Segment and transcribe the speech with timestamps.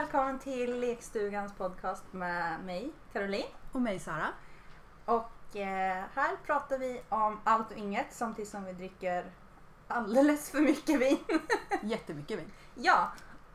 [0.00, 3.46] välkommen till Lekstugans podcast med mig, Caroline.
[3.72, 4.28] Och mig Sara.
[5.04, 9.24] Och eh, här pratar vi om allt och inget samtidigt som vi dricker
[9.88, 11.18] alldeles för mycket vin.
[11.82, 12.52] Jättemycket vin.
[12.74, 13.12] ja,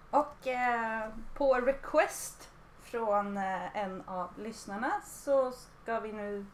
[0.09, 2.49] och eh, på request
[2.81, 6.45] från eh, en av lyssnarna så ska vi nu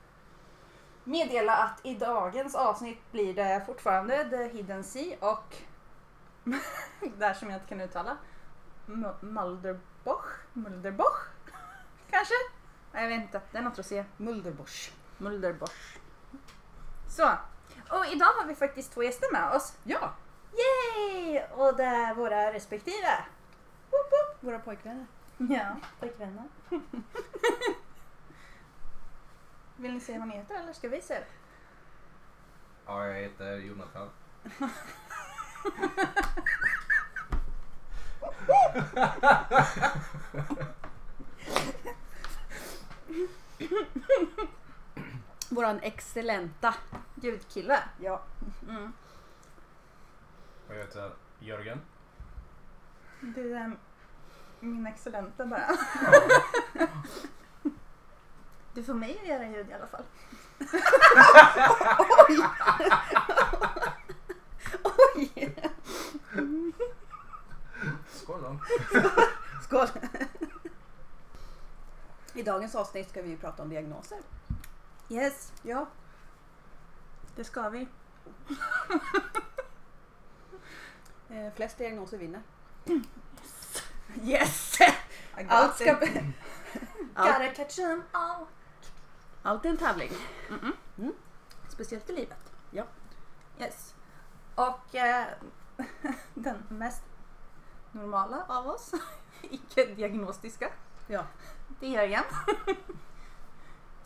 [1.03, 5.55] meddela att i dagens avsnitt blir det fortfarande The Hidden Sea och
[7.17, 8.17] där som jag inte kan uttala
[8.93, 10.25] M- Mulderboch?
[10.53, 11.25] Mulderboch?
[12.11, 12.33] Kanske?
[12.91, 13.41] Nej, jag vet inte.
[13.51, 14.05] Det är något rosé.
[14.17, 14.91] Mulderbosch.
[15.17, 15.97] Mulderbosch.
[17.09, 17.31] Så.
[17.89, 19.77] Och idag har vi faktiskt två gäster med oss.
[19.83, 20.13] Ja,
[20.53, 21.41] Yay!
[21.51, 23.25] Och det är våra respektive.
[23.91, 24.43] Woop woop.
[24.43, 25.05] våra pojkvänner.
[25.37, 26.43] Ja, pojkvänner.
[29.75, 31.23] Vill ni säga vad ni heter eller ska vi det?
[32.85, 34.09] Ja, jag heter Jonathan.
[45.49, 46.75] Våran excellenta.
[47.15, 47.79] Ljudkille.
[47.99, 48.21] Ja.
[48.69, 48.93] Mm.
[50.69, 51.81] Jag heter Jörgen.
[53.21, 53.77] Du är
[54.59, 55.67] min excellenta bara.
[58.73, 60.03] Du får mig att göra ljud i alla fall.
[62.27, 62.37] Oj!
[65.15, 65.55] Oj!
[68.31, 68.59] Skål då.
[69.63, 69.87] Skål!
[72.33, 74.17] I dagens avsnitt ska vi ju prata om diagnoser.
[75.09, 75.85] Yes, Ja.
[77.35, 77.87] det ska vi.
[81.29, 82.41] Eh, flest diagnoser vinner.
[84.23, 84.77] Yes!
[85.47, 85.91] Allt ska...
[87.15, 88.45] Allt, Gotta catch them all.
[89.43, 90.11] allt är en tävling.
[90.49, 90.71] Mm-mm.
[90.97, 91.13] Mm.
[91.69, 92.51] Speciellt i livet.
[92.71, 92.83] Ja.
[93.59, 93.95] Yes.
[94.55, 95.25] Och eh,
[96.33, 97.03] den mest
[97.91, 98.91] normala av oss,
[99.41, 100.69] icke-diagnostiska,
[101.07, 101.25] Ja.
[101.79, 102.23] det är Jörgen.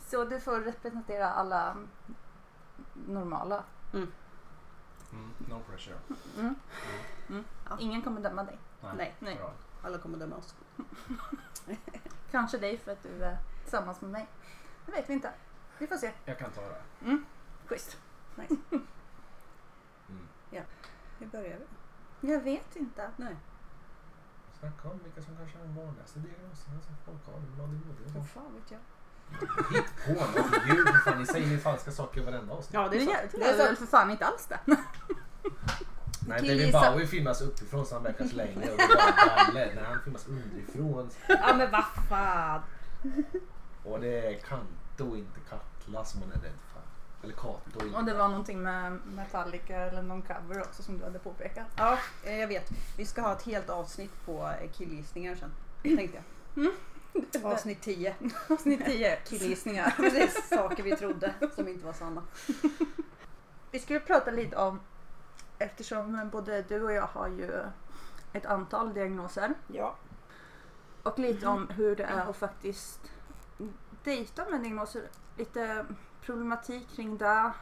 [0.06, 1.76] Så du får representera alla
[2.94, 3.64] normala.
[3.92, 4.12] Mm,
[5.48, 5.96] no pressure.
[6.38, 6.54] Mm.
[7.28, 7.44] Mm.
[7.68, 7.76] Ja.
[7.80, 8.58] Ingen kommer döma dig.
[8.96, 9.14] Nej.
[9.18, 9.36] Nej.
[9.36, 9.52] Bra.
[9.82, 10.54] Alla kommer döma oss.
[12.30, 14.26] Kanske dig för att du är tillsammans med mig.
[14.86, 15.32] Det vet vi inte.
[15.78, 16.12] Vi får se.
[16.24, 17.22] Jag kan ta det.
[17.66, 17.98] Schysst.
[18.34, 18.56] Nice.
[18.70, 18.86] Mm.
[21.18, 21.58] Hur börjar
[22.20, 22.32] vi?
[22.32, 23.10] Jag vet inte.
[23.16, 23.36] Nej.
[24.60, 27.40] Snacka om vilka som kanske är de vanligaste diagnoserna som folk har.
[27.40, 28.28] med ADHD och Vad så.
[28.28, 28.80] fan vet jag?
[29.76, 30.46] Hitt på något.
[30.50, 32.74] För fan, ni säger ju falska saker i varenda avsnitt.
[32.74, 34.58] Ja, det är Det Det är det väl för fan inte alls det.
[36.28, 39.46] Nej, David gissa- Bowie filmas uppifrån så han verkar så länge och det är bara
[39.46, 39.74] balle.
[39.74, 41.10] När han filmas underifrån.
[41.28, 42.62] Ja men vad fan.
[43.84, 46.52] Och det är Kanto, inte Katla som man är rädd.
[47.26, 47.96] Eller Kato.
[47.96, 51.66] Och det var någonting med Metallica eller någon cover också som du hade påpekat.
[51.76, 52.70] Ja, eh, jag vet.
[52.96, 55.52] Vi ska ha ett helt avsnitt på eh, killgissningar sen.
[55.82, 56.22] Tänkte
[56.54, 57.44] jag.
[57.52, 58.14] Avsnitt 10.
[58.48, 59.94] Avsnitt 10, killgissningar.
[59.96, 62.22] Precis, saker vi trodde som inte var sanna.
[63.70, 64.80] Vi skulle prata lite om,
[65.58, 67.64] eftersom både du och jag har ju
[68.32, 69.54] ett antal diagnoser.
[69.66, 69.96] Ja.
[71.02, 73.00] Och lite om hur det är att faktiskt
[74.04, 75.02] dejta med diagnoser.
[75.36, 75.86] Lite
[76.26, 77.52] problematik kring det.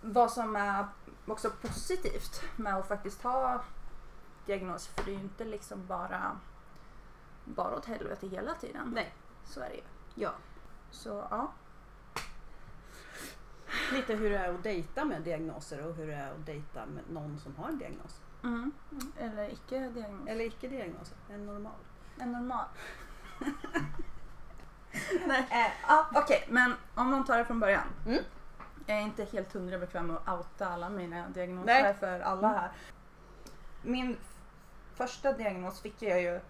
[0.00, 0.86] Vad som är
[1.26, 3.64] också positivt med att faktiskt ha
[4.46, 4.92] diagnoser.
[4.92, 6.38] För det är ju inte liksom bara,
[7.44, 8.90] bara åt helvete hela tiden.
[8.94, 9.14] Nej.
[9.44, 9.82] Så är det ju.
[10.14, 10.30] Ja.
[10.90, 11.52] Så ja.
[13.92, 17.04] Lite hur det är att dejta med diagnoser och hur det är att dejta med
[17.10, 18.20] någon som har en diagnos.
[18.42, 18.72] Mm.
[19.18, 20.28] Eller icke-diagnos.
[20.28, 21.80] Eller icke diagnoser, en normal.
[22.18, 22.66] En normal.
[25.26, 25.46] Nej.
[25.50, 27.86] Eh, ja, Okej, men om man tar det från början.
[28.06, 28.24] Mm.
[28.86, 31.94] Jag är inte helt hundra bekväm med att outa alla mina diagnoser Nej.
[31.94, 32.70] för alla här.
[33.82, 34.16] Min
[34.94, 36.40] första diagnos fick jag ju...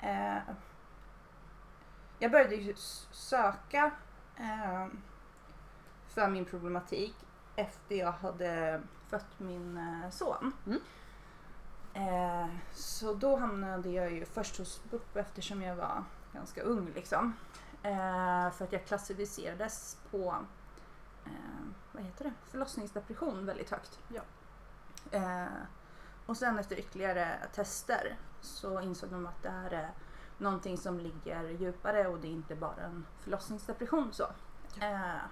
[0.00, 0.38] Eh,
[2.18, 2.74] jag började ju
[3.10, 3.90] söka
[4.36, 4.86] eh,
[6.08, 7.14] för min problematik
[7.56, 10.52] efter jag hade fött min eh, son.
[10.66, 10.80] Mm.
[11.94, 17.36] Eh, så då hamnade jag ju först hos BUP eftersom jag var ganska ung liksom.
[17.82, 20.36] Eh, för att jag klassificerades på
[21.24, 22.32] eh, vad heter det?
[22.50, 23.98] förlossningsdepression väldigt högt.
[24.08, 24.22] Ja.
[25.10, 25.46] Eh,
[26.26, 29.90] och sen efter ytterligare tester så insåg de att det här är
[30.38, 34.12] någonting som ligger djupare och det är inte bara en förlossningsdepression.
[34.12, 34.24] Så,
[34.80, 35.22] eh,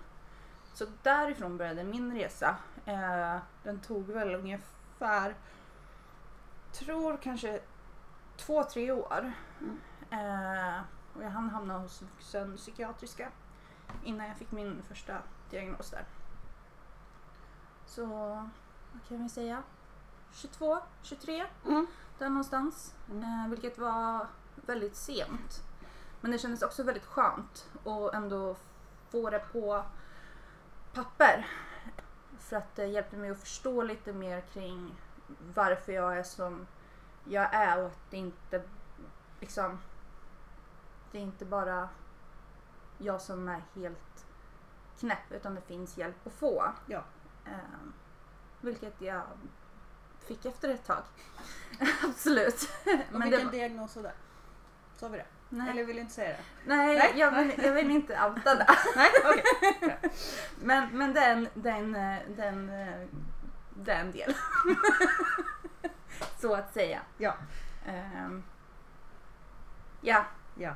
[0.75, 2.57] så därifrån började min resa.
[2.85, 5.35] Eh, den tog väl ungefär,
[6.73, 7.61] tror kanske
[8.37, 9.33] två, tre år.
[9.61, 9.81] Mm.
[10.11, 10.81] Eh,
[11.15, 13.29] och jag hann hamna hos vuxenpsykiatriska
[14.05, 15.19] innan jag fick min första
[15.51, 16.05] diagnos där.
[17.87, 18.07] Så
[18.93, 19.63] vad kan vi säga?
[20.33, 21.87] 22, 23 Mm.
[22.19, 22.95] där någonstans.
[23.11, 23.23] Mm.
[23.45, 25.63] Eh, vilket var väldigt sent.
[26.21, 28.57] Men det kändes också väldigt skönt att ändå
[29.11, 29.85] få det på
[30.93, 31.47] papper.
[32.39, 34.95] För att det hjälpte mig att förstå lite mer kring
[35.55, 36.67] varför jag är som
[37.25, 38.63] jag är och att det inte
[39.41, 39.79] liksom
[41.13, 41.89] det är inte bara
[42.99, 44.27] jag som är helt
[44.99, 46.73] knäpp utan det finns hjälp att få.
[46.87, 47.05] Ja.
[47.47, 47.53] Eh,
[48.61, 49.23] vilket jag
[50.27, 51.03] fick efter ett tag.
[52.05, 52.71] Absolut.
[53.13, 54.13] Och det vilken var- diagnos var det?
[54.97, 55.27] Sa vi det?
[55.49, 56.43] nej, Eller vill du inte säga det?
[56.67, 57.13] nej, Nej.
[57.17, 58.67] Jag, vill, jag vill inte outa det.
[58.97, 59.99] Nej, okej.
[60.63, 61.93] Men, men den, den,
[62.37, 62.71] den,
[63.75, 64.35] den del.
[66.39, 67.01] Så att säga.
[67.19, 67.35] Ja.
[67.87, 68.43] Ehm,
[70.01, 70.25] ja.
[70.55, 70.75] Ja.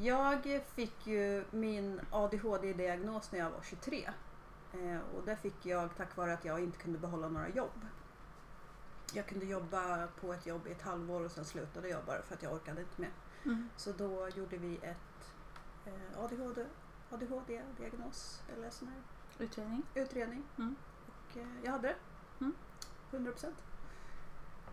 [0.00, 4.10] Jag fick ju min ADHD-diagnos när jag var 23.
[4.72, 7.86] Eh, och det fick jag tack vare att jag inte kunde behålla några jobb.
[9.12, 12.34] Jag kunde jobba på ett jobb i ett halvår och sen slutade jag bara för
[12.34, 13.10] att jag orkade inte mer.
[13.44, 13.68] Mm.
[13.76, 15.32] Så då gjorde vi ett
[15.86, 16.66] eh, ADHD,
[17.10, 19.02] ADHD-diagnos eller sån här
[19.38, 19.82] Utredning.
[19.94, 20.44] utredning.
[20.58, 20.76] Mm.
[21.06, 21.96] Och eh, jag hade det.
[22.40, 22.54] Mm.
[23.10, 23.62] 100 procent.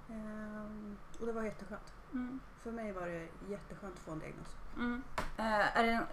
[0.10, 1.94] Ehm, och det var jätteskönt.
[2.13, 2.39] Mm.
[2.64, 4.56] För mig var det jätteskönt att få en diagnos.
[4.78, 5.04] Mm.
[5.38, 6.06] Eh, är det,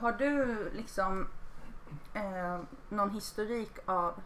[0.00, 1.28] har du liksom
[2.14, 4.20] eh, någon historik av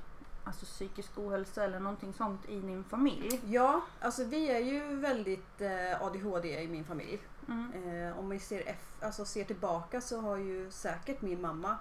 [0.44, 3.40] alltså, psykisk ohälsa eller någonting sånt i din familj?
[3.44, 7.20] Ja, alltså vi är ju väldigt eh, ADHD i min familj.
[7.48, 7.72] Mm.
[7.72, 11.76] Eh, om vi ser, eff- alltså ser tillbaka så har ju säkert min mamma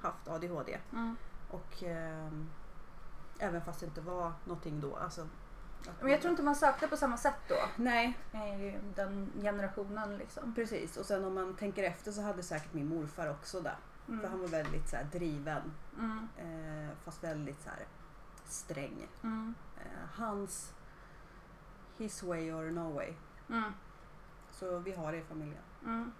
[0.00, 0.78] haft ADHD.
[0.92, 1.16] Mm.
[1.50, 2.50] Och ehm,
[3.38, 4.96] även fast det inte var någonting då.
[4.96, 5.28] Alltså,
[6.00, 7.56] Men jag tror inte man sökte på samma sätt då.
[7.76, 8.18] Nej,
[8.94, 10.54] Den generationen liksom.
[10.54, 10.96] precis.
[10.96, 13.76] Och sen om man tänker efter så hade säkert min morfar också det.
[14.06, 14.40] För han Mm.
[14.40, 15.72] var väldigt så här, driven.
[15.98, 16.28] Mm.
[16.38, 17.86] Eh, fast väldigt så här,
[18.44, 19.08] sträng.
[19.22, 19.54] Mm.
[19.76, 20.74] Eh, hans
[21.98, 23.12] his way or no way.
[23.50, 23.72] Mm.
[24.50, 25.62] Så vi har det i familjen.
[25.84, 26.12] Mm.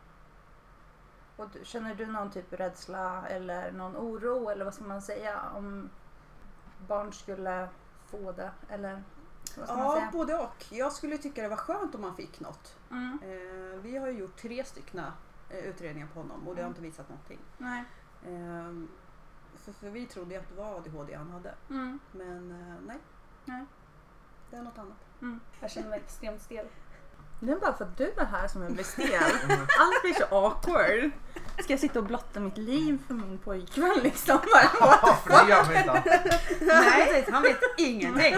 [1.36, 5.02] Och du, känner du någon typ av rädsla eller någon oro eller vad ska man
[5.02, 5.90] säga om
[6.88, 7.68] barn skulle
[8.06, 9.02] få det eller
[9.60, 10.08] vad ska man Ja, säga?
[10.12, 10.64] både och.
[10.70, 12.76] Jag skulle tycka det var skönt om man fick något.
[12.90, 13.18] Mm.
[13.22, 15.00] Eh, vi har ju gjort tre stycken
[15.50, 17.38] eh, utredningar på honom och det har inte visat någonting.
[17.58, 17.84] Nej.
[18.26, 18.72] Eh,
[19.64, 21.54] för, för vi trodde ju att det var ADHD han hade.
[21.70, 21.98] Mm.
[22.12, 22.98] Men eh, nej.
[23.44, 23.64] Nej.
[24.50, 24.98] Det är något annat.
[25.22, 25.40] Mm.
[25.60, 26.66] Jag känner mig extremt stel.
[27.40, 29.22] Det är bara för att du är här som jag blir stel.
[29.78, 31.10] Allt blir så awkward.
[31.62, 34.38] Ska jag sitta och blotta mitt liv för min pojkvän liksom?
[34.80, 36.38] Ja, för det gör vi inte.
[36.60, 37.26] Nej.
[37.32, 38.36] Han vet ingenting.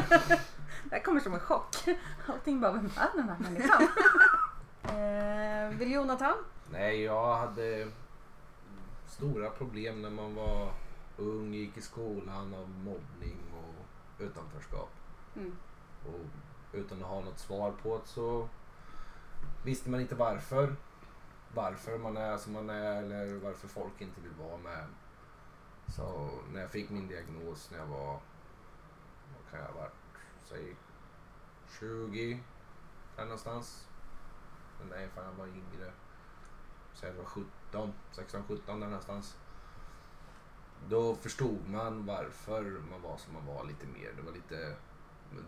[0.94, 1.76] Det här kommer som en chock.
[2.26, 3.88] Allting bara, vem är den här människan?
[4.84, 6.34] Eh, vill Jonathan?
[6.70, 7.88] Nej, jag hade
[9.06, 10.72] stora problem när man var
[11.16, 14.90] ung, gick i skolan av mobbning och utanförskap.
[15.36, 15.56] Mm.
[16.06, 16.20] Och
[16.72, 18.48] utan att ha något svar på det så
[19.64, 20.76] visste man inte varför.
[21.54, 24.86] Varför man är som man är eller varför folk inte vill vara med.
[25.96, 28.12] Så när jag fick min diagnos när jag var,
[29.34, 29.94] vad kan jag ha varit,
[30.44, 30.76] säg
[31.80, 32.40] 20
[33.16, 33.88] där någonstans.
[34.90, 35.92] Nej, fan jag var yngre.
[36.94, 39.36] Säg att jag var 17, 16, 17 där någonstans.
[40.88, 44.12] Då förstod man varför man var som man var lite mer.
[44.16, 44.76] Det var lite,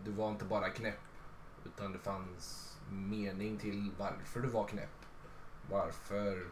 [0.05, 1.01] du var inte bara knäpp.
[1.65, 5.07] Utan det fanns mening till varför du var knäpp.
[5.71, 6.47] Varför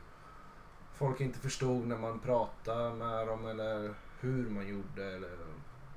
[0.92, 5.14] folk inte förstod när man pratade med dem eller hur man gjorde.
[5.14, 5.38] Eller,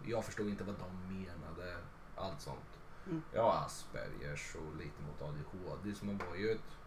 [0.06, 1.78] jag förstod inte vad de menade.
[2.16, 2.77] Allt sånt.
[3.10, 3.22] Mm.
[3.36, 6.78] Har Aspergers och lite mot ADHD så man var ju ett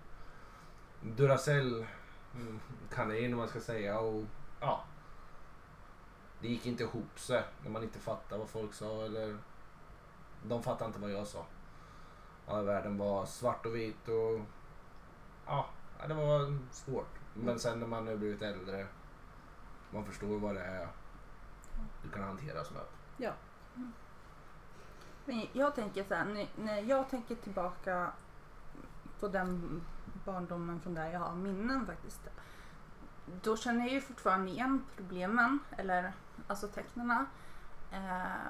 [1.02, 1.86] Duracell
[2.34, 4.00] mm, om man ska säga.
[4.00, 4.24] Och,
[4.60, 4.84] ja,
[6.40, 9.38] det gick inte ihop sig när man inte fattade vad folk sa eller
[10.42, 11.46] de fattade inte vad jag sa.
[12.46, 14.40] Ja, världen var svart och vit och
[15.46, 15.66] ja,
[16.08, 17.20] det var svårt.
[17.34, 18.86] Men sen när man har blivit äldre,
[19.90, 20.88] man förstår vad det är
[22.02, 22.92] du kan hantera upp.
[23.16, 23.32] Ja.
[25.30, 28.10] Men jag tänker så här, när- jag tänker tillbaka
[29.20, 29.80] på den
[30.24, 32.20] barndomen från där jag har minnen faktiskt.
[33.42, 36.12] Då känner jag ju fortfarande igen problemen, eller
[36.46, 37.26] alltså tecknena.
[37.92, 38.46] Eh,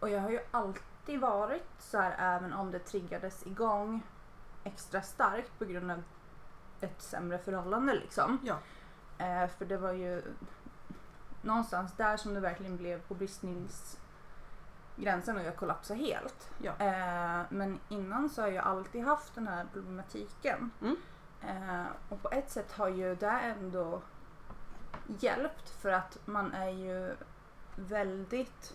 [0.00, 4.02] och jag har ju alltid varit så här även om det triggades igång
[4.64, 6.02] extra starkt på grund av
[6.80, 8.38] ett sämre förhållande liksom.
[8.44, 8.58] Ja.
[9.24, 10.22] Eh, för det var ju
[11.42, 13.14] någonstans där som det verkligen blev på
[14.98, 16.50] bristningsgränsen och jag kollapsade helt.
[16.62, 16.72] Ja.
[16.78, 20.70] Eh, men innan så har jag alltid haft den här problematiken.
[20.80, 20.96] Mm.
[21.40, 24.02] Eh, och på ett sätt har ju det ändå
[25.20, 27.16] hjälpt för att man är ju
[27.76, 28.74] väldigt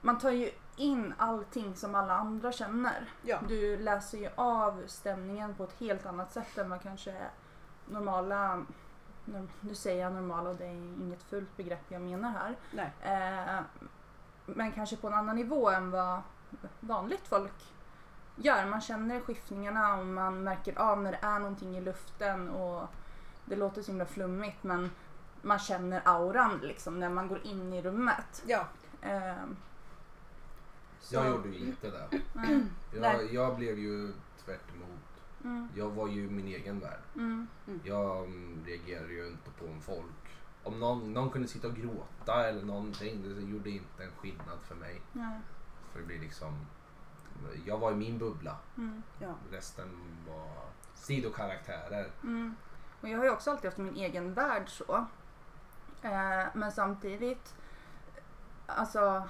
[0.00, 3.10] man tar ju in allting som alla andra känner.
[3.22, 3.38] Ja.
[3.48, 7.14] Du läser ju av stämningen på ett helt annat sätt än vad kanske
[7.86, 8.64] normala
[9.24, 12.56] norm- nu säger jag normala och det är inget fullt begrepp jag menar här.
[12.70, 12.92] Nej.
[13.02, 13.60] Eh,
[14.46, 16.22] men kanske på en annan nivå än vad
[16.80, 17.52] vanligt folk
[18.36, 18.66] gör.
[18.66, 22.88] Man känner skiftningarna och man märker av när det är någonting i luften och
[23.44, 24.90] det låter så himla flummigt men
[25.42, 28.42] man känner auran liksom när man går in i rummet.
[28.46, 28.66] Ja.
[29.02, 29.34] Eh,
[31.00, 32.08] så- Jag gjorde ju inte det.
[32.34, 32.68] Mm,
[33.00, 34.12] Jag, jag blev ju
[34.44, 35.22] tvärt emot.
[35.44, 37.00] mm, Jag var ju min egen värld.
[37.14, 37.48] mm,
[37.84, 40.23] Jag mm, reagerade ju inte på om folk...
[40.64, 44.74] Om någon, någon kunde sitta och gråta eller någonting, det gjorde inte en skillnad för
[44.74, 45.00] mig.
[45.12, 45.40] nej,
[45.92, 46.66] För det blir liksom...
[47.64, 48.56] Jag var i min bubbla.
[48.76, 49.34] mm, Ja.
[49.50, 49.88] Resten
[50.28, 50.48] var
[50.94, 52.10] sidokaraktärer.
[52.22, 52.56] mm.
[53.00, 55.06] Och jag har ju också alltid haft min egen värld så.
[56.02, 57.54] Eh, men samtidigt
[58.66, 59.22] alltså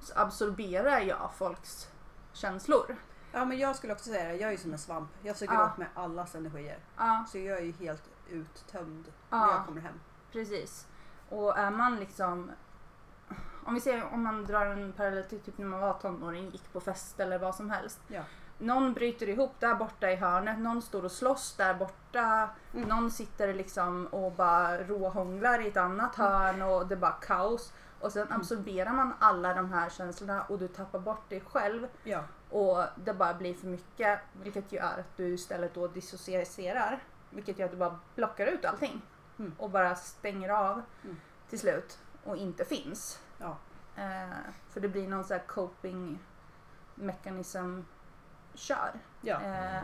[0.00, 1.90] så absorberar jag folks
[2.32, 2.96] känslor.
[3.32, 4.34] ja, men jag skulle också säga det.
[4.36, 5.10] Jag är ju som en svamp.
[5.22, 5.66] Jag suger Ja.
[5.72, 6.78] åt mig allas energier.
[6.96, 9.46] Ja, Så jag är ju helt uttömd Ja.
[9.46, 10.00] när jag kommer hem.
[10.34, 10.86] Precis.
[11.28, 12.50] Och är man liksom
[13.66, 16.72] om vi ser om man drar en parallell till typ när man var tonåring, gick
[16.72, 18.00] på fest eller vad som helst.
[18.08, 18.22] Ja.
[18.58, 22.88] Någon bryter ihop där borta i hörnet, någon står och slåss där borta, Mm.
[22.88, 27.72] någon sitter liksom och bara råhånglar i ett annat hörn och det är bara kaos.
[28.00, 28.40] Och sen Mm.
[28.40, 32.20] absorberar man alla de här känslorna och du tappar bort dig själv Ja.
[32.50, 36.98] och det bara blir för mycket vilket gör att du istället då dissocierar
[37.30, 39.02] vilket gör att du bara blockar ut allting
[39.38, 39.52] Mm.
[39.58, 41.16] och bara stänger av Mm.
[41.48, 43.20] till slut och inte finns.
[43.38, 43.56] Ja.
[43.96, 44.36] Eh,
[44.70, 46.18] för det blir någon sån här coping
[46.94, 47.80] mekanism
[48.54, 48.92] kör.
[49.20, 49.40] Ja.
[49.40, 49.82] Eh,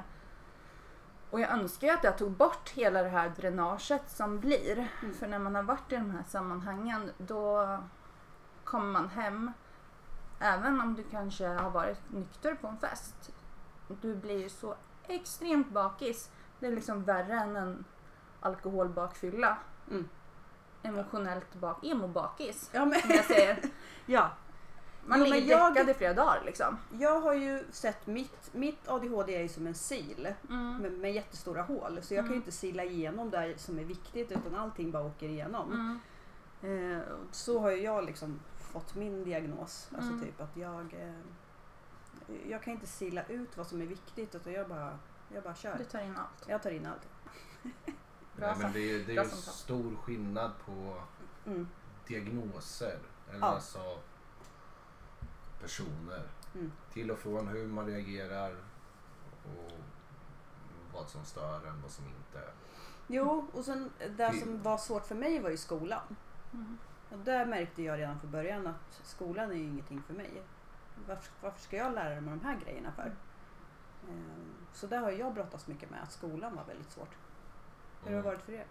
[1.30, 4.88] och jag önskar ju att jag tog bort hela det här dränaget som blir.
[5.02, 5.14] Mm.
[5.14, 7.78] För när man har varit i de här sammanhangen då
[8.64, 9.52] kommer man hem
[10.40, 13.30] även om du kanske har varit nykter på en fest.
[13.88, 14.74] Du blir så
[15.08, 16.30] extremt bakis.
[16.58, 17.84] Det är liksom värre än en
[18.40, 19.56] alkoholbakfylla.
[19.90, 20.08] Mm.
[20.82, 23.58] Emotionellt bak, emo-bakis Ja, men, som jag säger.
[24.06, 24.30] ja.
[25.06, 26.78] Man Jo, ligger jag- däckad i flera dagar liksom.
[26.98, 30.76] Jag har ju sett mitt, mitt ADHD är ju som en sil Mm.
[30.76, 31.98] med, med jättestora hål.
[32.02, 35.28] Så jag kan ju inte sila igenom det som är viktigt utan allting bara åker
[35.28, 35.72] igenom.
[36.62, 36.96] Mm.
[36.96, 38.40] Eh, så har ju jag liksom
[38.72, 39.88] fått min diagnos.
[39.94, 40.24] Alltså Mm.
[40.24, 41.14] typ att jag eh,
[42.50, 44.98] jag kan inte sila ut vad som är viktigt utan jag bara,
[45.34, 45.78] jag bara kör.
[45.78, 46.44] Du tar in allt.
[46.48, 47.08] Jag tar in allt.
[48.40, 51.02] Nej, men sam- det, är- det är ju stor skillnad på
[51.46, 51.68] Mm.
[52.06, 52.98] diagnoser.
[53.30, 53.46] Eller Ja.
[53.46, 53.98] alltså
[55.60, 56.22] personer.
[56.54, 56.72] Mm.
[56.92, 58.56] Till och från hur man reagerar
[59.44, 59.72] och
[60.94, 62.50] vad som stör en, vad som inte.
[63.06, 66.16] Jo, och sen det som var svårt för mig var ju skolan.
[66.52, 66.78] Mm.
[67.10, 70.42] Och där märkte jag redan från början att skolan är ju ingenting för mig.
[71.08, 73.14] Varför, varför ska jag lära mig de här grejerna för?
[74.08, 77.14] Ehm, Så där har jag brottats mycket med att skolan var väldigt svårt.
[78.04, 78.24] Hur har det Mm.
[78.24, 78.66] varit för er?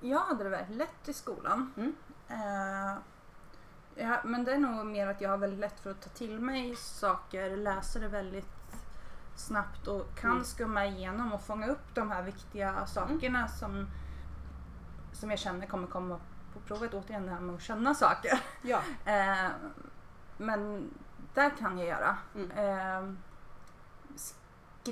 [0.00, 1.72] Jag hade det väldigt lätt i skolan.
[1.76, 1.96] Mm.
[2.28, 2.96] Eh,
[3.94, 6.40] ja, men det är nog mer att jag har väldigt lätt för att ta till
[6.40, 8.46] mig saker, läsa det väldigt
[9.36, 10.44] snabbt och kan Mm.
[10.44, 13.86] skumma igenom och fånga upp de här viktiga sakerna som,
[15.12, 16.20] som jag känner kommer komma
[16.54, 16.94] på provet.
[16.94, 18.40] Återigen det här med att känna saker.
[18.62, 18.82] Ja.
[19.04, 19.50] Eh,
[20.36, 20.90] men
[21.34, 22.16] där kan jag göra.
[22.34, 22.50] Mm.
[22.50, 23.14] Eh,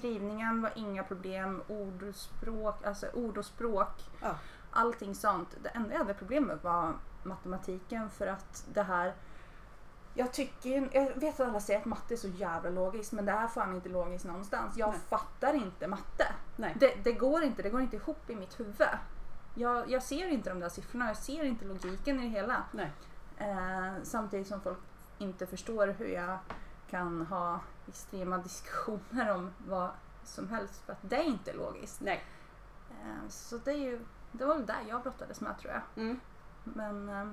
[0.01, 4.35] skrivningen var inga problem, ord och språk, alltså ord och språk, Ja.
[4.71, 5.49] allting sånt.
[5.63, 9.15] Det enda jag hade problem med var matematiken för att det här
[10.17, 13.33] jag tycker, jag vet att alla säger att matte är så jävla logiskt men det
[13.33, 14.77] är fan inte logiskt någonstans.
[14.77, 14.99] Jag Nej.
[15.09, 16.27] fattar inte matte.
[16.81, 18.89] Det, det går inte, det går inte ihop i mitt huvud.
[19.55, 22.63] Jag, jag ser inte de där siffrorna, jag ser inte logiken i det hela.
[23.37, 24.79] Eh, samtidigt som folk
[25.19, 26.39] inte förstår hur jag
[26.91, 29.91] kan ha extrema diskussioner om vad
[30.25, 32.01] som helst för att det är inte logiskt.
[32.01, 32.25] Nej.
[32.91, 34.01] Eh, så det, är ju,
[34.33, 36.05] det var väl där jag brottades med tror jag.
[36.05, 36.21] Mm.
[36.65, 37.33] Men eh,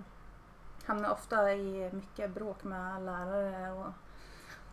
[0.85, 3.91] hamnade ofta i mycket bråk med lärare och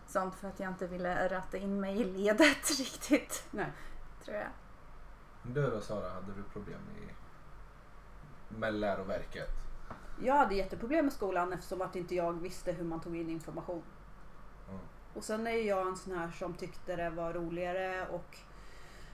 [0.06, 3.44] sånt för att jag inte ville rätta in mig i ledet riktigt.
[3.50, 3.72] Nej.
[4.24, 4.48] Tror jag.
[5.42, 7.12] Du då Sara, hade du problem i,
[8.54, 9.48] med läroverket?
[10.22, 13.82] Jag hade jätteproblem med skolan eftersom att inte jag visste hur man tog in information.
[15.18, 18.36] Och sen är jag en sån här som tyckte det var roligare och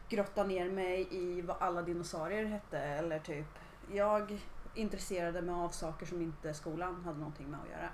[0.08, 2.78] grotta ner mig i vad alla dinosaurier hette.
[2.78, 3.46] Eller typ,
[3.92, 4.38] jag
[4.74, 7.88] intresserade mig av saker som inte skolan hade någonting med att göra.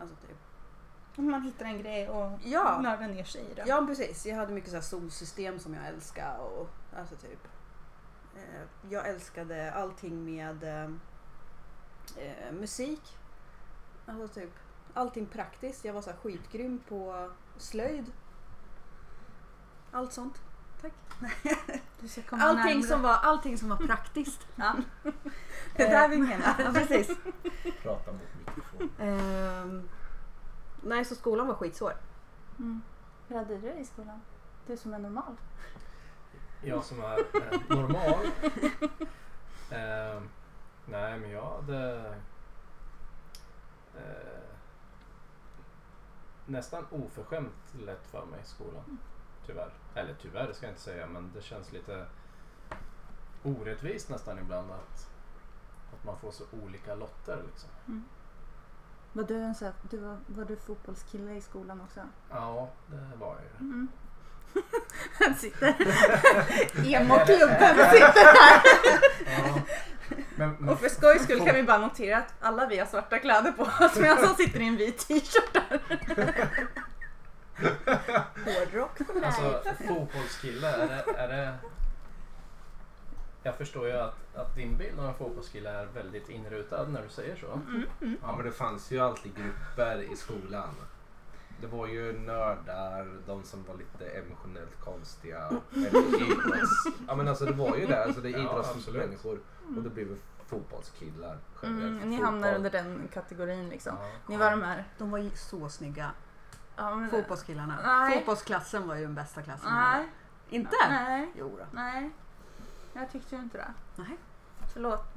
[0.00, 0.36] Alltså typ.
[1.16, 2.80] Man hittar en grej och Ja.
[2.80, 3.64] nördar ner sig i det.
[3.66, 7.48] Ja precis, jag hade mycket så här solsystem som jag älskade och alltså typ.
[8.36, 10.90] Eh, jag älskade allting med eh,
[12.16, 13.16] eh, musik.
[14.06, 14.52] Alltså typ
[14.94, 15.84] allting praktiskt.
[15.84, 18.12] Jag var så här skitgrym på slöjd.
[19.92, 20.42] Allt sånt.
[20.82, 20.92] Tack.
[22.00, 22.82] Du ska komma Allting närmare.
[22.82, 24.46] som, var, allting som var praktiskt.
[24.56, 24.74] Ja.
[25.76, 26.54] Det är där vi menar.
[26.58, 27.16] Ja, precis.
[27.82, 28.90] Prata mot mikrofon.
[28.98, 29.88] Ehm,
[30.82, 31.92] nej, så skolan var skitsvår.
[32.58, 32.82] Mm.
[33.28, 34.20] Hur hade du det i skolan?
[34.66, 35.36] Du som är normal.
[36.62, 38.26] Jag som är eh, normal.
[39.70, 40.22] Eh,
[40.86, 42.14] nej men jag hade
[43.96, 44.53] eh,
[46.46, 48.98] nästan oförskämt lätt för mig i skolan.
[49.46, 49.72] Tyvärr.
[49.94, 52.06] Eller tyvärr ska jag inte säga men det känns lite
[53.42, 55.10] orättvist nästan ibland att,
[55.92, 57.70] att man får så olika lotter liksom.
[59.12, 62.00] Var du en här, du var, var du fotbollskille i skolan också?
[62.30, 63.66] Ja, det var jag ju.
[63.66, 63.88] Mm.
[65.20, 65.68] Han sitter.
[66.84, 68.62] Emo-klubben sitter här.
[69.26, 69.60] Ja.
[70.36, 73.18] Men, men Och för skojs skull kan vi bara notera att alla vi har svarta
[73.18, 75.80] kläder på oss medan han sitter i en vit t-shirt där.
[78.44, 79.24] Hårdrock för mig.
[79.24, 81.54] Alltså fotbollskille, är det, är det...
[83.42, 87.08] Jag förstår ju att, att din bild av en fotbollskille är väldigt inrutad när du
[87.08, 87.60] säger så.
[88.22, 90.74] Ja men det fanns ju alltid grupper i skolan.
[91.64, 95.50] Det var ju nördar, de som var lite emotionellt konstiga.
[95.76, 96.84] Eller idrotts...
[97.08, 98.04] Ja men alltså det var ju det.
[98.04, 99.40] Alltså det är Ja, idrottsmänniskor.
[99.76, 101.38] Och det blev fotbollskillar.
[101.62, 103.96] Mm, ni hamnar under den kategorin liksom.
[104.00, 104.08] Ja.
[104.26, 104.84] Ni var de här...
[104.98, 106.10] De var ju så snygga.
[106.76, 107.78] Ja, men, Fotbollskillarna.
[107.84, 108.16] Nej.
[108.16, 109.70] Fotbollsklassen var ju den bästa klassen.
[109.72, 110.08] Nej.
[110.48, 110.76] Inte?
[110.88, 111.32] Nej.
[111.38, 111.64] Jo då.
[111.72, 112.10] Nej.
[112.92, 113.74] Jag tyckte ju inte det.
[113.96, 114.16] Nej.
[114.72, 115.06] Förlåt.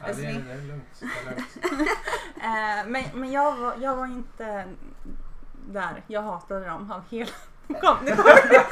[0.00, 0.84] Ja, det, är, det är lugnt.
[1.00, 1.88] Det är lugnt.
[2.40, 4.68] Eh, men men jag, var, jag var inte
[5.66, 6.04] där.
[6.06, 7.30] Jag hatade dem av hela...
[7.80, 8.64] Kom, nu kommer det!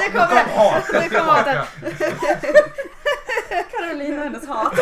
[0.00, 1.68] det kommer Nu kom hatet.
[3.70, 4.74] Carolina och hennes hat.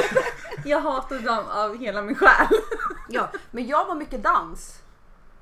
[0.64, 2.46] Jag hatade dem av hela min själ.
[3.08, 4.82] Ja, men jag var mycket dans.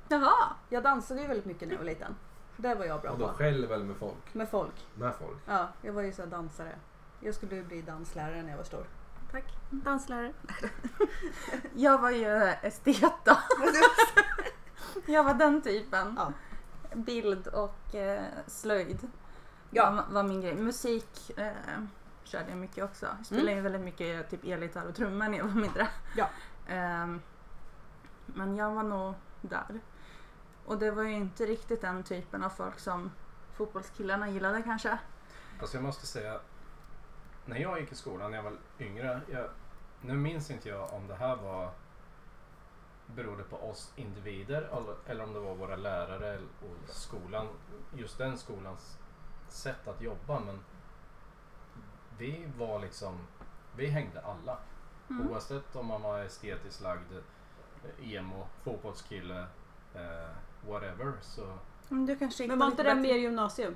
[0.07, 0.33] Jaha.
[0.69, 2.15] Jag dansade ju väldigt mycket när jag var liten.
[2.57, 3.33] Det var jag bra Och då på.
[3.33, 4.33] själv eller med folk?
[4.33, 4.85] Med folk.
[4.95, 5.37] Med folk.
[5.45, 6.75] Ja, jag var ju så här dansare.
[7.19, 8.85] Jag skulle ju bli danslärare när jag var stor.
[9.31, 9.45] Tack.
[9.69, 10.31] Danslärare.
[11.75, 13.31] Jag var ju estet då.
[15.05, 16.13] Jag var den typen.
[16.17, 16.33] Ja.
[16.95, 19.07] Bild och eh, slöjd
[19.69, 19.91] Ja.
[19.91, 20.55] var, var min grej.
[20.55, 21.51] Musik eh,
[22.23, 23.05] körde jag mycket också.
[23.17, 25.87] Jag spelade ju väldigt mycket typ elgitarr och trummor när jag var mindre.
[26.15, 26.29] Ja.
[26.67, 27.21] Ehm,
[28.25, 29.79] men jag var nog där.
[30.65, 33.11] Och det var ju inte riktigt den typen av folk som
[33.53, 34.97] fotbollskillarna gillade kanske.
[35.61, 36.39] Alltså jag måste säga,
[37.45, 39.49] när jag gick i skolan när jag var yngre, jag,
[40.01, 41.71] nu minns inte jag om det här var
[43.07, 44.69] berodde på oss individer
[45.07, 47.47] eller, om det var våra lärare och skolan,
[47.95, 48.97] just den skolans
[49.47, 50.39] sätt att jobba.
[50.39, 50.59] Men
[52.17, 53.27] vi var liksom,
[53.75, 54.57] vi hängde alla.
[55.09, 55.31] Mm.
[55.31, 57.11] Oavsett om man var estetiskt lagd,
[57.99, 59.45] eh, emo, fotbollskille,
[59.93, 60.29] eh,
[60.67, 61.13] whatever.
[61.21, 61.57] Så
[61.89, 63.75] Men du kanske Men var inte det mer gymnasium?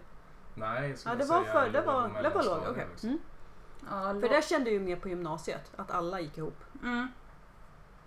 [0.56, 2.64] nej, Ja, jag det var för, det var, det var låg.
[2.72, 2.88] Okej.
[2.92, 3.10] liksom.
[3.10, 3.22] Mm.
[3.90, 6.64] Ja, För det kände ju mer på gymnasiet, att alla gick ihop.
[6.84, 7.08] mm.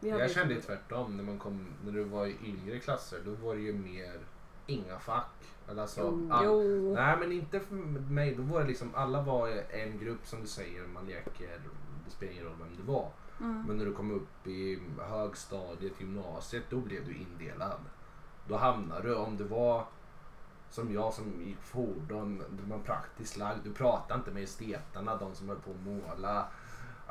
[0.08, 3.18] Jag kände tvärtom när man kom, när du var i yngre klasser.
[3.24, 4.20] Då var det ju mer
[4.66, 5.26] inga fack.
[5.68, 6.28] Eller Alltså, Jo.
[6.32, 6.92] all-.
[6.94, 8.34] Nej men inte för mig.
[8.34, 11.60] Då var det liksom, alla var en grupp som du säger, man leker.
[12.04, 13.08] Det spelar ingen roll vem du var.
[13.40, 13.64] Mm.
[13.66, 17.80] Men när du kom upp i högstadiet, gymnasiet, då blev du indelad.
[18.48, 19.86] Då hamnade du, om du var
[20.70, 23.58] som jag som gick fordon, du var praktiskt lagd.
[23.64, 26.46] Du pratade inte med esteterna, de som höll på att måla.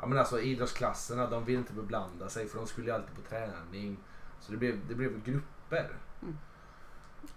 [0.02, 3.20] Ja, men alltså idrottsklasserna, de vill inte beblanda sig för de skulle ju alltid på
[3.20, 3.98] träning.
[4.40, 5.96] Så det blev, det blev grupper.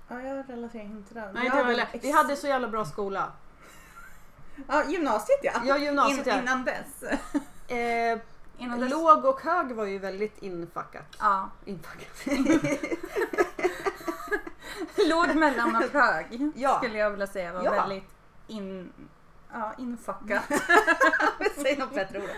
[0.08, 1.34] Ja, jag relaterar inte till den.
[1.34, 3.32] Nej, inte jag Vi hade så jävla bra skola.
[4.68, 5.52] Ja, gymnasiet ja.
[5.66, 6.42] Ja, gymnasiet In, ja.
[6.42, 7.04] Innan dess.
[7.68, 8.20] Eh,
[8.58, 8.92] Innan dess.
[8.92, 11.16] låg och hög var ju väldigt infackat.
[11.20, 11.50] Ja.
[11.66, 12.26] Infackat.
[15.10, 16.78] Låg, mellan och hög Ja.
[16.78, 17.72] skulle jag vilja säga var Ja.
[17.72, 18.10] väldigt
[18.48, 18.92] in,
[19.60, 20.44] ja, infackat.
[21.56, 22.30] Säg något bättre ord.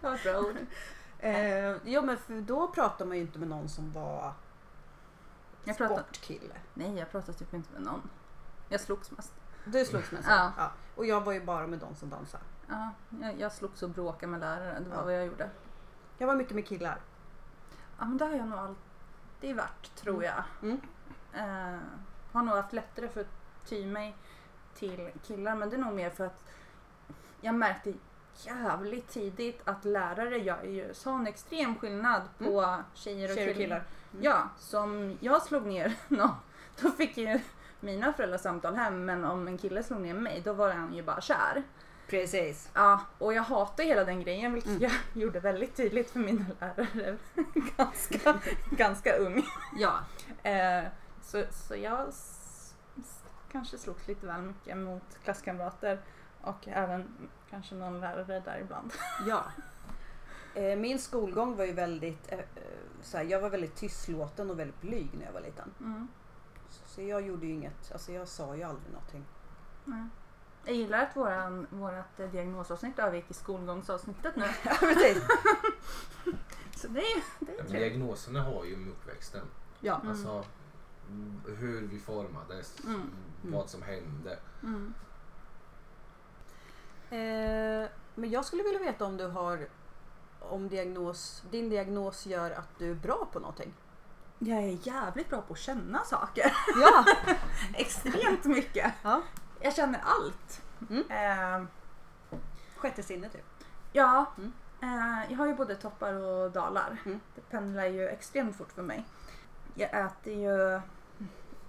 [0.22, 0.56] Bra ord.
[1.18, 4.32] Eh, jo men för då pratade man ju inte med någon som var
[5.64, 6.54] Jag pratade, sportkille.
[6.74, 8.10] nej, jag pratade typ inte med någon.
[8.68, 9.32] Jag slogs mest.
[9.64, 10.30] Du slogs med så.
[10.30, 10.52] Ja.
[10.56, 10.70] Ja.
[10.94, 12.44] Och jag var ju bara med de som dansade.
[12.68, 12.90] Ja,
[13.22, 14.84] jag, jag slogs och bråkade med läraren.
[14.84, 15.04] Det var Ja.
[15.04, 15.50] vad jag gjorde.
[16.18, 17.00] Jag var mycket med killar.
[17.98, 20.44] Ja, men det har jag nog alltid varit, tror jag.
[20.62, 20.80] Mm.
[21.32, 21.80] Eh,
[22.32, 23.26] har nog haft lättare för att
[23.64, 24.16] ty mig
[24.74, 26.44] till killar, men det är nog mer för att
[27.40, 27.92] jag märkte
[28.36, 33.36] jävligt tidigt att lärare gör ju sån extrem skillnad på tjejer och Mm.
[33.36, 33.56] Tjejer och killar.
[33.56, 33.76] killar.
[34.12, 34.24] Mm.
[34.24, 36.30] Ja, som jag slog ner någon,
[36.80, 37.40] då fick ju
[37.80, 41.02] mina föräldrar samtal hem, men om en kille slog ner mig, då var han ju
[41.02, 41.62] bara kär.
[42.08, 42.70] Precis.
[42.74, 44.82] Ja, och jag hatar hela den grejen vilket Mm.
[44.82, 47.16] jag gjorde väldigt tydligt för mina lärare
[47.76, 48.34] ganska,
[48.70, 49.42] ganska ung.
[49.78, 49.98] Ja.
[50.50, 50.84] Eh,
[51.22, 52.06] så, så jag
[53.54, 56.00] kanske slogs lite väl mycket mot klasskamrater
[56.40, 58.92] och även kanske någon lärare där ibland.
[59.26, 59.44] Ja.
[60.54, 62.44] Eh, Min skolgång var ju väldigt, eh, eh,
[63.02, 65.74] så här, jag var väldigt tystlåten och väldigt blyg när jag var liten.
[65.80, 66.08] Mm.
[66.68, 69.24] Så jag gjorde ju inget, alltså jag sa ju aldrig någonting.
[69.84, 70.04] Nej.
[70.64, 74.44] Jag gillar att våran, vårat diagnosavsnitt övergick i skolgångsavsnittet nu.
[74.64, 75.22] Ja, precis.
[76.76, 77.70] Så det är, det är trevligt.
[77.70, 79.46] diagnoserna har ju med uppväxten.
[79.80, 79.94] Ja.
[79.96, 80.08] Mm.
[80.08, 80.44] Alltså mm,
[81.58, 83.10] hur vi formades, Mm.
[83.42, 84.38] vad som hände.
[84.62, 84.94] Mm.
[87.10, 89.68] Eh, men jag skulle vilja veta om du har,
[90.40, 93.74] om diagnos, din diagnos gör att du är bra på någonting?
[94.38, 96.52] Jag är jävligt bra på att känna saker.
[96.80, 97.04] Ja.
[97.74, 98.92] Extremt mycket.
[99.02, 99.22] ja.
[99.60, 100.62] Jag känner allt.
[100.90, 101.04] Mm.
[101.10, 101.66] Eh,
[102.76, 103.44] Sjätte sinne typ.
[103.92, 104.52] ja, Mm.
[104.82, 106.96] eh, jag har ju både toppar och dalar.
[107.06, 107.20] Mm.
[107.34, 109.04] Det pendlar ju extremt fort för mig.
[109.74, 110.80] Jag äter ju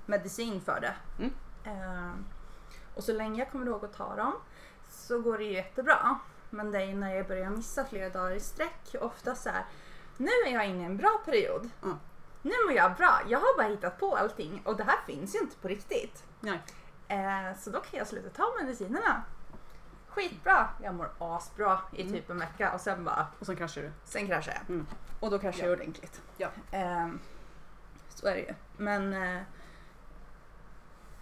[0.05, 0.95] medicin för det.
[1.19, 1.33] Mm.
[1.63, 2.11] Eh,
[2.95, 4.33] och så länge jag kommer ihåg att ta dem
[4.89, 6.19] så går det ju jättebra.
[6.49, 8.95] Men det är när jag börjar missa flera dagar i sträck.
[9.01, 9.65] Ofta så här,
[10.17, 11.69] nu är jag inne i en bra period.
[11.83, 11.97] Mm.
[12.41, 13.19] Nu mår jag bra.
[13.27, 16.23] Jag har bara hittat på allting och det här finns ju inte på riktigt.
[16.39, 16.61] Nej.
[17.07, 19.23] Eh, så då kan jag sluta ta medicinerna.
[20.09, 20.69] Skitbra!
[20.83, 22.13] Jag mår asbra i Mm.
[22.13, 23.91] typ en vecka och sen bara, Och sen kraschar du.
[24.03, 24.69] sen kraschar jag.
[24.75, 24.87] Mm.
[25.19, 25.69] Och då kraschar Ja.
[25.69, 26.21] jag ordentligt.
[26.37, 26.47] Ja.
[26.71, 27.07] Eh,
[28.15, 28.53] så är det ju.
[28.77, 29.41] Men eh,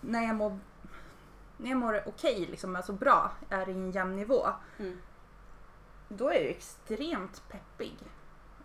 [0.02, 0.60] när jag mår,
[1.58, 4.48] när jag mår okej, liksom, alltså bra, är i en jämn nivå,
[4.80, 5.02] Mm.
[6.10, 7.98] då är jag extremt peppig.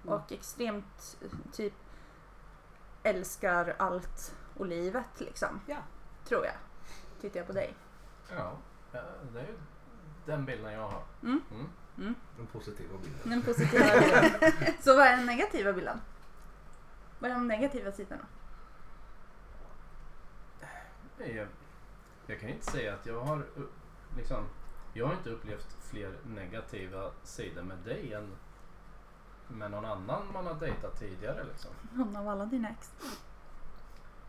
[0.03, 0.15] Mm.
[0.15, 1.19] Och extremt
[1.53, 1.75] typ
[3.03, 5.61] älskar allt och livet liksom.
[5.67, 5.77] Ja.
[6.25, 6.55] Tror jag.
[7.21, 7.75] Tittar jag på dig.
[8.37, 8.53] Ja,
[9.33, 9.59] det är ju
[10.27, 11.03] den bilden jag har.
[11.23, 11.41] Mm.
[11.99, 12.15] Mm.
[12.37, 13.21] Den positiva bilden.
[13.31, 14.75] Den positiva bilden.
[14.81, 16.01] Så vad är den negativa bilden?
[17.19, 18.27] Vad är de negativa sidorna?
[21.19, 21.47] Jag,
[22.27, 23.47] jag kan inte säga att jag har
[24.17, 24.45] liksom,
[24.93, 28.37] jag har inte upplevt fler negativa sidor med dig än
[29.49, 31.45] med någon annan man har dejtat tidigare.
[31.45, 31.71] Liksom.
[31.93, 32.93] Någon av alla dina ex.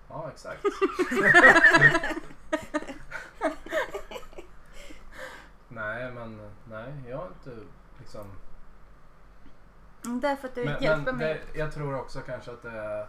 [0.08, 0.63] Ja, exakt.
[5.67, 7.58] nej, men nej, jag har inte
[7.99, 8.32] liksom...
[10.05, 11.43] Mm, Därför att du Men, hjälper men mig.
[11.53, 13.07] det, jag tror också kanske att det är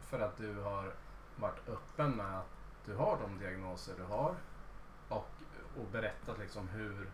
[0.00, 0.92] för att du har
[1.36, 2.50] varit öppen med att
[2.84, 4.34] du har de diagnoser du har
[5.08, 5.28] och,
[5.76, 7.10] och berättat liksom hur,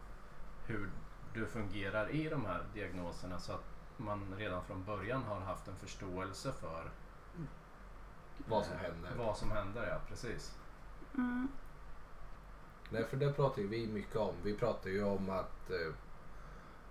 [0.66, 0.90] hur
[1.34, 3.64] du fungerar i de här diagnoserna så att
[3.96, 6.90] man redan från början har haft en förståelse för
[8.36, 9.10] Vad som händer.
[9.18, 10.58] Vad som händer, ja precis.
[11.14, 11.48] Mm.
[12.90, 14.34] Nej, för det pratar ju vi mycket om.
[14.42, 15.94] Vi pratar ju om att eh,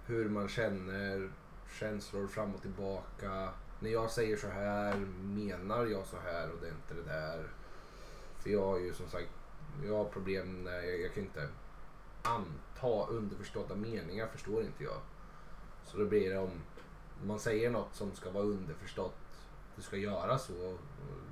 [0.05, 1.31] hur man känner,
[1.71, 3.49] känslor fram och tillbaka.
[3.79, 7.47] När jag säger så här menar jag så här och det är inte det där.
[8.39, 9.29] För jag har ju som sagt,
[9.85, 11.49] jag har problem när jag, jag kan inte
[12.21, 15.01] anta underförstådda meningar förstår inte jag.
[15.85, 16.61] Så då blir det om
[17.23, 19.15] man säger något som ska vara underförstått,
[19.75, 20.77] du ska göra så,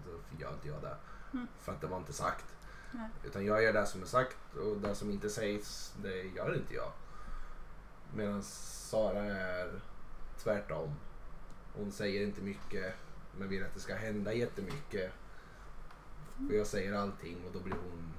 [0.06, 0.95] då gör inte jag det.
[1.34, 1.47] Mm.
[1.60, 2.45] För att det var inte sagt.
[2.91, 3.10] Nej.
[3.23, 6.73] Utan jag gör det som är sagt och det som inte sägs, det gör inte
[6.73, 6.91] jag.
[8.13, 9.82] Medan Sara är
[10.43, 10.89] tvärtom.
[11.73, 12.95] Hon säger inte mycket
[13.38, 15.12] men vill att det ska hända jättemycket.
[16.49, 18.13] Och jag säger allting och då blir hon...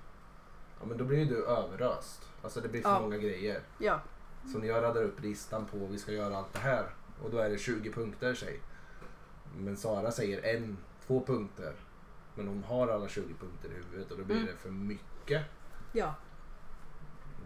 [0.80, 2.28] Ja men då blir du överöst.
[2.42, 3.00] Alltså det blir för Ja.
[3.00, 3.61] många grejer.
[3.78, 4.00] Ja.
[4.52, 6.87] Så när jag radar upp listan på vi ska göra allt det här
[7.22, 8.61] och då är det 20 punkter säg.
[9.56, 11.74] Men Sara säger en, två punkter.
[12.35, 14.46] Men hon har alla 20 punkter i huvudet och då blir Mm.
[14.48, 15.44] det för mycket.
[15.92, 16.14] Ja.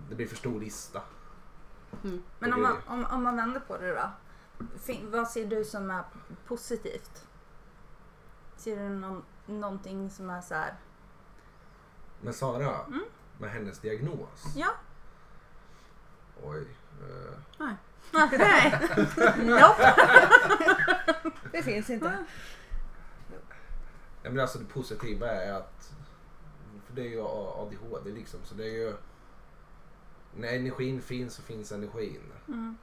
[0.09, 1.03] Det blir för stor lista.
[2.05, 2.23] Mm.
[2.39, 4.11] Men om man, om, om man vänder på det då.
[5.03, 6.05] Vad ser du som är
[6.47, 7.27] positivt?
[8.57, 10.75] Ser du någon, någonting som är så här?
[12.21, 13.05] Men Sara, Mm.
[13.39, 14.45] med hennes diagnos.
[14.57, 14.69] Ja.
[16.43, 16.67] Oj.
[17.03, 17.39] eh,
[18.39, 18.73] Nej.
[19.39, 19.95] nope.
[21.53, 22.25] Det finns inte.
[24.23, 25.93] Ja, men alltså det positiva är att,
[26.87, 28.97] för det är ju ADHD liksom, så det är ju,
[30.37, 32.33] när energin finns så finns energin.
[32.49, 32.77] Mm.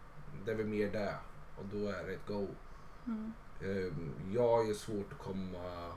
[0.45, 1.15] Det är väl mer det
[1.57, 2.47] och då är det ett go.
[3.07, 3.33] Mm.
[3.61, 3.93] Eh,
[4.33, 5.91] Jag ju svårt att komma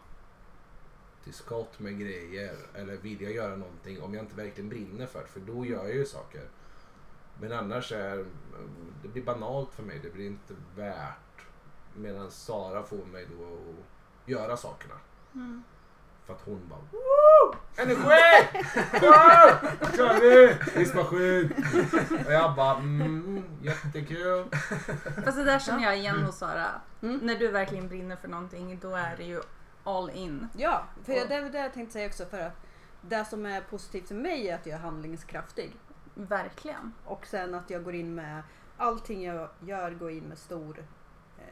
[1.24, 5.26] till skott med grejer eller vilja göra någonting om jag inte verkligen brinner för det,
[5.26, 6.48] för då gör jag ju saker.
[7.40, 8.26] Men annars är
[9.02, 11.46] det blir banalt för mig, det blir inte värt.
[11.96, 14.94] Medan Sara får mig då att göra sakerna.
[15.34, 15.62] Mm.
[16.24, 17.56] För att hon bara Woo!
[17.76, 18.48] Energi!
[18.92, 20.56] Nu kör vi!
[20.78, 21.52] Diskmaskin!
[22.26, 24.44] Och jag bara mm, jättekul.
[25.24, 26.66] Fast det där känner jag igen hos Sara.
[27.02, 27.16] Mm.
[27.22, 29.40] När du verkligen brinner för någonting då är det ju
[29.84, 30.48] all in.
[30.56, 32.56] Ja, för Och- det är det jag tänkte säga också för att
[33.00, 35.76] det som är positivt för mig är att jag är handlingskraftig.
[36.14, 36.92] Verkligen.
[37.04, 38.42] Och sen att jag går in med
[38.76, 40.78] allting jag gör går in med stor
[41.38, 41.44] eh,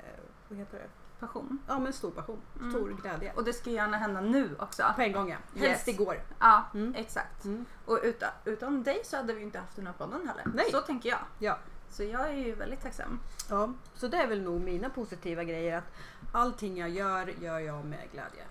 [0.48, 1.01] vad heter det?
[1.26, 1.58] Passion.
[1.68, 2.70] Ja men stor passion, Mm.
[2.70, 3.32] stor glädje.
[3.32, 4.82] Och det ska gärna hända nu också.
[4.96, 5.36] På en gång ja.
[5.56, 5.68] Yes.
[5.68, 6.16] Helst igår.
[6.38, 6.94] Ja, Mm.
[6.94, 7.44] exakt.
[7.44, 7.64] Mm.
[7.86, 10.44] Och utan, utan dig så hade vi inte haft den här podden heller.
[10.54, 10.70] Nej.
[10.70, 11.18] Så tänker jag.
[11.38, 11.58] Ja.
[11.90, 13.20] Så jag är ju väldigt tacksam.
[13.50, 13.72] ja.
[13.94, 15.92] Så det är väl nog mina positiva grejer att
[16.32, 18.44] allting jag gör, gör jag med glädje.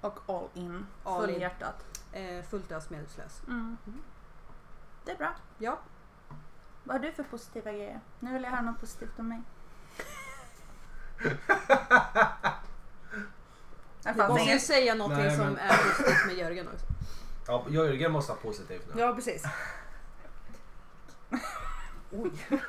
[0.00, 0.86] Och all in.
[1.04, 1.40] All Full in.
[1.40, 1.84] hjärtat.
[2.12, 3.42] Eh, fullt ös medvetslös.
[3.46, 3.76] Mm.
[3.86, 4.02] Mm.
[5.04, 5.32] Det är bra.
[5.58, 5.78] Ja.
[6.84, 8.00] Vad har du för positiva grejer?
[8.20, 9.42] Nu vill jag höra något positivt om mig.
[14.04, 16.86] Fanns måste ju säga någonting Nej, som men- är positivt med Jörgen också.
[17.46, 19.00] Ja, Jörgen måste ha positivt nu.
[19.00, 19.44] Ja precis.
[22.10, 22.30] Oj.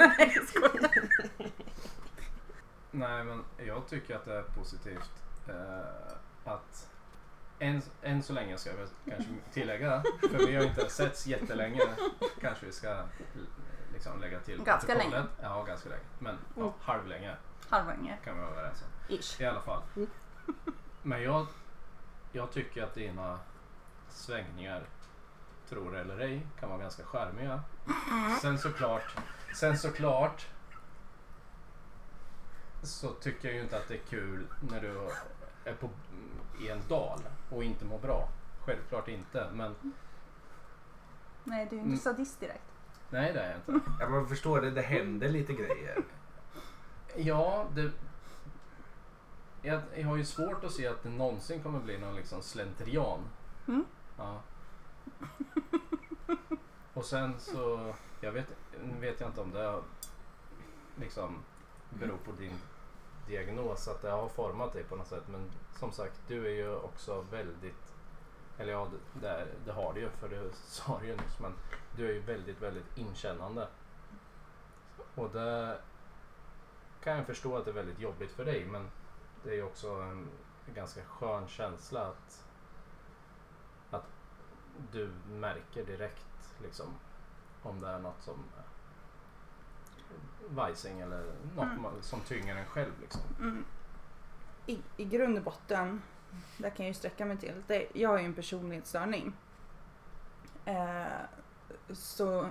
[2.92, 5.12] Nej, men jag tycker att det är positivt
[5.48, 6.88] eh, att
[7.60, 11.82] än, än så länge ska jag kanske tillägga, för vi har inte setts jättelänge,
[12.42, 13.04] kanske vi ska
[13.98, 15.24] liksom lägga till Ganska länge.
[15.42, 16.02] Ja, ganska länge.
[16.20, 16.74] Men ja, Mm.
[16.82, 17.36] halvlänge
[17.70, 18.18] Halvlänge.
[18.24, 19.16] kan vi vara överens om.
[19.16, 19.42] Ish.
[19.42, 19.82] I alla fall.
[19.96, 20.10] Mm.
[21.02, 21.48] Men jag,
[22.32, 23.40] jag tycker att dina
[24.10, 24.84] svängningar,
[25.70, 27.64] tror det eller ej, kan vara ganska charmiga.
[28.42, 29.16] Sen såklart,
[29.56, 30.48] sen såklart
[32.84, 35.10] så tycker jag ju inte att det är kul när du
[35.66, 35.90] är på,
[36.60, 37.20] i en dal
[37.52, 38.30] och inte mår bra.
[38.66, 39.50] Självklart inte.
[39.54, 39.76] Men
[41.44, 41.98] Nej, du är ju inte Mm.
[42.00, 42.64] sadist direkt.
[43.10, 43.90] Nej, det är jag inte.
[44.00, 46.04] Ja, man förstår det, det händer lite grejer.
[47.16, 47.92] Ja, det...
[49.62, 53.20] Jag, jag har ju svårt att se att det någonsin kommer bli någon liksom slentrian.
[53.68, 53.86] Mm.
[54.18, 54.42] Ja.
[56.94, 58.48] Och sen så, jag vet,
[58.84, 59.82] nu vet jag inte om det
[60.96, 61.44] liksom
[61.90, 62.54] beror på din
[63.28, 65.24] diagnos, att det har format dig på något sätt.
[65.28, 67.87] Men som sagt, du är ju också väldigt,
[68.58, 71.54] eller ja, det, det, det har du ju, för det sa du ju nyss, men
[71.96, 73.68] du är ju väldigt, väldigt inkännande.
[75.16, 75.80] Och det
[77.04, 78.88] kan jag förstå att det är väldigt jobbigt för dig, men
[79.44, 80.30] det är ju också en
[80.76, 82.46] ganska skön känsla att,
[83.92, 84.06] att
[84.92, 86.86] du märker direkt liksom
[87.64, 88.44] om det är något som
[90.50, 91.24] vajsing eller
[91.56, 92.02] något Mm.
[92.02, 92.92] som tynger en själv.
[93.02, 93.22] Liksom.
[93.40, 93.66] Mm.
[94.66, 96.02] I, I grund och botten,
[96.58, 97.64] där kan jag ju sträcka mig till.
[97.68, 99.34] Det, jag har ju en personlighetsstörning.
[100.66, 101.06] Eh,
[101.94, 102.50] så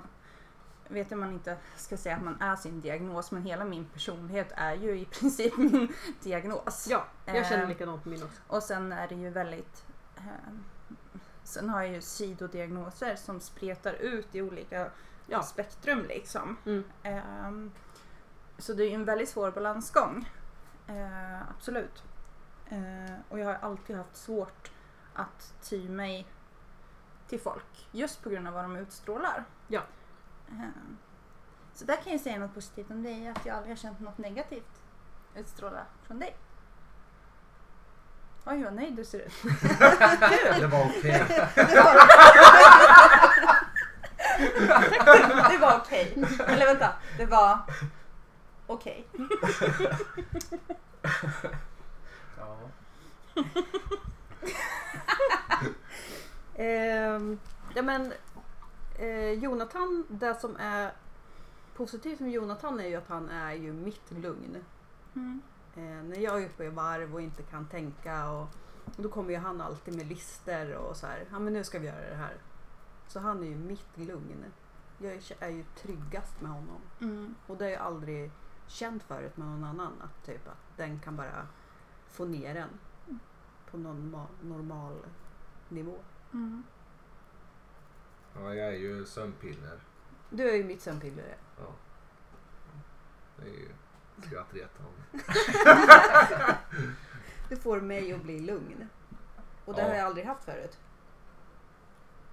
[0.89, 4.53] vet jag man inte ska säga att man är sin diagnos, men hela min personlighet
[4.57, 6.87] är ju i princip min diagnos.
[6.91, 8.41] Ja, jag känner Eh, likadant på min också.
[8.49, 9.85] Och sen är det ju väldigt...
[10.17, 10.55] Eh,
[11.43, 14.91] sen har jag ju sidodiagnoser som spretar ut i olika
[15.27, 15.43] Ja.
[15.43, 16.57] spektrum liksom.
[16.67, 16.85] Mm.
[17.03, 17.73] Ehm,
[18.59, 20.29] så det är ju en väldigt svår balansgång.
[20.87, 22.03] Eh, absolut.
[22.69, 24.71] Eh, och jag har alltid haft svårt
[25.15, 26.27] att ty mig
[27.29, 27.89] till folk.
[27.93, 29.45] Just på grund av vad de utstrålar.
[29.69, 29.81] Ja.
[30.51, 30.99] Ehm,
[31.75, 33.29] så där kan jag säga något positivt om dig.
[33.29, 34.83] Att jag aldrig har känt något negativt
[35.35, 36.37] utstråla från dig.
[38.45, 39.33] Oj vad nöjd du ser ut.
[40.61, 41.25] Det var okej.
[45.51, 46.15] Det var okej.
[46.47, 47.59] Eller vänta, det var
[48.67, 49.07] okej.
[51.43, 51.51] Ja.
[56.55, 57.38] Ehm,
[57.75, 58.12] ja men
[58.99, 60.92] eh, Jonathan, det som är
[61.77, 64.57] positivt med Jonathan är ju att han är ju mitt lugn.
[65.14, 65.42] Mm.
[65.77, 68.49] Eh, när jag är uppe i varv och inte kan tänka och,
[68.96, 71.25] då kommer ju han alltid med lister och så här.
[71.31, 72.35] Ja men nu ska vi göra det här.
[73.09, 74.44] Så han är ju mitt lugn.
[74.99, 76.81] Jag är- är ju tryggast med honom.
[77.01, 77.35] Mm.
[77.46, 78.31] Och det har jag aldrig
[78.66, 79.92] känt förut med någon annan.
[80.03, 81.46] Att, typ, att den kan bara
[82.09, 82.68] få ner en
[83.71, 84.97] på någon ma- normal
[85.69, 85.99] nivå.
[86.33, 86.63] Mm.
[88.35, 89.81] Ja, jag är ju sömnpiller.
[90.31, 91.37] Du är ju mitt sömnpiller.
[91.59, 91.73] Ja.
[93.37, 93.69] Det är ju
[94.27, 94.93] skrattretande.
[97.49, 98.89] Du får mig att bli lugn.
[99.65, 99.89] Och det Ja.
[99.89, 100.79] har jag aldrig haft förut.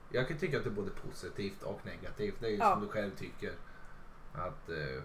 [0.09, 2.35] Jag kan tycka att det är både positivt och negativt.
[2.39, 2.71] Det är ju Ja.
[2.73, 3.53] som du själv tycker.
[4.33, 5.03] Att eh,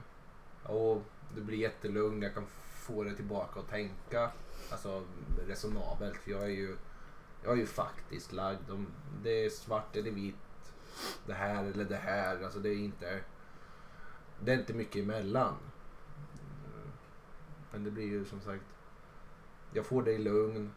[0.68, 0.98] åh,
[1.34, 2.46] du blir jättelugn, jag kan
[2.88, 4.30] få dig tillbaka och tänka.
[4.70, 5.04] Alltså
[5.46, 6.16] resonabelt.
[6.16, 6.76] För jag är ju,
[7.42, 8.70] jag är ju faktiskt lagd.
[8.70, 8.86] Om
[9.22, 10.34] det är svart eller vitt.
[11.26, 12.42] Det här eller det här.
[12.42, 13.20] Alltså det är inte,
[14.44, 15.54] det är inte mycket emellan.
[17.72, 18.64] Men det blir ju som sagt.
[19.72, 20.70] Jag får dig lugn.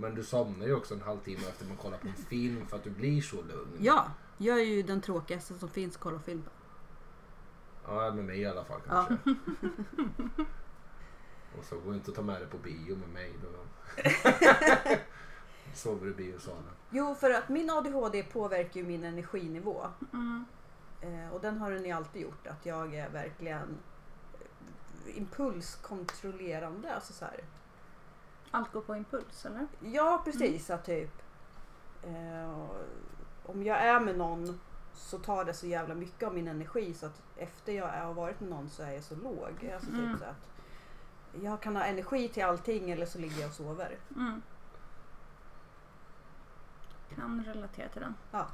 [0.00, 2.84] Men du somnar ju också en halvtimme efter man kollar på en film för att
[2.84, 3.76] du blir så lugn.
[3.78, 6.42] Ja, jag är ju den tråkigaste som finns kolla film.
[7.86, 9.16] Ja, med mig i alla fall kanske.
[11.58, 13.32] Och så går inte att ta med dig på bio med mig.
[13.42, 13.48] Då
[15.74, 16.70] sover du i biosalen.
[16.90, 19.86] Jo, för att min ADHD påverkar ju min energinivå.
[20.12, 20.44] Mm.
[21.00, 22.46] Eh, och den har den ju alltid gjort.
[22.46, 23.78] Att jag är verkligen
[25.06, 26.94] eh, impulskontrollerande.
[26.94, 27.40] Alltså så här.
[28.50, 29.66] Allt går på impuls eller?
[29.80, 30.70] Ja, precis.
[30.70, 31.22] Att typ
[32.02, 32.64] eh,
[33.46, 34.60] om jag är med någon
[34.94, 38.40] så tar det så jävla mycket av min energi så att efter jag har varit
[38.40, 39.70] med någon så är jag så låg.
[39.74, 40.18] Alltså typ Mm.
[40.18, 40.48] så att
[41.42, 43.98] jag kan ha energi till allting eller så ligger jag och sover.
[44.16, 44.42] Mm.
[47.14, 48.14] Kan relatera till den.
[48.30, 48.46] Ja.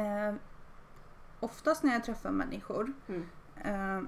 [0.00, 0.34] Eh,
[1.40, 3.28] oftast när jag träffar människor Mm.
[3.56, 4.02] Eh,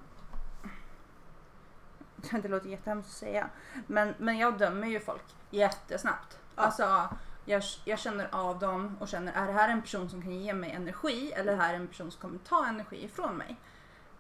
[2.43, 3.51] det låter jättehemskt att säga.
[3.87, 6.39] Men, men jag dömer ju folk jättesnabbt.
[6.57, 6.63] Ja.
[6.63, 7.09] Alltså,
[7.45, 10.55] jag, jag känner av dem och känner, är det här en person som kan ge
[10.55, 13.57] mig energi eller är det här en person som kommer ta energi ifrån mig?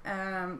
[0.04, 0.54] Eh,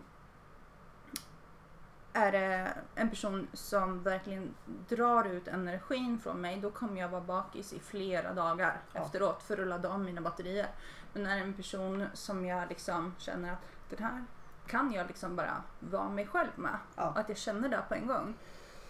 [2.18, 4.54] är det en person som verkligen
[4.88, 9.00] drar ut energin från mig då kommer jag vara bakis i flera dagar Ja.
[9.00, 10.66] efteråt för att ladda om mina batterier.
[11.12, 14.24] Men är det en person som jag liksom känner att den här
[14.66, 16.78] kan jag liksom bara vara mig själv med.
[16.96, 17.12] Ja.
[17.16, 18.34] Att jag känner det på en gång.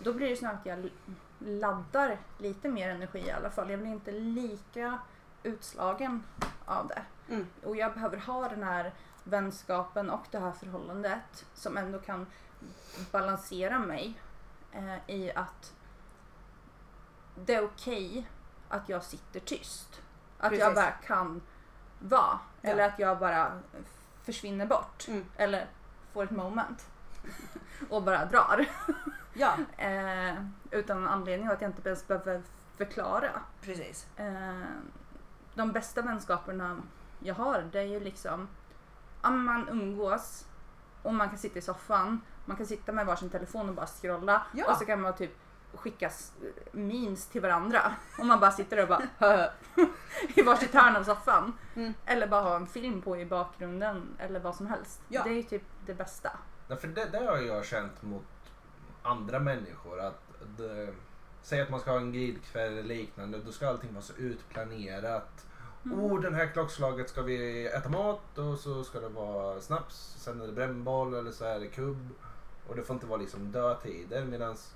[0.03, 0.91] Då blir det snarare att jag
[1.39, 3.71] laddar lite mer energi i alla fall.
[3.71, 4.99] Jag blir inte lika
[5.43, 6.23] utslagen
[6.65, 7.03] av det.
[7.29, 7.47] Mm.
[7.65, 8.93] Och jag behöver ha den här
[9.25, 12.27] vänskapen och det här förhållandet som ändå kan
[13.13, 14.21] balansera mig
[14.73, 15.75] eh, i att
[17.35, 18.29] det är okej
[18.69, 20.03] att jag sitter tyst.
[20.39, 20.75] Att jag Precis.
[20.75, 21.41] bara kan
[21.99, 22.39] vara.
[22.61, 22.71] Ja.
[22.71, 23.61] Eller att jag bara
[24.23, 25.09] försvinner bort.
[25.09, 25.25] Mm.
[25.37, 25.69] Eller
[26.13, 26.87] får ett moment.
[27.91, 28.67] och bara drar.
[29.35, 30.35] Ja, Eh,
[30.71, 32.43] utan anledning och att jag inte ens behöver
[32.77, 33.31] förklara.
[33.61, 34.07] precis.
[34.17, 34.63] Eh,
[35.55, 36.77] de bästa vänskaperna
[37.21, 38.49] jag har det är ju liksom
[39.23, 40.47] men man umgås
[41.03, 44.47] och man kan sitta i soffan, man kan sitta med varsin telefon och bara scrolla
[44.55, 44.71] Ja.
[44.71, 45.31] och så kan man typ
[45.75, 46.11] skicka
[46.73, 49.51] memes till varandra och man bara sitter där och bara "Hö",
[50.35, 51.53] i varsitt hörn av soffan.
[51.77, 51.95] Mm.
[52.07, 55.01] Eller bara ha en film på i bakgrunden eller vad som helst.
[55.09, 55.23] Ja.
[55.25, 56.31] Det är ju typ det bästa.
[56.69, 58.25] Ja, för det, det har jag känt mot
[59.03, 60.01] andra människor.
[60.01, 60.23] Att
[60.59, 60.95] det,
[61.43, 63.39] säg att man ska ha en grillkväll eller liknande.
[63.47, 65.47] Då ska allting vara så utplanerat.
[65.85, 66.01] Mm.
[66.01, 70.15] Oh, den här klockslaget ska vi äta mat och så ska det vara snaps.
[70.19, 72.09] Sen är det brännboll eller så är det kubb.
[72.69, 74.25] Och det får inte vara liksom dödtider.
[74.25, 74.75] Medans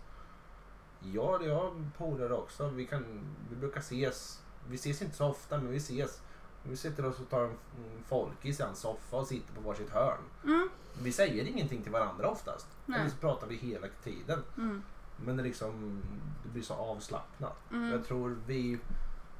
[1.00, 2.68] ja, det har polare också.
[2.68, 3.04] Vi, kan,
[3.50, 4.42] vi brukar ses.
[4.68, 6.20] Vi ses inte så ofta men vi ses.
[6.62, 7.54] Vi sitter och tar en
[8.06, 10.20] folkis i en soffa och sitter på varsitt hörn.
[10.44, 10.68] Mm.
[11.02, 12.66] Vi säger ingenting till varandra oftast.
[12.86, 13.00] Nej.
[13.00, 14.42] Eller så pratar vi hela tiden.
[14.56, 14.82] Mm.
[15.16, 16.02] Men det, liksom,
[16.42, 17.70] det blir så avslappnat.
[17.70, 17.90] Mm.
[17.90, 18.78] Jag tror vi...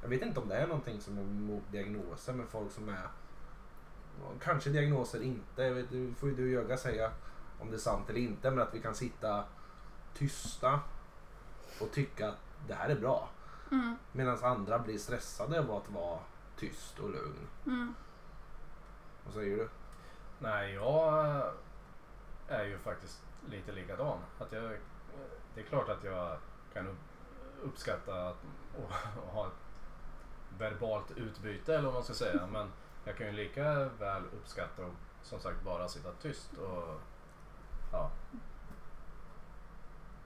[0.01, 3.07] Jag vet inte om det är någonting som är mot diagnoser med folk som är...
[4.41, 5.63] Kanske diagnoser inte.
[5.63, 7.11] Jag vet, det får ju du och Jöga säga
[7.63, 8.51] om det är sant eller inte.
[8.51, 9.43] Men att vi kan sitta
[10.13, 10.79] tysta
[11.81, 13.29] och tycka att det här är bra.
[13.71, 13.95] Mm.
[14.11, 16.19] Medan andra blir stressade av att vara
[16.57, 17.47] tyst och lugn.
[17.65, 17.95] Mm.
[19.25, 19.69] Vad säger du?
[20.39, 21.41] Nej, jag
[22.47, 24.19] är ju faktiskt lite likadan.
[24.39, 24.77] Att jag,
[25.55, 26.37] det är klart att jag
[26.73, 28.43] kan upp- uppskatta att
[28.77, 28.91] och,
[29.23, 29.53] och ha ett
[30.57, 32.47] verbalt utbyte eller vad man ska säga.
[32.51, 32.71] Men
[33.05, 34.91] jag kan ju lika väl uppskatta att
[35.23, 36.99] som sagt bara sitta tyst och
[37.93, 38.11] ja,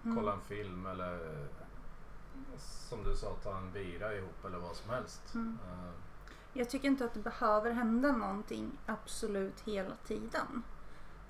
[0.03, 0.17] Mm.
[0.17, 1.19] kolla en film eller
[2.60, 5.34] som du sa ta en bira ihop eller vad som helst.
[5.36, 5.58] Mm.
[5.67, 5.91] Eh,
[6.53, 10.63] Jag tycker inte att det behöver hända någonting absolut hela tiden.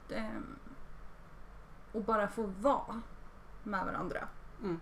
[0.08, 0.32] Det,
[1.92, 3.02] och bara få vara
[3.64, 4.28] med varandra.
[4.64, 4.80] Mm.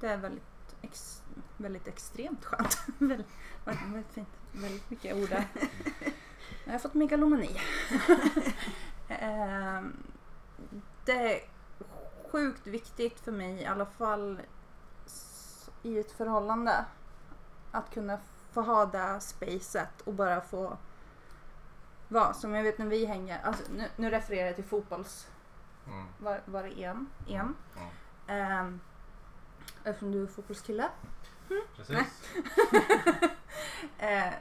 [0.00, 1.22] Det är väldigt, ex,
[1.56, 2.78] väldigt extremt skönt.
[2.98, 3.26] väldigt,
[3.64, 4.28] väldigt fint.
[4.52, 5.46] Väldigt mycket ord där.
[6.64, 7.60] Jag har fått megalomani.
[11.08, 11.40] Ehm, det är
[12.30, 14.40] sjukt viktigt för mig i alla fall
[15.82, 16.84] i ett förhållande
[17.70, 18.18] att kunna
[18.52, 20.76] få ha det spacet och bara få
[22.08, 22.32] vara.
[22.34, 25.28] Som jag vet när vi hänger, alltså, nu, nu refererar jag till fotbolls...
[25.86, 27.06] mm, Var, var det en?
[27.28, 27.54] en.
[27.76, 27.88] ja,
[28.34, 28.80] Ehm,
[29.84, 30.88] eftersom du är fotbollskille.
[31.76, 32.22] precis.
[33.98, 34.32] Eh,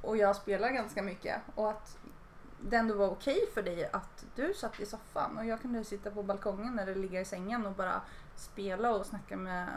[0.00, 1.40] och jag spelar ganska mycket.
[1.54, 1.98] Och att
[2.62, 6.10] det ändå var okej för dig att du satt i soffan och jag kunde sitta
[6.10, 8.00] på balkongen eller ligga i sängen och bara
[8.36, 9.68] spela och snacka med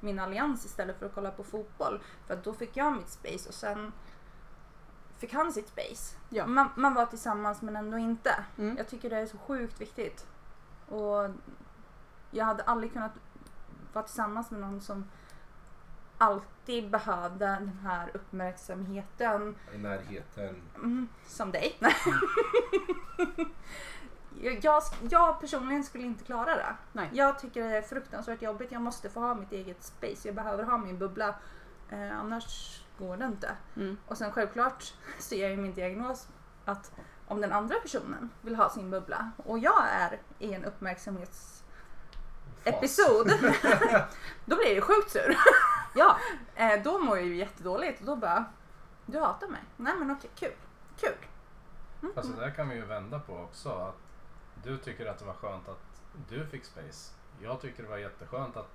[0.00, 2.02] min allians istället för att kolla på fotboll.
[2.26, 3.92] För då fick jag mitt space och sen
[5.18, 6.16] fick han sitt space.
[6.28, 6.46] Ja.
[6.46, 8.44] Man, man var tillsammans men ändå inte.
[8.58, 8.76] Mm.
[8.76, 10.26] Jag tycker det är så sjukt viktigt.
[10.88, 11.30] Och
[12.30, 13.12] jag hade aldrig kunnat
[13.92, 15.04] vara tillsammans med någon som
[16.22, 20.62] alltid behövde den här uppmärksamheten I närheten.
[20.74, 21.78] Mm, som dig.
[24.40, 26.76] jag, jag, jag personligen skulle inte klara det.
[26.92, 27.10] Nej.
[27.12, 28.72] Jag tycker det är fruktansvärt jobbigt.
[28.72, 30.28] Jag måste få ha mitt eget space.
[30.28, 31.34] Jag behöver ha min bubbla.
[31.90, 33.50] Eh, annars går det inte.
[33.76, 33.96] Mm.
[34.06, 36.28] Och sen självklart ser jag i min diagnos
[36.64, 36.92] att
[37.26, 40.64] om den andra personen vill ha sin bubbla och jag är i en
[42.62, 43.26] uppmärksamhetsepisod
[44.44, 45.36] då blir jag ju sjukt sur.
[45.94, 46.18] ja,
[46.54, 48.44] eh, då mår jag ju jättedåligt och då bara
[49.06, 49.60] du hatar mig.
[49.76, 50.52] Nej men okej, kul.
[51.00, 51.26] Kul.
[52.02, 52.14] Mm.
[52.14, 53.70] Fast det där kan vi ju vända på också.
[53.70, 53.96] Att
[54.64, 57.12] du tycker att det var skönt att du fick space.
[57.42, 58.70] Jag tycker det var jätteskönt att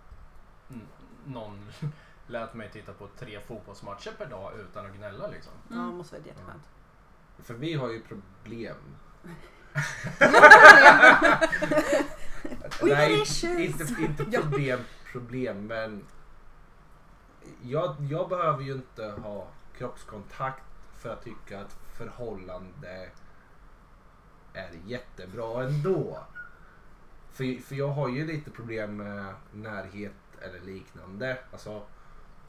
[1.26, 1.72] någon
[2.28, 5.54] lät mig titta på tre fotbollsmatcher per dag utan att gnälla liksom.
[5.70, 6.64] Ja, det måste vara jätteskönt.
[7.38, 8.78] För vi har ju problem.
[12.82, 13.82] We Nej, issues.
[13.82, 14.80] inte, inte problem,
[15.12, 16.06] problem men
[17.62, 19.48] jag, jag behöver ju inte ha
[19.78, 20.64] kroppskontakt
[20.98, 23.10] för att tycka att förhållande
[24.54, 26.18] är jättebra ändå.
[27.32, 31.38] För, för jag har ju lite problem med närhet eller liknande.
[31.52, 31.82] Alltså,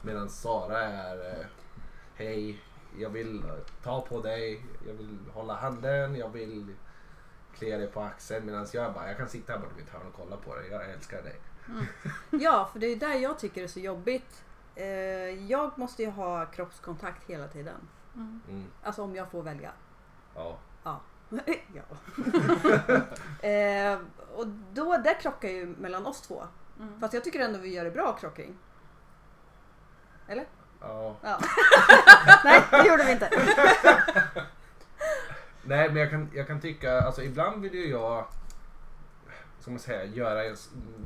[0.01, 1.45] medan Sara är eh,
[2.15, 2.63] Hej,
[2.97, 3.43] jag vill
[3.83, 6.75] ta på dig, jag vill hålla handen, jag vill
[7.59, 8.45] klia dig på axeln.
[8.45, 10.69] Medan jag bara, jag kan sitta här borta vid ett hörn och kolla på dig.
[10.71, 11.35] Jag älskar dig.
[12.29, 14.43] Ja, för det är där jag tycker det är så jobbigt.
[14.75, 14.85] Eh,
[15.51, 17.75] jag måste ju ha kroppskontakt hela tiden.
[18.15, 18.41] Mm.
[18.49, 19.71] Mm, Alltså om jag får välja.
[20.35, 20.57] ja.
[20.83, 20.99] Ja.
[21.73, 21.83] ja.
[23.47, 23.99] eh,
[24.35, 26.43] och då, där krockar ju mellan oss två.
[26.79, 26.99] Mm.
[26.99, 28.57] Fast jag tycker ändå vi gör det bra krocking.
[30.27, 30.45] Eller?
[30.81, 31.15] ja.
[31.21, 31.39] Ja.
[32.43, 33.29] Nej, det gjorde vi inte.
[35.69, 38.25] Nej, men jag kan, jag kan tycka, alltså ibland vill ju jag,
[39.59, 40.55] ska man säga, göra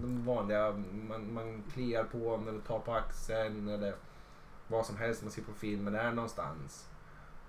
[0.01, 3.95] de vanliga, man, man kliar på honom eller tar på axeln eller
[4.67, 6.87] vad som helst man ser på film eller är någonstans.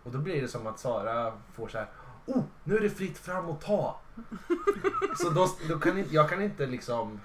[0.03, 1.89] Och då blir det som att Sara får så här,
[2.27, 4.01] oh, nu är det fritt fram att ta.
[5.17, 7.21] så då, då kan inte, jag kan inte liksom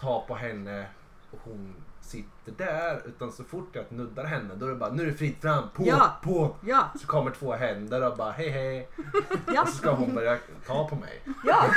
[0.00, 0.86] ta på henne
[1.30, 1.74] och hon
[2.08, 5.12] sitter där utan så fort jag nuddar henne då är det bara, nu är det
[5.12, 6.16] fritt fram, på, Ja.
[6.22, 6.56] på.
[6.60, 8.88] Ja, Så kommer två händer och bara hej hej.
[9.54, 11.22] ja, Och så ska hon börja ta på mig.
[11.44, 11.64] ja.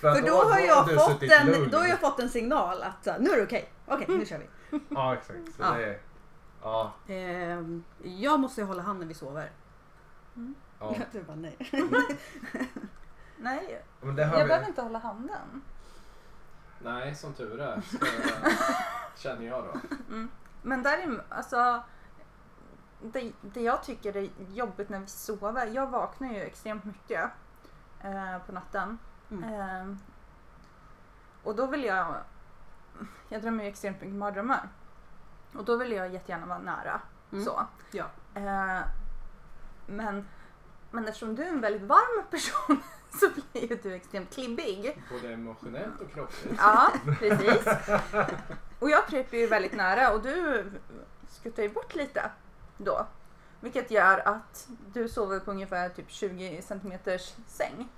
[0.00, 1.70] För då har jag du fått en, lugn.
[1.70, 3.70] då har jag fått en signal att nu är det okej.
[3.86, 4.48] Okej, nu kör vi.
[4.88, 5.38] Ja exakt.
[5.56, 5.72] Så Ja.
[5.76, 5.98] Det är,
[6.62, 9.50] ja, Ehm, jag måste ju hålla handen när vi sover.
[10.80, 10.94] ja.
[11.12, 11.56] Du bara nej.
[13.38, 14.48] Nej, Men det har jag vi.
[14.48, 15.62] behöver inte hålla handen.
[16.84, 17.80] Nej, som tur är.
[17.80, 17.98] Så,
[19.22, 19.80] känner jag då.
[20.62, 21.82] Men däremot, alltså
[23.02, 27.30] det, det jag tycker är jobbigt när vi sover, jag vaknar ju extremt mycket
[28.00, 28.98] eh, på natten.
[29.30, 29.54] Mm.
[29.54, 29.96] Eh,
[31.42, 32.14] och då vill jag,
[33.28, 34.68] jag drömmer ju extremt mycket mardrömmar.
[35.54, 37.00] Och då vill jag jättegärna vara nära.
[37.32, 37.44] Mm.
[37.44, 37.66] Så.
[37.90, 38.04] Ja.
[38.34, 38.80] Eh,
[39.86, 40.28] men,
[40.90, 42.82] men eftersom du är en väldigt varm person
[43.20, 45.02] så blir ju du extremt klibbig.
[45.10, 46.54] Både emotionellt och kroppsligt.
[46.58, 47.66] Ja, precis.
[48.78, 50.64] Och jag kryper ju väldigt nära och du
[51.28, 52.30] skuttar ju bort lite
[52.76, 53.06] då.
[53.60, 57.88] Vilket gör att du sover på ungefär typ 20 centimeters säng.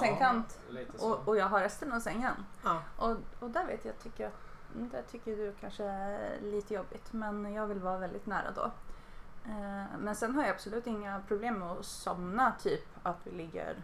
[0.00, 0.58] Sängkant.
[0.70, 1.12] Lite så.
[1.12, 2.34] Och, och jag har resten av sängen.
[2.64, 2.82] Ja.
[2.96, 4.32] Och, och där vet jag, tycker jag,
[4.72, 7.12] där tycker du kanske är lite jobbigt.
[7.12, 8.70] Men jag vill vara väldigt nära då.
[9.44, 13.76] Eh, men sen har jag absolut inga problem med att somna, typ att vi ligger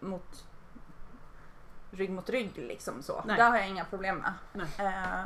[0.00, 0.46] mot
[1.90, 3.22] rygg mot rygg liksom så.
[3.26, 3.36] Nej.
[3.36, 4.32] Det har jag inga problem med.
[4.52, 4.68] Nej.
[4.78, 5.24] Eh,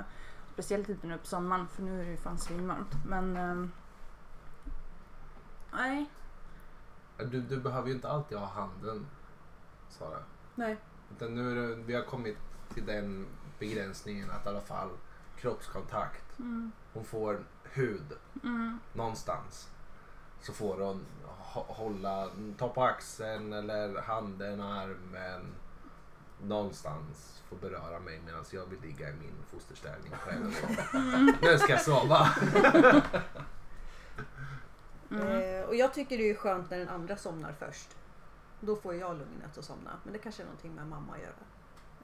[0.52, 2.94] speciellt inte nu på sommaren för nu är det ju fan svinvarmt.
[3.06, 3.72] Men
[5.72, 6.10] nej.
[7.18, 9.06] Du, du behöver ju inte alltid ha handen
[9.88, 10.18] Sara.
[10.54, 10.76] Nej.
[11.16, 12.38] Utan nu är det, vi har kommit
[12.74, 13.26] till den
[13.58, 14.88] begränsningen att i alla fall
[15.36, 16.38] kroppskontakt.
[16.38, 19.70] Mm, Hon får hud mm, någonstans.
[20.42, 21.06] Så får hon
[21.54, 22.28] hå- hålla,
[22.58, 25.54] ta på axeln eller handen, armen.
[26.42, 30.46] Någonstans få beröra mig medan jag vill ligga i min fosterställning själv.
[30.46, 32.28] och- Nu ska jag sova.
[35.10, 35.40] mm.
[35.60, 37.96] Eh, och jag tycker det är skönt när den andra somnar först.
[38.60, 39.90] Då får jag lugnet att somna.
[40.04, 41.32] Men det kanske är någonting med mamma att göra.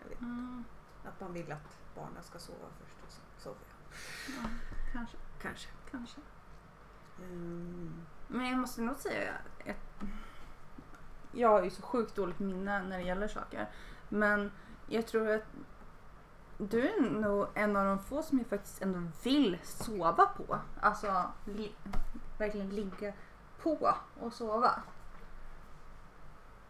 [0.03, 0.21] Jag vet.
[0.21, 0.65] Mm,
[1.05, 3.77] Att man vill att barnen ska sova först och så sover jag.
[4.37, 4.49] ja,
[4.93, 5.69] kanske, Kanske.
[5.91, 6.21] kanske.
[7.23, 8.07] Mm.
[8.29, 9.33] Men jag måste nog säga
[9.67, 9.77] att
[11.33, 13.67] jag har ju så sjukt dåligt minne när det gäller saker.
[14.09, 14.53] Men
[14.87, 15.43] jag tror att
[16.59, 20.59] du är nog en av de få som jag faktiskt ändå vill sova på.
[20.81, 21.75] Alltså li-
[22.39, 23.13] verkligen ligga
[23.63, 24.71] på och sova.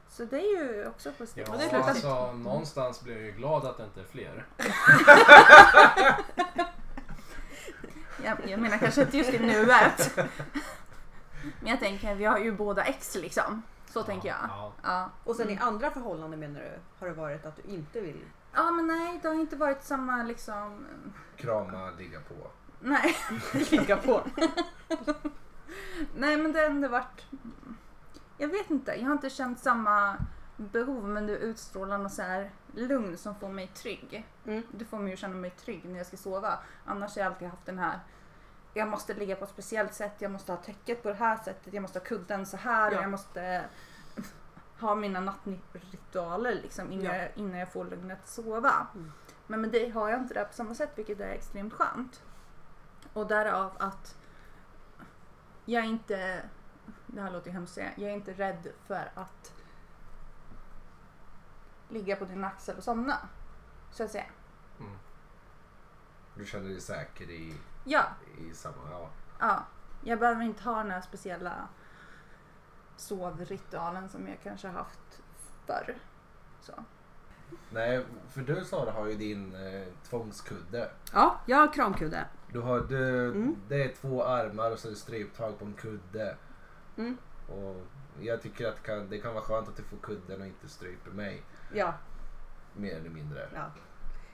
[0.09, 1.49] Så det är ju också positivt.
[1.49, 4.05] Ja, det är klart att- alltså, någonstans blir jag ju glad att det inte är
[4.05, 4.47] fler.
[8.25, 10.19] Jag, jag menar kanske inte just i nuet.
[11.61, 13.63] Men jag tänker, vi har ju båda ex liksom.
[13.91, 14.39] Så tänker jag.
[14.49, 14.73] Ja.
[14.83, 15.11] Ja.
[15.25, 15.69] Och sen i Mm.
[15.69, 18.21] andra förhållanden menar du, har det varit att du inte vill?
[18.53, 20.87] ja, men nej, det har inte varit samma liksom...
[21.37, 22.35] Krama, ligga på.
[22.81, 23.17] Nej.
[23.71, 24.23] Ligga på.
[26.17, 27.27] Nej, men det har ändå varit...
[28.39, 30.17] Jag vet inte, jag har inte känt samma
[30.57, 34.27] behov men du utstrålar något så här lugn som får mig trygg.
[34.47, 34.63] Mm.
[34.71, 36.59] Det får mig att känna mig trygg när jag ska sova.
[36.85, 37.99] Annars har jag alltid haft den här
[38.77, 41.75] jag måste ligga på ett speciellt sätt, jag måste ha täcket på det här sättet,
[41.75, 42.99] jag måste ha kudden så här Ja.
[42.99, 43.65] och jag måste
[44.81, 47.15] ha mina nattritualer liksom innan, Ja.
[47.17, 48.87] jag, innan jag får lugn att sova.
[48.95, 49.13] Mm.
[49.47, 52.23] Men med dig har jag inte det på samma sätt vilket är extremt skönt.
[53.13, 54.17] Och därav att
[55.65, 56.43] jag är inte,
[57.07, 59.53] det här låter ju hemskt att säga, jag är inte rädd för att
[61.89, 63.29] ligga på din axel och somna.
[63.91, 64.25] Så att säga.
[64.81, 64.99] Mm.
[66.35, 67.55] Du känner dig säker i,
[67.89, 68.05] Ja,
[68.39, 68.77] i samma...
[68.91, 69.11] Ja.
[69.39, 69.65] ja.
[70.03, 71.69] Jag behöver inte ha den här speciella
[72.97, 75.23] sovritualen som jag kanske haft
[75.67, 75.97] förr.
[76.61, 76.73] Så.
[77.71, 80.91] Nej, för du Sara har ju din eh, tvångskudde.
[81.13, 82.25] Ja, jag har kramkudde.
[82.53, 83.57] Du har, du, Mm.
[83.69, 86.37] Det är två armar och så är det stryptag på en kudde.
[86.97, 87.17] Mm.
[87.49, 87.87] Och
[88.21, 90.69] jag tycker att det kan, det kan vara skönt att du får kudden och inte
[90.69, 91.43] stryper mig.
[91.73, 91.95] Ja,
[92.75, 93.49] Mer eller mindre.
[93.55, 93.71] ja.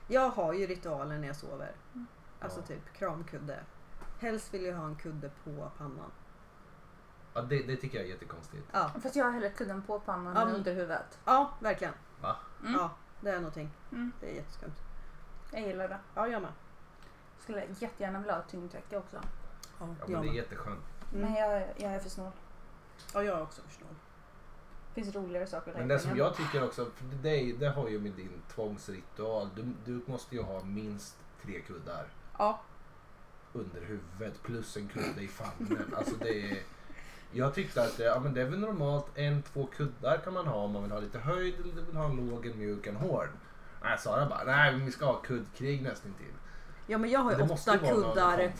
[0.07, 1.71] Jag har ju ritualer när jag sover.
[2.43, 2.65] Alltså Ja.
[2.65, 3.59] typ kramkudde.
[4.19, 6.11] Helst vill jag ha en kudde på pannan.
[7.33, 8.67] Ja, det, det tycker jag är jättekonstigt.
[8.71, 11.19] Ja, Fast jag har hellre kudden på pannan Ja, än men- under huvudet.
[11.25, 11.93] ja verkligen.
[12.21, 12.35] Va?
[12.61, 12.73] Mm.
[12.73, 12.89] Ja,
[13.21, 13.69] det är någonting.
[13.91, 14.11] Mm.
[14.19, 14.73] Det är jätteskumt.
[15.51, 15.97] Jag gillar det.
[16.15, 16.51] Ja, jag med.
[17.39, 19.15] Skulle jättegärna vilja ha tyngdtäcke också.
[19.15, 19.21] Ja,
[19.79, 20.35] Ja, jag men det är med.
[20.35, 20.83] jätteskönt.
[21.13, 21.33] Men Mm.
[21.35, 22.31] jag, jag är för snål.
[23.13, 23.95] Ja, jag är också för snål.
[24.93, 27.29] Det finns roligare saker att Men lägga det som pengar jag tycker också, för det,
[27.29, 29.49] är- det har ju med din tvångsritual.
[29.55, 32.07] Du, du måste ju ha minst tre kuddar
[32.37, 32.61] Ja,
[33.53, 35.95] under huvudet plus en kudde i famnen.
[35.97, 36.57] Alltså det är,
[37.31, 40.47] jag tyckte att det, ja, men det är väl normalt en, två kuddar kan man
[40.47, 42.95] ha om man vill ha lite höjd eller vill ha en låg, en mjuk, en
[42.95, 43.29] hård.
[43.83, 46.33] Nej, Sara bara, nej men vi ska ha kuddkrig nästan till.
[46.87, 48.53] ja men jag har ju Det åtta ju vara någon kuddar.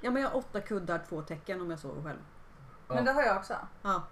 [0.00, 2.18] Ja, men jag har åtta kuddar, två täcken om jag sover själv.
[2.88, 3.54] Men det har jag också.
[3.82, 4.02] Ja,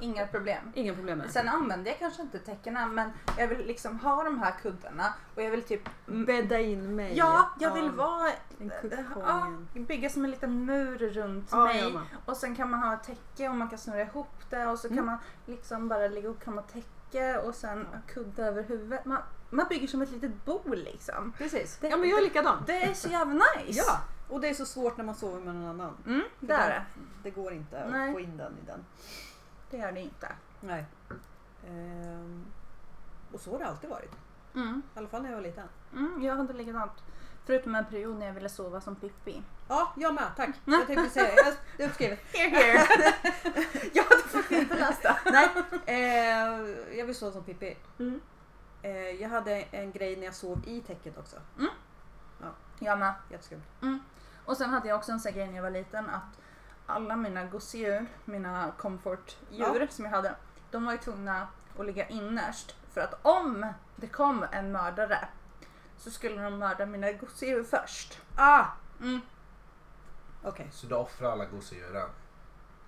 [0.00, 0.72] Inga problem.
[0.74, 1.32] inga problem med det.
[1.32, 5.42] Sen använder jag kanske inte täckena men jag vill liksom ha de här kuddarna och
[5.42, 7.16] jag vill typ Bädda in mig.
[7.16, 8.28] Ja, jag vill vara
[8.60, 9.68] En ja, kupongen.
[9.74, 12.02] bygga som en liten mur runt Ja, mig med.
[12.24, 14.88] och sen kan man ha ett täcke och man kan snurra ihop det och så
[14.88, 15.06] kan Mm.
[15.06, 17.98] man liksom bara ligga och krama täcke och sen Ja.
[18.14, 19.04] kudde över huvudet.
[19.04, 19.18] Man,
[19.50, 21.32] man bygger som ett litet bo liksom.
[21.38, 21.78] Precis.
[21.80, 22.62] Det- Ja, men jag är likadan.
[22.66, 23.82] Det är så jävla nice.
[23.86, 25.96] Ja, och det är så svårt när man sover med någon annan.
[26.06, 26.84] Mm, det är det.
[27.22, 28.12] Det går inte att Nej.
[28.12, 28.84] få in den i den.
[29.70, 30.32] Det gör det inte.
[30.60, 30.84] Nej.
[31.66, 32.44] Ehm,
[33.32, 34.12] och så har det alltid varit.
[34.54, 34.82] Mm.
[34.94, 35.68] I alla fall när jag var liten.
[35.92, 36.92] Mm, jag hade likadant.
[37.44, 39.42] Förutom en period när jag ville sova som Pippi.
[39.68, 40.30] Ja, jag med.
[40.36, 40.50] Tack.
[40.64, 42.18] Jag tänkte säga, jag, det är uppskrivet.
[42.32, 43.14] Here, here.
[43.92, 45.16] jag hade faktiskt inte läst det.
[45.24, 45.48] Nej,
[45.86, 47.76] eh, jag vill sova som Pippi.
[47.98, 48.20] Mm.
[48.82, 51.36] Eh, jag hade en grej när jag sov i täcket också.
[52.78, 53.14] Jag med.
[53.30, 53.62] Jätteskumt.
[54.44, 56.38] Och sen hade jag också en sån grej när jag var liten att
[56.88, 60.34] alla mina gosedjur, mina comfortdjur som jag hade,
[60.70, 62.76] de var ju tvungna att ligga innerst.
[62.92, 65.28] För att om det kom en mördare
[65.96, 68.20] så skulle de mörda mina gosedjur först.
[68.36, 68.64] Ah!
[69.00, 69.20] Mm.
[70.42, 70.68] Okej.
[70.72, 72.08] Så du offrar alla gosedjuren.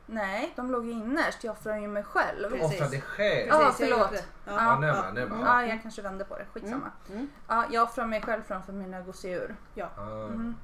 [0.06, 1.44] Nej, de låg ju innerst.
[1.44, 2.50] Jag offrar ju mig själv.
[2.50, 3.48] Du offrar dig själv.
[3.48, 4.12] Ja, jag förlåt.
[4.12, 5.40] Ja, Ja, nej, men, nej, men.
[5.40, 6.46] Ja, jag kanske vände på det.
[6.52, 6.90] Skitsamma.
[7.10, 7.30] Mm.
[7.48, 9.56] Ja, jag offrar mig själv framför mina gosedjur.
[9.96, 10.24] Ah.
[10.24, 10.56] Mm.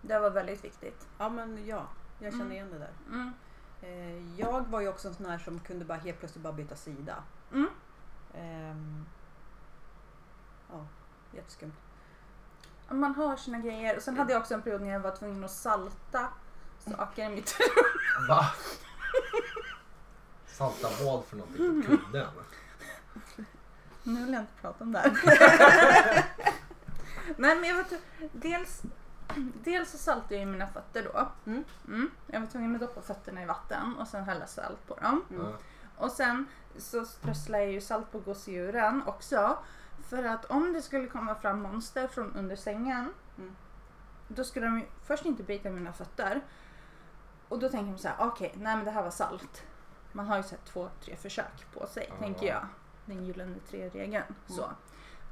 [0.00, 1.06] Det var väldigt viktigt.
[1.18, 1.86] Ja, men ja.
[2.24, 2.52] Jag känner Mm.
[2.52, 2.92] igen det där.
[3.12, 3.32] Mm.
[3.82, 6.76] Eh, jag var ju också en sån här som kunde bara helt plötsligt bara byta
[6.76, 7.14] sida.
[7.52, 7.68] Mm.
[8.34, 9.06] Ehm,
[10.72, 10.86] ja,
[11.32, 11.72] jätteskumt.
[12.88, 13.96] Man har sina grejer.
[13.96, 16.28] Och sen hade jag också en period när jag var tvungen att salta
[16.90, 17.58] saker i mitt
[18.28, 18.46] Va?
[20.46, 22.26] Salta vad för någonting på kudden?
[24.02, 25.10] Nu vill jag inte prata om det här.
[27.36, 27.92] Nej men jag vet
[28.32, 28.82] dels,
[29.64, 31.28] dels så saltade jag ju mina fötter då.
[31.50, 31.64] Mm.
[31.88, 32.10] Mm.
[32.26, 35.24] Jag var tvungen att doppa fötterna i vatten och sen hälla salt på dem.
[35.30, 35.52] Mm.
[35.96, 36.46] Och sen
[36.76, 39.58] så strösslade jag ju salt på gosedjuren också.
[40.08, 43.12] För att om det skulle komma fram monster från under sängen.
[43.38, 43.56] Mm.
[44.28, 46.40] Då skulle de ju först inte bita mina fötter.
[47.48, 49.62] Och då tänker man så här, okej, nej men det här var salt.
[50.12, 52.16] Man har ju sett två, tre försök på sig, Ja.
[52.18, 52.66] tänker jag.
[53.04, 54.34] Den gyllene tre-regeln.
[54.46, 54.70] Så.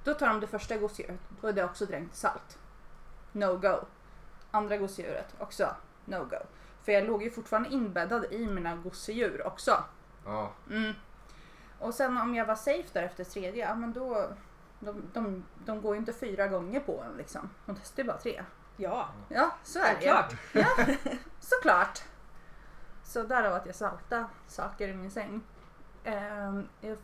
[0.04, 2.58] Då tar de det första gosedjuret, då är det också dränkt salt.
[3.32, 3.78] No go.
[4.50, 5.74] Andra gosedjuret, också
[6.04, 6.36] no go.
[6.82, 9.84] För jag låg ju fortfarande inbäddad i mina gosedjur också.
[10.24, 10.52] Ja.
[10.70, 10.92] Mm.
[11.78, 14.28] Och sen om jag var safe där efter tredje, ja men då...
[14.80, 17.50] De, de, de går ju inte fyra gånger på en liksom.
[17.66, 18.44] De testar ju bara tre.
[18.76, 20.10] Ja, Ja, så är det ju.
[20.12, 20.34] självklart.
[20.52, 20.94] Ja,
[21.40, 22.02] såklart.
[23.04, 25.40] Så därav att jag salta saker i min säng.
[26.04, 26.98] Ehm, jag,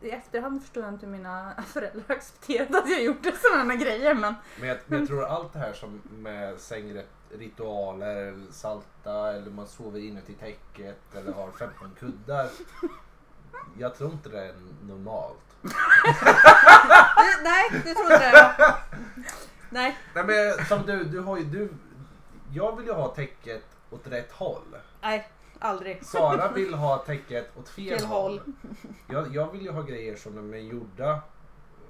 [0.00, 4.34] I efterhand förstår jag inte hur mina föräldrar accepterade att jag gjorde sådana grejer men
[4.60, 9.66] Men jag, men jag tror allt det här som med sängritualer, eller salta eller man
[9.66, 12.48] sover inuti täcket eller har 15 kuddar.
[13.78, 15.38] Jag tror inte det är normalt.
[17.42, 18.74] Nej, du tror inte det?
[19.70, 19.98] Nej.
[20.14, 21.68] Nej men som du, du har ju, du,
[22.52, 24.76] jag vill ju ha täcket åt rätt håll.
[25.00, 25.28] Nej,
[25.58, 26.04] aldrig.
[26.04, 28.40] Sara vill ha täcket åt fel, Fel håll.
[29.06, 31.20] Jag, jag vill ju ha grejer som de är gjorda.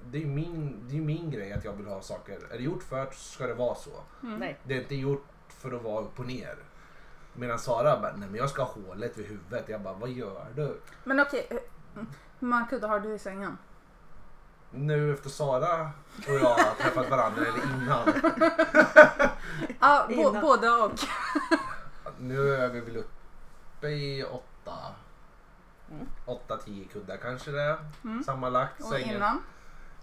[0.05, 2.39] Det är ju min, det är min grej att jag vill ha saker.
[2.53, 3.91] Är det gjort förut så ska det vara så.
[4.21, 4.59] Nej.
[4.64, 6.57] Det är inte gjort för att vara upp och ner.
[7.35, 9.69] Medan Sara bara, nej men jag ska ha hålet vid huvudet.
[9.69, 10.81] Jag bara, vad gör du?
[11.05, 11.61] Men okej, hur
[12.41, 13.59] hur många kuddar har du i sängen?
[14.71, 15.91] Nu efter Sara
[16.29, 18.09] och jag har träffat varandra, eller innan.
[19.81, 20.43] Ja, bo, Innan.
[20.43, 20.93] både och.
[22.19, 23.18] Nu är vi väl uppe
[23.85, 24.76] i åtta.
[25.91, 26.07] Mm.
[26.26, 27.79] Åtta, tio kuddar kanske det är.
[28.05, 28.22] Mm.
[28.24, 28.81] Sammanlagt.
[28.81, 29.16] Och Sängen.
[29.16, 29.43] innan.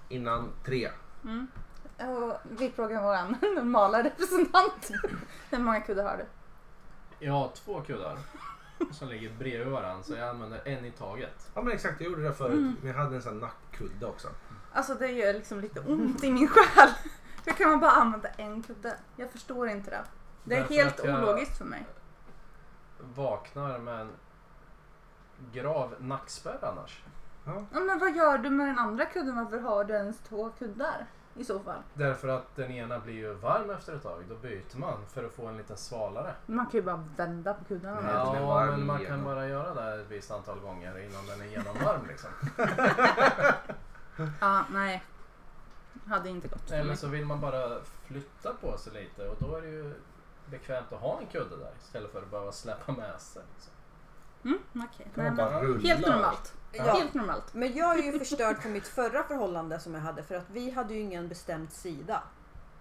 [0.09, 0.89] Innan tre.
[1.23, 1.47] Mm.
[1.97, 4.91] Och vi frågar vår normala representant.
[5.49, 6.25] Hur många kuddar har du?
[7.25, 8.17] Jag har två kuddar
[8.91, 11.51] som ligger bredvid varandra så jag använder en i taget.
[11.53, 12.53] Ja men exakt, jag gjorde det förut.
[12.53, 12.75] Mm.
[12.81, 14.27] Men jag hade en sån nackkudde också.
[14.73, 16.89] Alltså det gör liksom lite ont i min själ.
[17.45, 18.97] Hur kan man bara använda en kudde?
[19.15, 20.03] Jag förstår inte det.
[20.43, 21.85] Det är Därför helt jag- ologiskt för mig.
[23.15, 24.11] Vaknar med en
[25.53, 27.03] grav nackspärr annars.
[27.45, 27.63] Ja.
[27.73, 29.35] Ja, men vad gör du med den andra kudden?
[29.35, 31.05] Varför har du ens två kuddar?
[31.37, 31.79] I så fall.
[31.93, 34.23] Därför att den ena blir ju varm efter ett tag.
[34.29, 36.33] Då byter man för att få en lite svalare.
[36.45, 38.01] Man kan ju bara vända på kuddarna.
[38.01, 39.17] Nej, den är Ja, varm men man igenom.
[39.17, 42.29] kan bara göra det ett visst antal gånger innan den är genomvarm liksom.
[44.41, 45.03] Ja, nej.
[46.07, 46.97] Hade inte gått för Eller mig.
[46.97, 49.93] så vill man bara flytta på sig lite och då är det ju
[50.51, 53.43] bekvämt att ha en kudde där istället för att behöva släppa med sig.
[53.53, 53.73] Liksom.
[54.45, 55.77] Mm, man men bara.
[55.77, 56.53] Helt normalt.
[56.71, 56.83] Ja.
[56.83, 57.53] Helt normalt.
[57.53, 60.71] Men jag är ju förstörd för mitt förra förhållande som jag hade för att vi
[60.71, 62.23] hade ju ingen bestämd sida.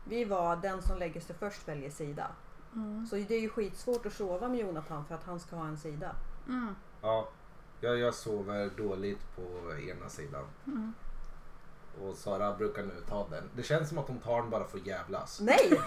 [0.05, 2.27] Vi var den som lägger sig först väljer sida.
[2.75, 3.07] Mm.
[3.07, 5.79] Så det är ju skitsvårt att sova med Jonathan för att han ska ha en
[5.79, 6.17] sida.
[6.49, 6.75] Mm.
[7.03, 7.29] Ja,
[7.81, 9.43] jag, jag sover dåligt på
[9.91, 10.45] ena sidan.
[10.67, 10.95] Mm.
[12.03, 13.51] Och Sara brukar nu ta den.
[13.57, 15.41] Det känns som att hon tar den bara för att jävlas.
[15.41, 15.71] Nej!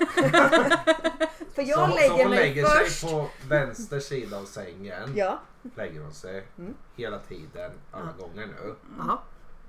[1.54, 3.00] för jag så, lägger så hon mig lägger först.
[3.00, 5.14] sig på vänster sida av sängen.
[5.16, 5.40] Ja.
[5.76, 6.48] Lägger hon sig.
[6.58, 6.74] Mm.
[6.96, 7.72] Hela tiden.
[7.92, 8.76] Alla gånger nu.
[9.00, 9.24] Aha.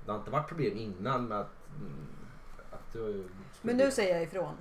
[0.05, 1.51] Det har inte varit problem innan med att...
[1.79, 2.07] Mm,
[2.71, 3.27] att du
[3.61, 4.55] Men nu säger jag ifrån.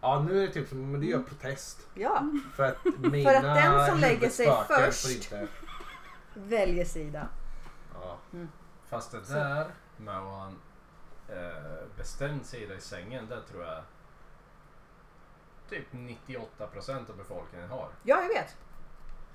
[0.00, 1.86] Ja, nu är det typ som men du gör protest.
[1.94, 5.48] Ja, För att mina att den som lägger sig huvudspöken först- inte,
[6.34, 7.28] väljer sida.
[7.94, 8.18] ja.
[8.88, 9.66] Fast det där
[9.96, 10.52] med att
[11.28, 13.82] eh, bestämd sida i sängen, det tror jag
[15.70, 17.88] typ 98% av befolkningen har.
[18.02, 18.56] Ja, jag vet.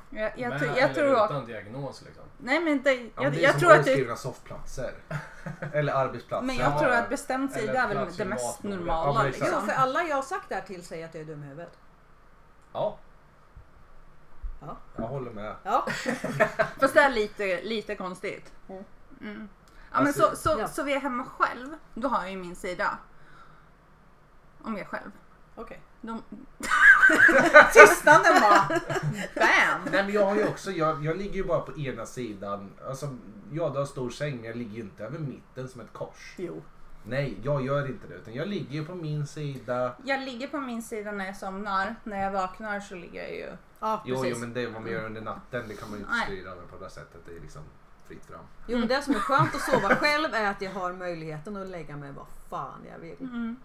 [0.10, 2.24] Jag, jag, Med tror- jag eller tror utan diagnos liksom.
[2.38, 4.94] Nej men det, Ja, men jag, det är jag som tror att det, soffplatser.
[5.74, 6.46] Eller arbetsplatser.
[6.46, 9.24] men jag Ja, tror att bestämd sida är väl det mest normala.
[9.24, 9.38] Ja, exakt.
[9.40, 9.68] Jo, liksom.
[9.68, 11.78] för alla jag har sagt det här till säger att jag är dum i huvudet.
[12.74, 12.98] Ja.
[14.62, 14.78] Ja.
[14.96, 15.56] Jag håller med.
[15.64, 15.86] Ja.
[16.80, 18.52] Fast det är lite, lite konstigt.
[19.22, 19.50] Mm.
[19.94, 20.68] Ja, men Alltså, så, så, ja.
[20.68, 22.98] så vi är hemma själv, då har jag ju min sida.
[24.62, 25.12] Om jag är själv.
[25.56, 25.82] Okej.
[26.02, 26.22] De...
[27.74, 28.68] Tystnaden bara
[29.36, 29.82] BAM!
[29.92, 32.72] Nej men jag har ju också, jag, jag ligger ju bara på ena sidan.
[32.88, 33.18] Alltså,
[33.52, 36.34] ja du har stor säng men jag ligger ju inte över mitten som ett kors.
[36.38, 36.62] Jo.
[37.06, 38.14] Nej, jag gör inte det.
[38.16, 39.96] Utan jag ligger ju på min sida.
[40.04, 41.96] Jag ligger på min sida när jag somnar.
[42.04, 43.58] När jag vaknar så ligger jag ju...
[43.80, 44.32] Ja, Jo, precis.
[44.34, 46.62] jo men det vad man gör under natten det kan man ju inte styra över
[46.68, 47.22] på det sättet.
[47.26, 47.62] Det är liksom
[48.08, 48.46] fritt fram.
[48.68, 51.68] Jo, men det som är skönt att sova själv är att jag har möjligheten att
[51.68, 53.22] lägga mig vad fan jag vill.
[53.22, 53.56] Mm.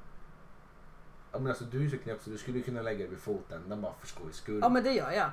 [1.33, 3.81] Ja, men alltså du är så knäpp så du skulle kunna lägga dig vid fotändan
[3.81, 4.61] bara för skojs skull.
[4.63, 5.31] Ja, men det gör jag.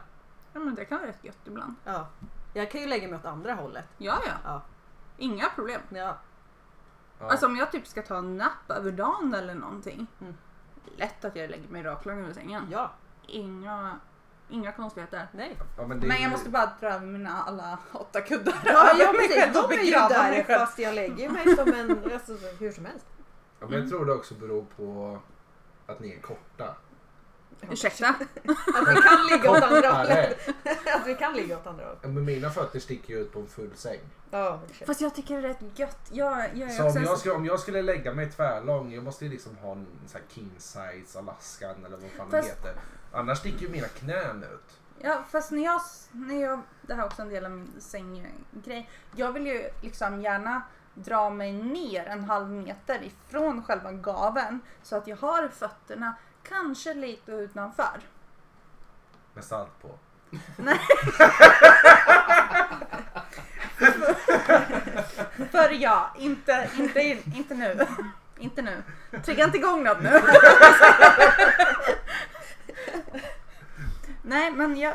[0.53, 1.75] Ja men det kan vara rätt gött ibland.
[1.83, 2.07] Ja.
[2.53, 3.87] Jag kan ju lägga mig åt andra hållet.
[3.97, 4.33] Ja ja.
[4.43, 4.61] Ja.
[5.17, 5.81] Inga problem.
[5.89, 6.17] Ja.
[7.19, 7.29] Ja.
[7.29, 10.07] Alltså om jag typ ska ta en napp över dagen eller någonting.
[10.21, 10.33] Mm.
[10.97, 12.67] Lätt att jag lägger mig raklång över sängen.
[12.71, 12.91] Ja.
[13.27, 13.99] Inga,
[14.49, 15.27] inga konstigheter.
[15.33, 15.57] Nej.
[15.77, 18.91] ja, men, det Men ju- jag måste bara dra över mina alla åtta kuddar Ja,
[18.99, 19.53] ja precis.
[19.53, 22.13] De är ju där fast jag lägger mig som en...
[22.13, 23.05] Alltså, hur som helst.
[23.59, 25.19] Ja, men jag tror det också beror på
[25.85, 26.75] att ni är korta.
[27.71, 28.07] Ursäkta?
[28.75, 30.49] Att vi kan ligga åt andra hållet.
[30.95, 31.99] Att vi kan ligga åt andra hållet.
[32.01, 33.99] Ja, Men mina fötter sticker ju ut på en full säng.
[34.31, 36.09] Ja, Fast jag tycker det är rätt gött.
[36.11, 39.03] Jag, jag är Så också om jag, skulle, om jag skulle lägga mig tvärlång, jag
[39.03, 42.67] måste ju liksom ha en sån här king size Alaskan eller vad fan Fast- det
[42.67, 42.81] heter.
[43.11, 44.79] Annars sticker ju mina knän ut.
[44.99, 48.89] Ja, fast när jag, när jag, det här är också en del av min sänggrej.
[49.15, 50.61] Jag vill ju liksom gärna
[50.93, 56.15] dra mig ner en halv meter ifrån själva gaven så att jag har fötterna
[56.49, 58.01] kanske lite utanför.
[59.33, 59.89] Med salt på.
[65.51, 67.01] För ja, inte, inte,
[67.35, 67.87] inte nu.
[68.37, 68.83] Inte nu.
[69.23, 70.09] Trigga inte igång något nu.
[74.21, 74.93] Nej, men jag,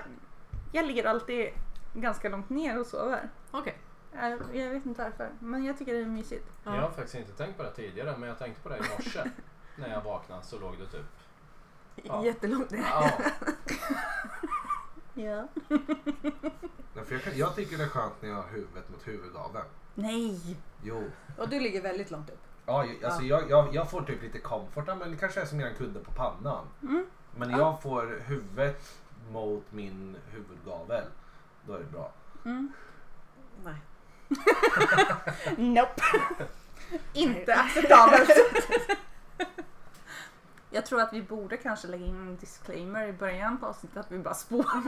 [0.72, 1.48] jag ligger alltid
[1.94, 3.28] ganska långt ner och sover.
[3.50, 3.78] Okej.
[4.12, 6.46] Jag, jag vet inte varför, men jag tycker det är mysigt.
[6.64, 6.74] Ja.
[6.74, 9.20] Jag har faktiskt inte tänkt på det tidigare men jag tänkte på det i morse.
[9.76, 11.06] när jag vaknade så låg det typ...
[12.04, 12.24] Ja.
[12.24, 12.80] Jättelångt ner.
[12.80, 13.10] Ja,
[15.14, 15.48] Ja.
[16.94, 19.64] Nej, för jag, kan, jag tycker det är skönt när jag har huvudet mot huvudgaveln.
[19.94, 20.56] Nej!
[20.82, 21.10] Jo.
[21.38, 22.38] Och du ligger väldigt långt upp.
[22.66, 25.46] Ja, ju- alltså Jag, jag, jag får typ lite comfort, ja, men det kanske är
[25.46, 26.66] som en kudde på pannan.
[26.82, 27.06] Mm.
[27.36, 27.58] Men Ja.
[27.58, 28.98] jag får huvudet
[29.30, 31.04] mot min huvudgavel,
[31.66, 32.12] då är det bra.
[32.44, 32.72] Mm.
[33.64, 33.74] Nej.
[35.56, 36.02] Nope.
[37.12, 38.30] inte acceptabelt.
[40.72, 44.12] Jag tror att vi borde kanske lägga in en disclaimer i början på avsnittet att
[44.12, 44.80] vi bara spårar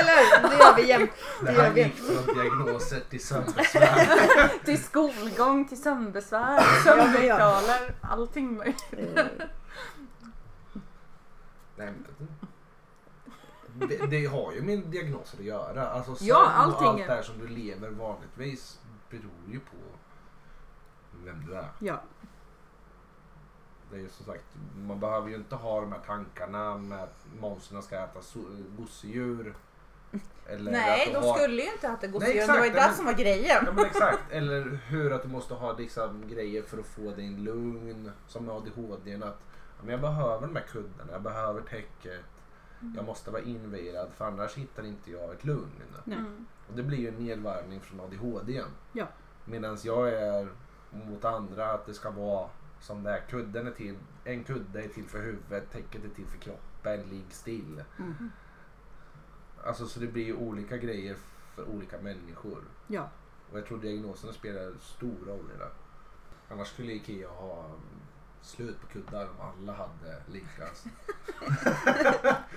[0.00, 0.48] Eller hur?
[0.48, 1.10] Det gör vi jämt.
[1.42, 1.82] Det här vi.
[1.82, 4.52] gick från diagnoser till sömnbesvär.
[4.64, 8.84] till skolgång, till sömnbesvär, sömnritualer, allting möjligt.
[11.76, 11.92] Nej,
[13.74, 15.88] men, det, det har ju med diagnoser att göra.
[15.88, 18.78] Alltså, sömn Ja, och allt det här som du lever vanligtvis
[19.10, 19.76] beror ju på
[21.24, 21.68] vem du är.
[21.78, 22.02] Ja.
[23.90, 24.44] Det är ju som sagt,
[24.86, 29.54] man behöver ju inte ha de här tankarna med att monstren ska äta so- gosedjur.
[30.46, 31.38] Eller Nej, de har...
[31.38, 32.40] skulle ju inte äta Nej, gosedjur.
[32.46, 33.62] Det var ju det men- som var grejen.
[33.66, 34.18] Ja men exakt.
[34.30, 38.10] Eller hur att du måste ha liksom grejer för att få din lugn.
[38.26, 39.14] Som med ADHD.
[39.14, 42.20] Att, ja, men jag behöver de här kuddarna, jag behöver täcket.
[42.96, 45.82] Jag måste vara invirad för annars hittar inte jag ett lugn.
[46.06, 46.46] Mm.
[46.68, 48.62] Och det blir ju en nedvarvning från ADHD.
[48.92, 49.06] Ja.
[49.44, 50.48] Medan jag är
[50.90, 52.48] mot andra att det ska vara
[52.80, 53.20] som det här.
[53.30, 57.26] Kudden är till, en kudde är till för huvudet, täcket är till för kroppen, ligg
[57.30, 57.84] still.
[57.98, 58.30] Mm.
[59.64, 61.16] Alltså så det blir olika grejer
[61.54, 62.64] för olika människor.
[62.86, 63.08] Ja.
[63.52, 65.70] Och jag tror diagnoserna spelar stor roll i det.
[66.50, 67.70] Annars skulle Ikea ha
[68.42, 70.68] slut på kuddar om alla hade lika.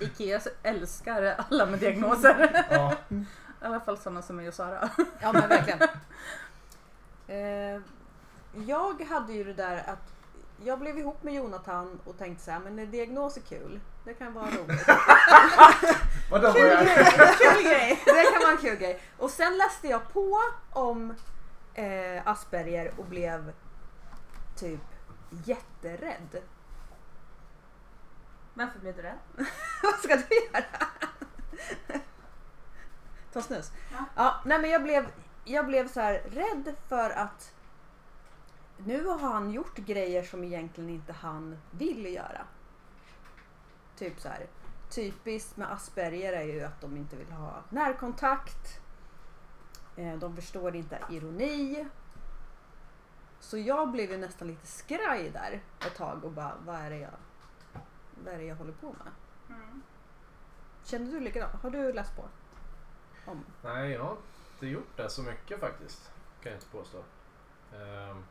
[0.00, 2.66] Ikea älskar alla med diagnoser.
[2.70, 3.24] Ja, I
[3.60, 4.90] alla fall sådana som mig och Sara.
[5.20, 5.88] Ja men verkligen.
[7.26, 7.80] Eh,
[8.66, 10.12] jag hade ju det där att
[10.64, 13.80] jag blev ihop med Jonathan och tänkte så här, men en diagnos är kul.
[14.04, 14.88] Det kan vara roligt.
[16.30, 16.78] vadå jag?
[17.38, 18.02] kul grej!
[18.04, 19.00] Det kan vara en kul grej.
[19.18, 20.40] Och sen läste jag på
[20.70, 21.14] om
[21.74, 23.52] eh, Asperger och blev
[24.56, 24.80] typ
[25.44, 26.42] jätterädd.
[28.54, 29.18] Varför blev du rädd?
[29.82, 30.64] Vad ska du göra?
[33.32, 33.72] Ta snus.
[33.92, 34.04] Ja.
[34.16, 35.06] Ja, nej men jag blev,
[35.44, 37.53] jag blev så här rädd för att
[38.76, 42.46] nu har han gjort grejer som egentligen inte han vill göra.
[43.96, 44.46] Typ så här.
[44.90, 48.80] Typiskt med Asperger är ju att de inte vill ha närkontakt.
[49.96, 51.86] Eh, De förstår inte ironi.
[53.40, 56.98] Så jag blev ju nästan lite skraj där ett tag och bara, vad är det
[56.98, 57.10] jag,
[58.24, 59.12] vad är det jag håller på med?
[59.56, 59.82] Mm.
[60.84, 61.62] Känner du likadant?
[61.62, 62.22] Har du läst på?
[63.26, 63.44] Om?
[63.62, 64.16] nej jag har
[64.54, 66.10] inte gjort det så mycket faktiskt.
[66.42, 66.98] Kan jag inte påstå.
[67.72, 68.24] Ehm,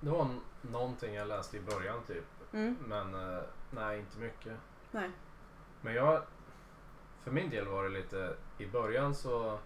[0.00, 0.28] det var
[0.62, 2.24] någonting jag läste i början typ.
[2.52, 2.76] Mm.
[2.86, 4.56] Men eh, nej, inte mycket.
[4.90, 5.10] Nej.
[5.80, 6.22] Men jag,
[7.22, 9.58] för min del var det lite, i början så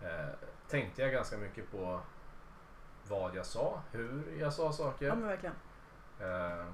[0.00, 0.28] eh,
[0.68, 2.00] tänkte jag ganska mycket på
[3.08, 5.06] vad jag sa, hur jag sa saker.
[5.06, 5.54] Ja men verkligen.
[6.20, 6.66] Eh,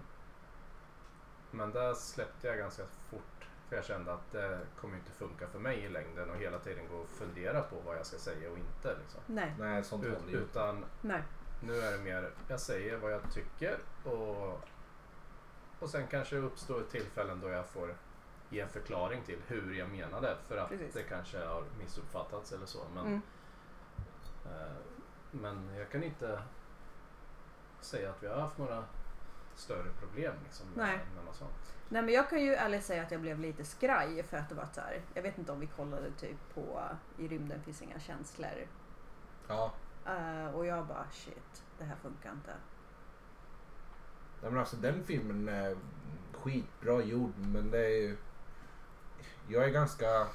[1.51, 5.59] men där släppte jag ganska fort för jag kände att det kommer inte funka för
[5.59, 8.59] mig i längden och hela tiden gå och fundera på vad jag ska säga och
[8.59, 8.97] inte.
[8.99, 9.21] Liksom.
[9.27, 9.55] Nej.
[9.59, 11.23] Nej, sånt Ut, utan Nej.
[11.61, 14.61] Nu är det mer, jag säger vad jag tycker och,
[15.79, 17.95] och sen kanske uppstår tillfällen då jag får
[18.51, 20.95] ge en förklaring till hur jag menade för att Precis.
[20.95, 22.79] det kanske har missuppfattats eller så.
[22.95, 23.21] Men, Mm.
[24.45, 24.77] eh,
[25.31, 26.43] men jag kan inte
[27.81, 28.85] säga att vi har haft några
[29.55, 30.99] större problem liksom, med, Nej.
[31.17, 31.75] med något sånt.
[31.89, 34.55] Nej men jag kan ju ärligt säga att jag blev lite skraj för att det
[34.55, 35.01] var så här.
[35.15, 36.83] Jag vet inte om vi kollade typ på
[37.19, 38.67] I rymden finns inga känslor.
[39.49, 39.73] Ja.
[40.07, 42.55] Eh, och jag bara shit, det här funkar inte.
[44.43, 45.77] Nej, men alltså den filmen är
[46.33, 48.17] skitbra gjord men det är ju...
[49.49, 50.27] Jag är ganska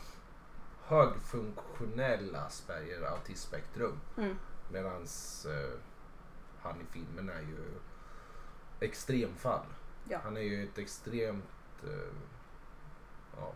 [0.84, 4.00] högfunktionell Asperger autismspektrum.
[4.18, 4.38] Mm.
[4.72, 5.80] Medans eh,
[6.62, 7.80] han i filmen är ju
[8.80, 9.66] extremfall.
[10.10, 10.20] Ja.
[10.24, 11.84] Han är ju ett extremt...
[11.84, 12.14] Eh,
[13.38, 13.54] ja,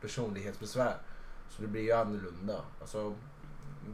[0.00, 0.96] personlighetsbesvär.
[1.48, 2.64] Så det blir ju annorlunda.
[2.80, 3.14] Alltså,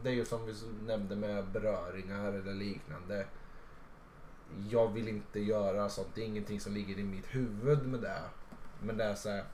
[0.02, 0.54] det är ju som vi
[0.86, 3.26] nämnde med beröringar eller liknande.
[4.70, 6.08] Jag vill inte göra sånt.
[6.14, 8.22] Det är ingenting som ligger i mitt huvud med det.
[8.82, 9.44] Men det är så här,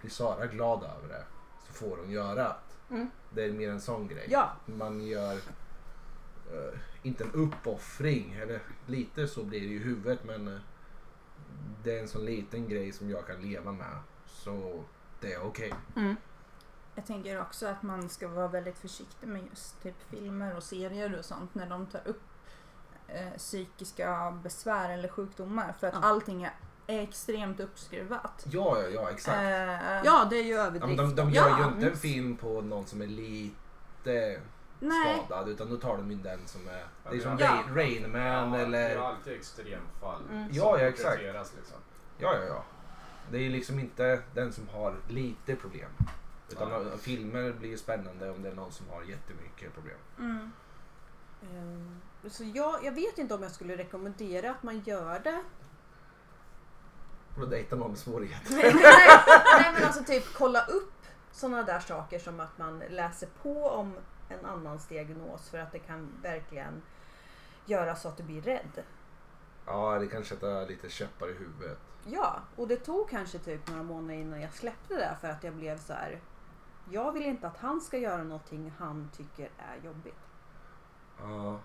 [0.00, 1.24] blir Sara glad över det
[1.66, 2.54] så får hon göra det.
[2.94, 3.10] Mm.
[3.30, 4.26] Det är mer en sån grej.
[4.30, 4.52] Ja.
[4.66, 5.34] Man gör
[6.52, 10.60] eh, inte en uppoffring, eller lite så blir det i huvudet men eh,
[11.84, 13.98] det är en sån liten grej som jag kan leva med.
[14.26, 14.84] Så
[15.20, 15.74] det är okej.
[15.96, 16.16] Mm.
[16.94, 21.18] Jag tänker också att man ska vara väldigt försiktig med just typ filmer och serier
[21.18, 22.22] och sånt när de tar upp
[23.08, 26.00] eh, psykiska besvär eller sjukdomar för att Ja.
[26.02, 26.52] allting är
[27.02, 28.46] extremt uppskruvat.
[28.50, 29.36] Ja, ja, ja, exakt.
[29.38, 30.96] Eh, Ja, det är ju Ja, men överdrift.
[30.98, 34.40] de, de gör Ja, ju inte en film på någon som är lite
[34.80, 36.84] nej, skadad utan då tar de in den som är...
[37.10, 37.62] Det är som Ja.
[37.74, 38.90] Rain, Man Ja, Det eller...
[38.90, 40.22] är alltid extremfall.
[40.30, 40.48] Mm.
[40.52, 41.22] Ja, ja, exakt.
[41.22, 41.76] Liksom.
[42.18, 42.64] Ja, ja, ja.
[43.30, 45.90] Det är liksom inte den som har lite problem.
[46.48, 46.96] Utan Ja.
[46.98, 49.98] filmer blir spännande om det är någon som har jättemycket problem.
[50.18, 50.50] mm.
[51.42, 55.42] Eh, Så jag, jag vet inte om jag skulle rekommendera att man gör det.
[57.40, 58.52] Och dejta någon med svårigheter.
[58.54, 58.72] nej,
[59.60, 60.92] nej men alltså typ kolla upp
[61.32, 63.94] sådana där saker som att man läser på om
[64.28, 66.82] en annans diagnos för att det kan verkligen
[67.66, 68.82] göra så att du blir rädd.
[69.66, 71.78] Ja, det kan sätta lite käppar i huvudet.
[72.04, 75.54] Ja, och det tog kanske typ några månader innan jag släppte det för att jag
[75.54, 76.20] blev så här.
[76.90, 80.18] Jag vill inte att han ska göra någonting han tycker är jobbigt.
[81.18, 81.60] Ja,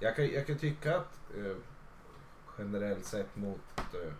[0.00, 1.56] jag kan, jag kan tycka att eh,
[2.58, 4.12] generellt sett mot eh,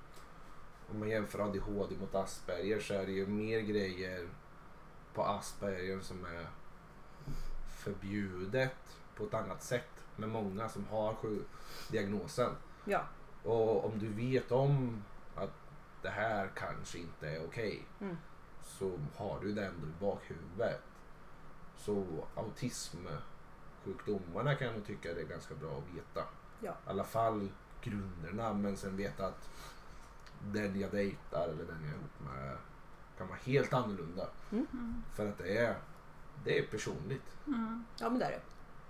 [0.90, 4.28] om man jämför ADHD mot Asperger så är det ju mer grejer
[5.14, 6.46] på Asperger som är
[7.76, 11.16] förbjudet på ett annat sätt med många som har
[11.90, 12.50] diagnosen.
[12.84, 13.04] Ja,
[13.42, 15.02] Och om du vet om
[15.34, 15.52] att
[16.02, 18.16] det här kanske inte är okej Mm.
[18.66, 20.82] Så har du det ändå i bakhuvudet.
[21.76, 26.24] Så autismsjukdomarna kan jag nog tycka det är ganska bra att veta.
[26.60, 26.70] Ja.
[26.70, 27.48] I alla fall
[27.82, 29.50] grunderna men sen veta att
[30.40, 32.56] den jag dejtar eller den jag är ihop med
[33.18, 34.28] kan vara helt annorlunda.
[34.52, 35.02] Mm.
[35.14, 35.76] För att det är,
[36.44, 37.36] det är personligt.
[37.46, 37.84] Mm.
[37.98, 38.40] ja men det är det.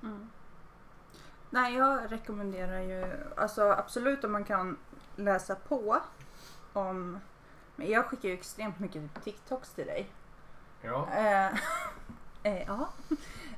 [0.07, 0.31] Mm.
[1.51, 3.07] Nej, jag rekommenderar ju
[3.37, 4.77] alltså absolut om man kan
[5.17, 6.01] läsa på
[6.73, 7.21] om
[7.77, 10.11] men jag skickar ju extremt mycket TikToks till dig.
[10.83, 11.09] Ja.
[11.13, 11.47] Eh,
[12.53, 12.89] eh, ja.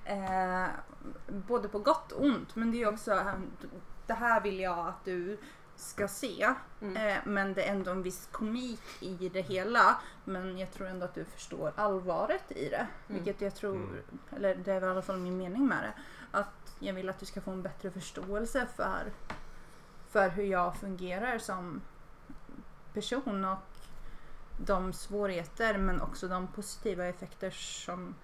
[0.05, 0.67] Eh,
[1.27, 3.35] både på gott och ont men det är också eh,
[4.07, 5.39] det här vill jag att du
[5.77, 6.55] ska se.
[6.81, 6.97] Mm.
[6.97, 10.01] Eh, men det är ändå en viss komik i det hela.
[10.25, 12.87] Men jag tror ändå att du förstår allvaret i det.
[13.07, 14.03] Vilket jag tror, Mm.
[14.37, 15.93] eller det är i alla fall min mening med det.
[16.39, 19.13] Att jag vill att du ska få en bättre förståelse för,
[20.09, 21.81] för hur jag fungerar som
[22.95, 23.59] person och
[24.59, 28.15] de svårigheter men också de positiva effekter som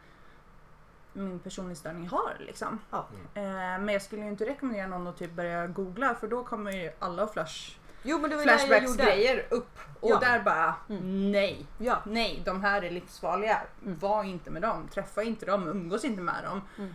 [1.12, 2.36] min personlighetsstörning har.
[2.40, 2.78] Liksom.
[2.90, 3.06] Ja.
[3.34, 6.72] Eh, men jag skulle ju inte rekommendera någon att typ börja googla för då kommer
[6.72, 10.18] ju alla flash, Jo men det var flashbacks grejer upp och Ja.
[10.18, 11.32] där bara Mm.
[11.32, 12.02] nej, Ja.
[12.06, 13.60] nej de här är livsfarliga.
[13.82, 13.98] Mm.
[13.98, 16.60] Var inte med dem, träffa inte dem, umgås inte med dem.
[16.78, 16.94] Mm.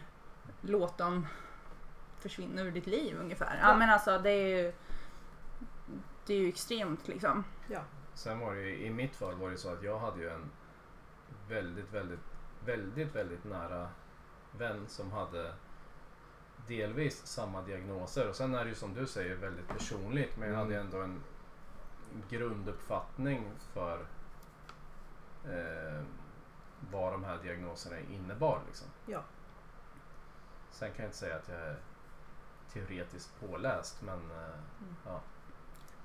[0.62, 1.28] Låt dem
[2.20, 3.60] försvinna ur ditt liv ungefär.
[3.62, 3.68] Ja.
[3.70, 4.74] Ja men alltså det är ju
[6.26, 7.44] det är ju extremt liksom.
[8.20, 10.52] Sen var det ju, i mitt fall var det så att jag hade ju en
[11.48, 12.20] väldigt, väldigt,
[12.66, 13.90] väldigt, väldigt nära
[14.58, 15.54] vän som hade
[16.68, 20.56] delvis samma diagnoser och sen är det ju som du säger väldigt personligt men jag
[20.56, 20.86] hade Mm.
[20.86, 21.22] ändå en
[22.30, 24.06] grunduppfattning för
[25.46, 26.04] eh,
[26.92, 28.62] vad de här diagnoserna innebar.
[28.68, 28.88] Liksom.
[29.06, 29.24] Ja.
[30.72, 31.80] Sen kan jag inte säga att jag är
[32.74, 34.60] teoretiskt påläst men eh,
[35.06, 35.22] ja.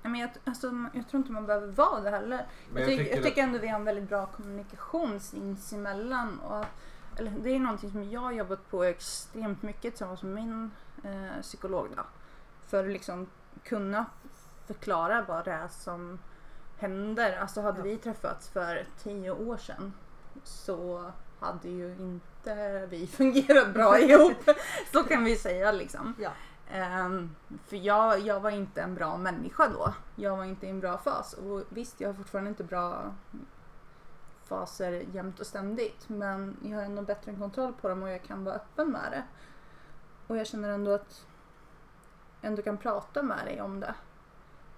[0.09, 2.45] Men jag, alltså, jag tror inte man behöver vara det heller.
[2.73, 6.39] Men jag, tycker, tycker jag tycker ändå vi har en väldigt bra kommunikation sinsemellan.
[6.39, 6.65] Och,
[7.19, 10.71] eller, det är någonting som jag har jobbat på extremt mycket tillsammans med min
[11.03, 11.87] eh, psykolog.
[11.95, 12.03] Då,
[12.67, 13.27] för att liksom
[13.63, 14.05] kunna
[14.67, 16.19] förklara vad det är som
[16.77, 17.37] händer.
[17.37, 17.83] Alltså hade Ja.
[17.83, 19.93] vi träffats för tio år sedan
[20.43, 24.49] så hade ju inte vi fungerat bra ihop.
[24.93, 26.15] Så kan vi säga liksom.
[26.19, 26.31] Ja.
[26.71, 27.35] Ehm,
[27.65, 29.93] för jag, jag var inte en bra människa då.
[30.15, 31.33] Jag var inte i en bra fas.
[31.33, 33.13] Och visst, jag har fortfarande inte bra
[34.45, 36.09] faser jämt och ständigt.
[36.09, 39.23] Men jag har ändå bättre kontroll på dem och jag kan vara öppen med det.
[40.27, 41.25] Och jag känner ändå att
[42.41, 43.95] jag ändå kan prata med dig om det.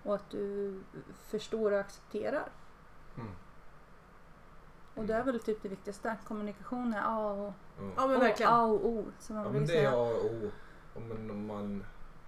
[0.04, 0.80] Och att du
[1.28, 2.50] förstår och accepterar.
[3.16, 3.32] Mm.
[4.96, 6.16] Och det är väl typ det viktigaste.
[6.28, 7.92] Kommunikation är A och, Ja.
[7.96, 8.52] Ja men verkligen.
[8.52, 9.06] A och O.
[9.20, 9.92] Som man Ja, men det är säga.
[9.92, 10.52] A och O.
[10.98, 11.86] Om man, om, man,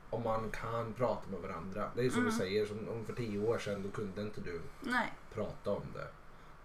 [0.09, 1.91] om man kan prata med varandra.
[1.95, 2.31] Det är som Mm.
[2.31, 5.13] du säger, som om för tio år sedan då kunde inte du Nej.
[5.33, 6.07] prata om det.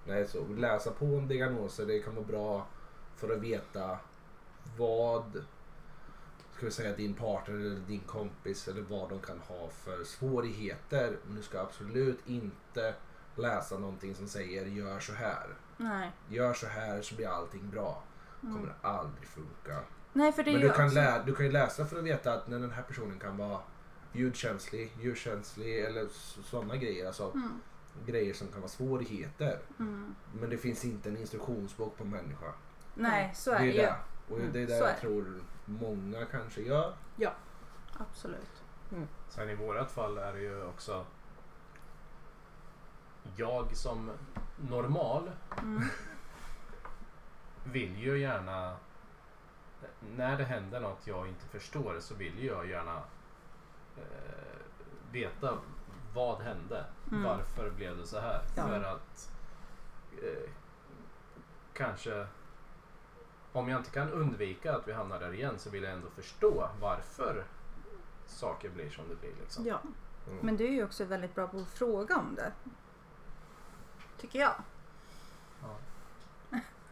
[0.07, 2.67] Nej, så läsa på om diagnoser det kan vara bra
[3.17, 3.99] för att veta
[4.77, 5.45] vad
[6.57, 11.19] ska vi säga din partner eller din kompis eller vad de kan ha för svårigheter.
[11.27, 12.95] Men du ska absolut inte
[13.37, 15.47] läsa någonting som säger gör så här.
[15.77, 16.11] Nej.
[16.29, 18.03] Gör så här så blir allting bra.
[18.41, 18.71] kommer Mm.
[18.83, 19.81] aldrig funka.
[20.17, 20.95] Nej, för det Men ju du kan, också...
[20.97, 23.61] lä- du kan ju läsa för att veta att när den här personen kan vara
[24.13, 26.07] ljudkänslig, ljudkänslig eller
[26.45, 27.07] sådana grejer.
[27.07, 27.61] Alltså Mm.
[28.07, 29.59] grejer som kan vara svårigheter.
[29.79, 30.15] Mm.
[30.41, 32.53] Men det finns inte en instruktionsbok på människa.
[32.95, 33.79] Nej, så är det det är ju.
[33.83, 33.97] det.
[34.29, 36.95] Och Mm, det är det så är jag tror många kanske gör.
[37.99, 38.63] Absolut.
[39.29, 41.05] Sen i vårat fall är det ju också
[43.37, 44.11] jag som
[44.71, 45.31] normal
[45.63, 45.83] Mm.
[47.65, 48.77] vill ju gärna
[50.17, 53.03] när det händer något jag inte förstår så vill jag gärna
[53.97, 54.59] eh,
[55.13, 55.59] veta
[56.15, 56.85] vad hände.
[57.11, 57.23] Mm.
[57.23, 58.41] Varför blev det så här?
[58.57, 58.67] Ja.
[58.67, 59.33] För att
[60.23, 60.51] eh,
[61.73, 62.27] kanske
[63.53, 66.69] om jag inte kan undvika att vi hamnar där igen så vill jag ändå förstå
[66.81, 67.45] varför
[68.27, 69.35] saker blir som det blir.
[69.41, 69.67] Liksom.
[69.67, 69.81] Ja.
[70.27, 70.39] Mm.
[70.43, 72.53] Men du är ju också väldigt bra på att fråga om det.
[74.21, 74.55] Tycker jag.
[75.63, 75.77] Ja.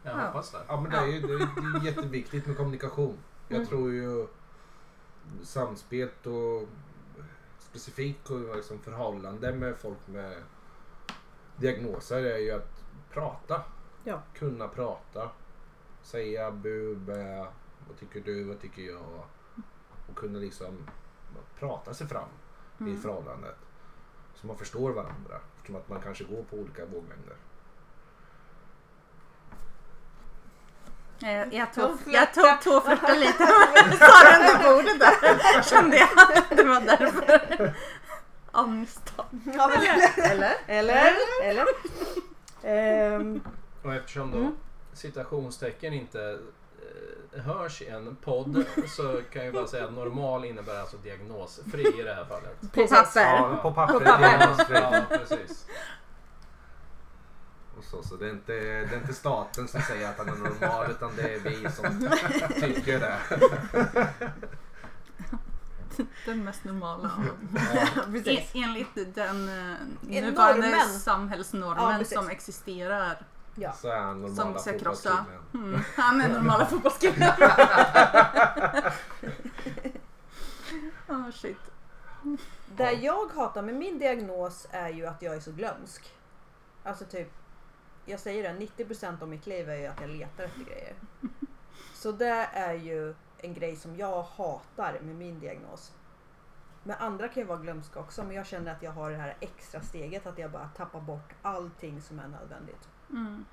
[0.03, 0.25] Jag Ja.
[0.27, 0.61] hoppas det.
[0.67, 3.17] Ja men det är ju det är, det är jätteviktigt med kommunikation.
[3.47, 3.67] Jag Mm.
[3.67, 4.27] tror ju
[5.43, 6.67] samspelt och
[7.59, 10.43] specifikt och liksom förhållande med folk med
[11.57, 13.61] diagnoser är ju att prata.
[14.03, 14.21] Ja.
[14.33, 15.29] Kunna prata.
[16.01, 17.47] Säga bu, bä,
[17.87, 19.23] vad tycker du, vad tycker jag?
[20.09, 20.77] Och kunna liksom
[21.59, 22.29] prata sig fram
[22.79, 23.01] i Mm.
[23.01, 23.55] förhållandet.
[24.35, 25.39] Så man förstår varandra.
[25.55, 27.35] Eftersom att man kanske går på olika våglängder.
[31.51, 33.47] Jag tog, jag tog tåflörta lite.
[33.99, 35.61] Sa du under bordet där?
[35.69, 36.09] Kände jag.
[36.57, 37.73] Det var därför.
[38.51, 39.25] Amistad.
[39.57, 40.55] Ja, men- Eller?
[40.67, 41.13] eller?
[41.43, 41.65] Eller?
[42.63, 43.41] Ehm,
[43.83, 44.55] Och eftersom då Mm.
[44.93, 46.39] citationstecken inte
[47.35, 48.65] eh, hörs i en podd
[48.97, 52.61] så kan jag bara säga att normal innebär alltså diagnosfri i det här fallet.
[52.73, 53.21] På papper.
[53.21, 53.93] Ja, på papper.
[53.93, 54.19] På papper.
[54.37, 54.75] diagnosfri.
[54.81, 55.65] Ja, precis.
[57.77, 60.35] Och så, så det, är inte, det är inte staten som säger att han är
[60.35, 62.09] normal utan det är vi som
[62.61, 63.19] tycker det.
[66.25, 67.11] Den mest normala.
[68.25, 70.89] En, enligt den En nuvarande normen.
[70.99, 73.25] samhällsnormen Ja, som existerar.
[73.55, 73.73] Ja.
[73.73, 75.09] Så är han normala Som ska krossa.
[75.09, 75.73] fotbollskillen.
[75.73, 75.81] Mm.
[75.97, 77.31] Han är normala fotbollskillen.
[81.07, 81.57] oh, shit.
[82.75, 86.13] Det jag hatar med min diagnos är ju att jag är så glömsk.
[86.83, 87.29] Alltså typ,
[88.05, 90.93] jag säger det, 90% av mitt liv är ju att jag letar efter grejer.
[91.93, 95.93] Så det är ju en grej som jag hatar med min diagnos.
[96.83, 99.37] Men andra kan ju vara glömska också men jag känner att jag har det här
[99.39, 102.89] extra steget att jag bara tappar bort allting som är nödvändigt.
[103.09, 103.45] Mm.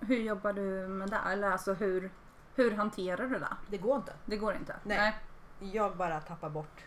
[0.00, 1.20] Hur jobbar du med det?
[1.26, 2.10] Eller alltså hur,
[2.54, 3.56] hur hanterar du det?
[3.70, 4.12] Det går inte.
[4.24, 4.76] Det går inte?
[4.84, 5.16] Nej.
[5.58, 6.84] Jag bara tappar bort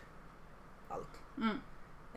[0.88, 1.20] allt.
[1.36, 1.60] Mm.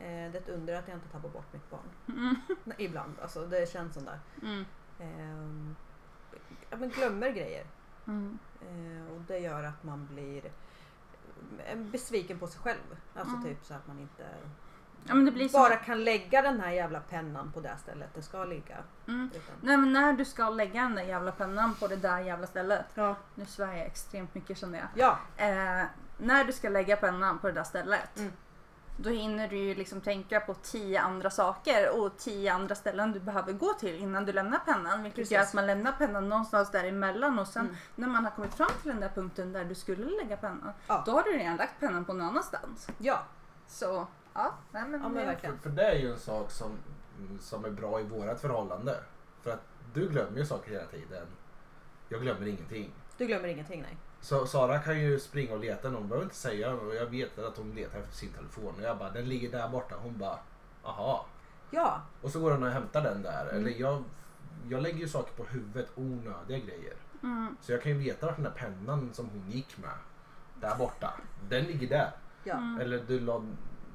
[0.04, 1.80] Eh, det är ett under att jag inte tappar bort mitt barn.
[2.08, 2.36] Mm.
[2.78, 4.18] Ibland, alltså det känns som där.
[4.42, 4.64] Mm.
[5.00, 5.76] Ehm,
[6.70, 7.64] ja, men glömmer grejer.
[8.06, 8.38] Mm.
[8.60, 10.44] Eh, och det gör att man blir
[11.66, 12.96] eh, besviken på sig själv.
[13.14, 13.44] Alltså Mm.
[13.48, 14.24] typ så att man inte
[15.06, 15.58] Ja, blir så...
[15.58, 18.76] bara kan lägga den här jävla pennan på det stället det ska ligga.
[19.08, 19.30] Mm.
[19.34, 22.46] Utan, Nej men när du ska lägga den där jävla pennan på det där jävla
[22.46, 22.86] stället.
[22.94, 23.16] ja.
[23.34, 24.88] Nu svär jag extremt mycket känner jag.
[24.94, 25.84] ja, Eh,
[26.18, 28.18] när du ska lägga pennan på det där stället.
[28.18, 28.32] Mm.
[28.96, 33.20] Då hinner du ju liksom tänka på tio andra saker och tio andra ställen du
[33.20, 35.02] behöver gå till innan du lämnar pennan.
[35.02, 35.32] Vilket Precis.
[35.32, 37.76] gör att man lämnar pennan någonstans däremellan och sen Mm.
[37.94, 40.72] när man har kommit fram till den där punkten där du skulle lägga pennan.
[40.86, 41.02] Ja.
[41.06, 42.88] Då har du redan lagt pennan på någon annanstans.
[42.98, 43.22] ja,
[43.66, 46.70] Så ja, nej men, ja men För, för det är ju en sak som,
[47.40, 49.00] som är bra i vårat förhållande.
[49.42, 49.62] För att
[49.94, 51.26] du glömmer ju saker hela tiden.
[52.08, 52.92] Jag glömmer ingenting.
[53.18, 53.96] Du glömmer ingenting nej.
[54.20, 57.56] Så Sara kan ju springa och leta, hon behöver inte säga och jag vet att
[57.56, 59.94] hon letar efter sin telefon och jag bara den ligger där borta.
[60.02, 60.38] Hon bara
[60.84, 61.26] aha.
[61.70, 63.42] Ja, Och så går hon och hämtar den där.
[63.50, 63.56] Mm.
[63.56, 64.04] Eller jag,
[64.68, 66.94] jag lägger ju saker på huvudet, onödiga grejer.
[67.22, 69.90] Mm, Så jag kan ju veta vart den där pennan som hon gick med,
[70.60, 71.14] där borta,
[71.48, 72.10] den ligger där.
[72.44, 72.80] ja, Mm.
[72.80, 73.44] Eller du la,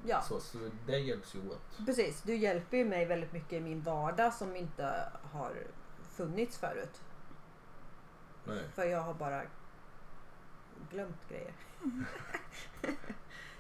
[0.06, 0.22] ja.
[0.22, 1.86] så, så det hjälps ju åt.
[1.86, 5.52] Precis, du hjälper ju mig väldigt mycket i min vardag som inte har
[6.16, 7.02] funnits förut.
[8.56, 8.70] Nej.
[8.76, 9.42] För jag har bara
[10.92, 11.54] glömt grejer.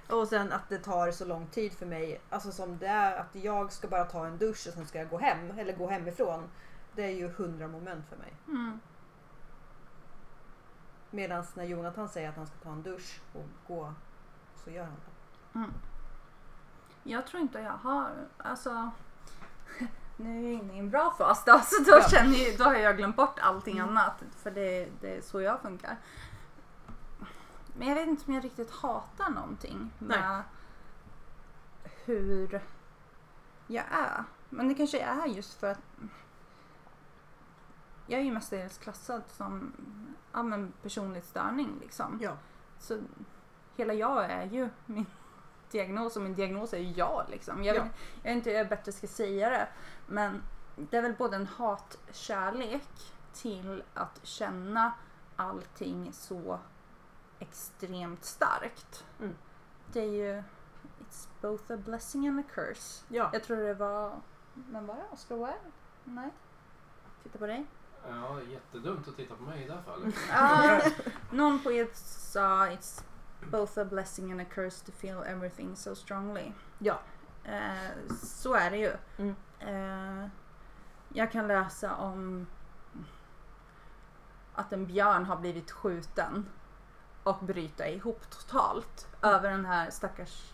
[0.09, 2.21] och sen att det tar så lång tid för mig.
[2.29, 5.09] Alltså som det är att jag ska bara ta en dusch och sen ska jag
[5.09, 5.59] gå hem.
[5.59, 6.43] Eller gå hemifrån.
[6.95, 8.33] Det är ju hundra moment för mig.
[8.47, 8.79] mm,
[11.11, 13.93] Medan när Jonathan säger att han ska ta en dusch och gå
[14.63, 15.59] så gör han det.
[15.59, 15.73] mm.
[17.03, 18.91] Jag tror inte jag har, alltså
[20.19, 22.09] nu är jag inne i en bra fas då, så då, Ja.
[22.09, 23.89] känner jag, då har jag glömt bort allting Mm.
[23.89, 24.23] annat.
[24.35, 25.97] För det, det är så jag funkar.
[27.77, 30.41] Men jag vet inte om jag riktigt hatar någonting med
[32.05, 32.61] hur
[33.67, 34.23] jag är.
[34.49, 35.79] Men det kanske är just för att
[38.07, 39.73] jag är ju mestadels klassad som
[40.33, 42.19] ja, men personlig störning liksom.
[42.21, 42.37] Ja.
[42.79, 42.99] Så
[43.75, 45.05] hela jag är ju min
[45.71, 47.63] diagnos och min diagnos är ju jag liksom.
[47.63, 47.83] Jag, Ja.
[47.83, 47.91] vet,
[48.23, 49.67] jag vet inte hur jag bättre ska säga det.
[50.07, 50.43] Men
[50.75, 54.91] det är väl både en hatkärlek till att känna
[55.35, 56.59] allting så
[57.39, 59.05] extremt starkt.
[59.19, 59.35] Mm.
[59.93, 60.43] Det är ju
[60.99, 63.03] It's both a blessing and a curse.
[63.07, 63.29] Ja.
[63.33, 64.15] Jag tror det var,
[64.53, 65.03] vem var det?
[65.11, 65.53] Oscar Wilde?
[66.03, 66.29] Nej?
[67.23, 67.65] Titta på dig.
[68.09, 70.15] Ja, jättedumt att titta på mig i det här fallet.
[70.33, 70.79] Ah,
[71.31, 73.03] någon poet sa It's
[73.41, 76.51] both a blessing and a curse to feel everything so strongly.
[76.79, 76.99] Ja.
[77.43, 78.93] Eh, så är det ju.
[79.17, 79.35] Mm.
[79.59, 80.29] Eh,
[81.13, 82.47] jag kan läsa om
[84.53, 86.45] att en björn har blivit skjuten
[87.23, 90.53] och bryta ihop totalt över den här stackars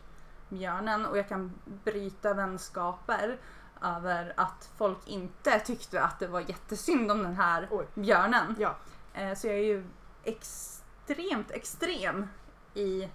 [0.50, 3.38] björnen och jag kan bryta vänskaper
[3.82, 7.88] över att folk inte tyckte att det var jättesynd om den här Oj.
[7.96, 8.56] björnen.
[8.60, 8.76] Ja.
[9.14, 9.86] Eh, Så jag är ju
[10.24, 12.28] extremt extrem
[12.76, 13.10] i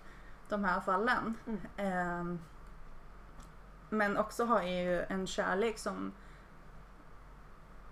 [0.49, 1.35] de här fallen.
[1.47, 1.61] Mm.
[1.77, 2.39] Ehm,
[3.89, 6.13] Men också har jag ju en kärlek som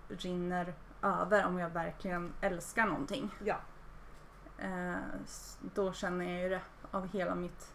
[0.09, 3.29] rinner över om jag verkligen älskar någonting.
[3.43, 3.55] Ja.
[4.57, 4.95] Eh,
[5.25, 6.61] s- Då känner jag ju det
[6.91, 7.71] av hela mitt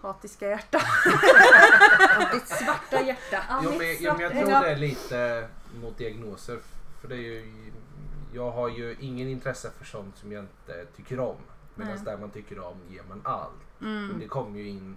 [0.00, 0.78] hatiska hjärta.
[2.18, 3.44] Av ditt svarta hjärta.
[3.48, 5.48] Ja, men, ja, men jag tror det är lite
[5.82, 6.58] mot diagnoser.
[7.00, 7.72] För det är ju,
[8.32, 11.36] jag har ju ingen intresse för sånt som jag inte tycker om.
[11.80, 12.04] Medan Nej.
[12.04, 13.80] där man tycker om ger man allt.
[13.80, 14.96] Mm, det kommer ju in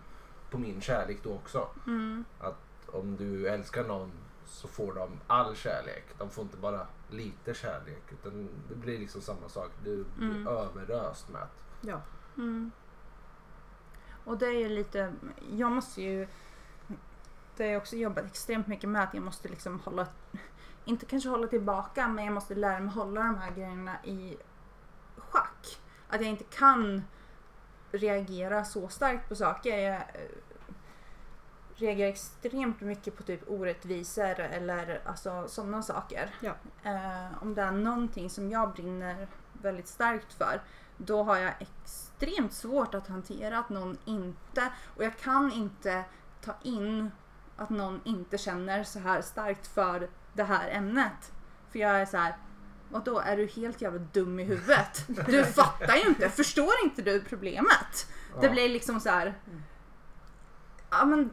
[0.50, 1.68] på min kärlek då också.
[1.88, 2.26] mm,
[2.86, 4.12] Om du älskar någon
[4.46, 6.04] så får de all kärlek.
[6.18, 8.04] De får inte bara lite kärlek.
[8.12, 9.72] Utan det blir liksom samma sak.
[9.84, 10.48] Du blir Mm.
[10.48, 12.02] överöst med att Ja.
[12.38, 12.72] mm.
[14.26, 15.14] Och det är ju lite,
[15.52, 16.28] jag måste ju
[17.58, 20.08] det har jag också jobbat extremt mycket med att jag måste liksom hålla,
[20.86, 24.38] inte kanske hålla tillbaka men jag måste lära mig hålla de här grejerna i
[25.18, 25.80] schack.
[26.14, 27.04] Att jag inte kan
[27.92, 29.78] reagera så starkt på saker.
[29.78, 30.02] Jag eh,
[31.76, 36.30] reagerar extremt mycket på typ orättvisor eller alltså sådana saker.
[36.40, 36.54] Ja.
[36.84, 40.62] Eh, om det är någonting som jag brinner väldigt starkt för
[40.98, 46.04] då har jag extremt svårt att hantera att någon inte, och jag kan inte
[46.42, 47.12] ta in
[47.58, 51.32] att någon inte känner så här starkt för det här ämnet.
[51.70, 52.36] För jag är så här,
[53.06, 55.06] då är du helt jävla dum i huvudet?
[55.28, 58.08] Du fattar ju inte, förstår inte du problemet?
[58.40, 58.52] Det Ja.
[58.52, 59.62] blir liksom så här, Mm.
[60.90, 61.30] ja men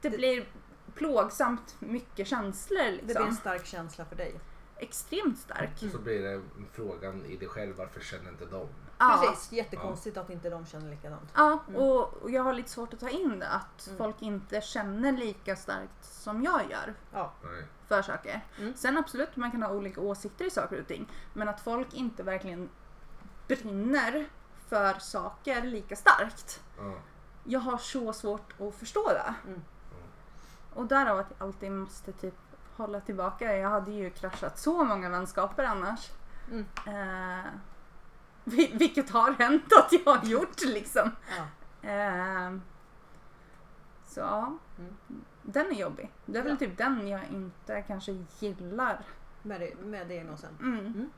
[0.00, 0.48] det blir
[0.94, 3.26] plågsamt mycket känslor Det blir liksom.
[3.26, 4.34] en stark känsla för dig.
[4.78, 5.84] Extremt stark.
[5.92, 6.40] Så blir det
[6.72, 8.68] frågan i dig själv, varför känner inte de?
[8.98, 9.24] Ja.
[9.28, 11.30] Precis, jättekonstigt att inte de känner likadant.
[11.34, 11.82] Ja, Mm.
[11.82, 13.48] och och jag har lite svårt att ta in det.
[13.48, 13.98] Att Mm.
[13.98, 17.32] folk inte känner lika starkt som jag gör Ja.
[17.88, 18.40] För saker.
[18.58, 18.74] Mm.
[18.76, 21.08] Sen absolut, man kan ha olika åsikter i saker och ting.
[21.32, 22.68] Men att folk inte verkligen
[23.48, 24.26] brinner
[24.68, 26.62] för saker lika starkt.
[26.78, 26.94] Ja.
[27.44, 29.34] Jag har så svårt att förstå det.
[29.46, 29.62] Mm.
[30.74, 32.34] Och därav att jag alltid måste typ
[32.76, 33.56] hålla tillbaka.
[33.56, 36.10] Jag hade ju kraschat så många vänskaper annars.
[36.50, 36.64] Mm.
[36.86, 37.46] Eh,
[38.44, 41.10] vil- vilket har hänt att jag har gjort liksom.
[41.36, 41.88] Ja.
[41.90, 42.52] Eh,
[44.06, 44.94] så ja, Mm.
[45.42, 46.10] den är jobbig.
[46.26, 46.56] Det är väl Ja.
[46.58, 49.00] typ den jag inte kanske gillar.
[49.42, 50.56] Med, det- med diagnosen.
[50.60, 50.78] Mm.
[50.86, 51.10] Mm.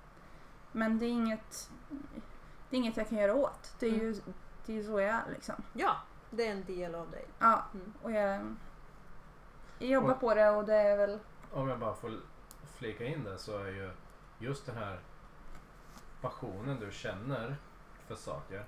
[0.72, 1.70] Men det är inget
[2.70, 3.74] det är inget jag kan göra åt.
[3.78, 4.12] Det är ju,
[4.66, 5.54] det är ju så jag är liksom.
[5.72, 5.96] Ja,
[6.30, 7.24] det är en del av dig.
[7.38, 7.92] Ja, Mm.
[8.02, 8.40] och jag,
[9.78, 11.18] jag jobbar Och- på det och det är väl...
[11.52, 12.12] Om jag bara får
[12.76, 13.90] flika in det så är ju
[14.38, 14.98] just den här
[16.24, 17.56] passionen du känner
[18.06, 18.64] för saker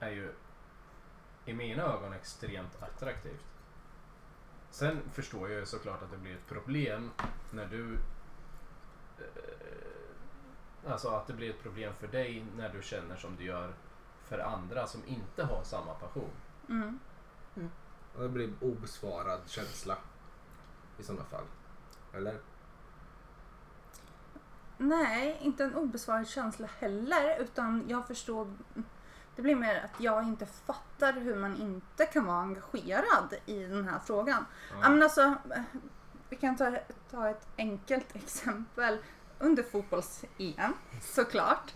[0.00, 0.32] är ju
[1.44, 3.44] i mina ögon extremt attraktivt.
[4.70, 7.10] Sen förstår jag ju såklart att det blir ett problem
[7.50, 7.94] när du
[9.18, 9.72] eh,
[10.86, 13.74] Alltså att det blir ett problem för dig när du känner som du gör
[14.24, 16.30] för andra som inte har samma passion.
[16.68, 17.00] Mm.
[18.14, 19.98] Och Det blir obesvarad känsla
[20.98, 21.44] i sådana fall.
[22.12, 22.38] Eller?
[24.82, 27.40] Nej, inte en obesvarad känsla heller.
[27.40, 28.52] Utan jag förstår...
[29.36, 33.88] Det blir mer att jag inte fattar hur man inte kan vara engagerad i den
[33.88, 34.46] här frågan.
[34.82, 34.88] Ja.
[34.88, 35.34] men alltså,
[36.28, 36.78] vi kan ta,
[37.10, 38.98] ta ett enkelt exempel.
[39.38, 41.74] Under fotbolls-EM, såklart.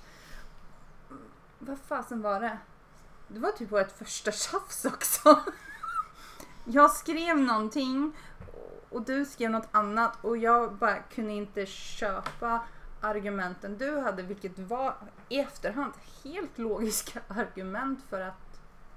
[1.59, 2.59] Vad fasen var det?
[3.29, 5.43] Det var typ vårt första tjafs också.
[6.65, 8.13] Jag skrev någonting
[8.89, 12.61] och du skrev något annat och jag bara kunde inte köpa
[13.07, 14.95] argumenten du hade vilket var
[15.29, 15.93] i efterhand
[16.25, 18.35] helt logiska argument för att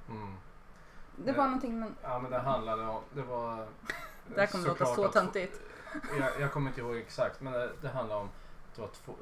[0.10, 0.36] Mm.
[1.16, 3.56] det var någonting men Ja men det handlade om, det var...
[4.36, 5.62] det här kommer låta så töntigt.
[6.20, 9.16] Jag, jag kommer inte ihåg exakt men det, det handlar om att det var två,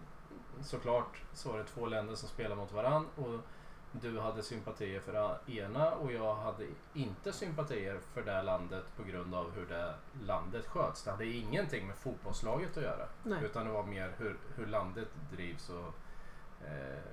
[0.63, 3.39] såklart så var det två länder som spelade mot varann och
[4.01, 9.03] du hade sympatier för det ena och jag hade inte sympatier för det landet på
[9.03, 9.93] grund av hur det
[10.25, 11.03] landet sköts.
[11.03, 13.07] Det hade ingenting med fotbollslaget att göra.
[13.23, 13.45] Nej.
[13.45, 15.93] Utan det var mer hur, hur landet drivs och
[16.67, 17.03] eh,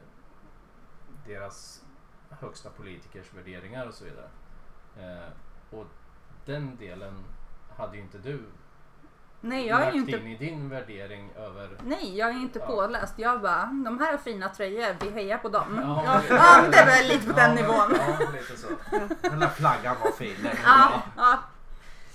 [1.27, 1.85] deras
[2.31, 4.29] högsta politikers värderingar och så vidare.
[4.97, 5.29] Eh,
[5.71, 5.87] och
[6.45, 7.25] den delen
[7.77, 8.43] hade ju inte du
[9.47, 11.71] Nej jag är lagt inte in i din värdering över...
[11.85, 12.67] Nej, jag är inte Ja.
[12.67, 13.15] påläst.
[13.17, 15.81] Jag bara, de här är fina tröjor, vi hejar på dem.
[15.83, 17.97] Ja, Ja, det är väl lite på den Ja, nivån.
[18.21, 18.67] Ja, lite så.
[19.23, 20.37] Den där flaggan var fin.
[20.43, 21.03] Den Ja, bra.
[21.17, 21.39] ja.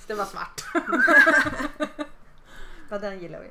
[0.07, 0.61] Det var svart.
[2.91, 3.49] Ja, den gillar vi.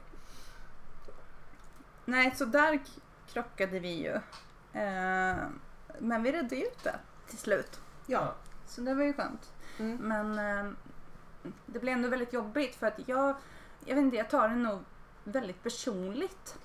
[2.05, 2.81] Nej, så där
[3.33, 4.13] krockade vi ju.
[4.81, 5.37] Eh,
[5.99, 6.95] men vi redde ut det
[7.29, 7.81] till slut.
[8.07, 8.35] Ja.
[8.67, 9.51] Så det var ju skönt.
[9.79, 9.97] Mm.
[9.97, 10.71] Men eh,
[11.67, 13.37] det blev ändå väldigt jobbigt för att jag,
[13.85, 14.81] jag vet inte, jag tar det nog
[15.25, 16.59] väldigt personligt.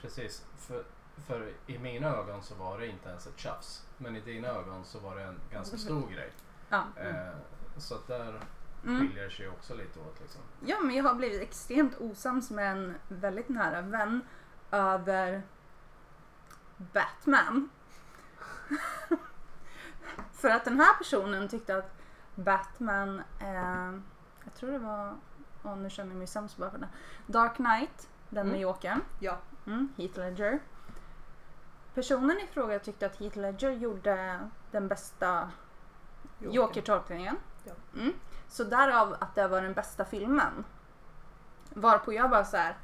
[0.00, 0.44] Precis.
[0.58, 0.84] För,
[1.26, 3.86] för i mina ögon så var det inte ens ett tjafs.
[3.98, 6.32] Men i dina ögon så var det en ganska stor grej.
[6.68, 6.84] Ja.
[6.96, 7.32] Eh,
[7.78, 8.40] så att där
[8.84, 9.00] Mm.
[9.08, 10.20] skiljer sig också lite åt.
[10.20, 10.40] Liksom.
[10.66, 14.20] Ja, men jag har blivit extremt osams med en väldigt nära vän
[14.70, 15.42] över
[16.76, 17.68] Batman.
[20.32, 21.94] För att den här personen tyckte att
[22.34, 23.92] Batman, eh,
[24.44, 25.14] jag tror det var,
[25.66, 26.88] oh, nu känner jag mig sämst bara för det.
[27.26, 28.60] Dark Knight, den med Mm.
[28.60, 29.00] Jokern.
[29.20, 29.38] Ja.
[29.66, 30.58] Mm, Heath Ledger.
[31.94, 34.40] Personen i fråga tyckte att Heath Ledger gjorde
[34.70, 35.50] den bästa
[36.38, 37.36] Joker-tolkningen.
[37.64, 37.72] Ja.
[37.94, 38.12] Mm.
[38.48, 40.64] Så därav att det var den bästa filmen.
[41.70, 42.76] Varpå jag bara så här.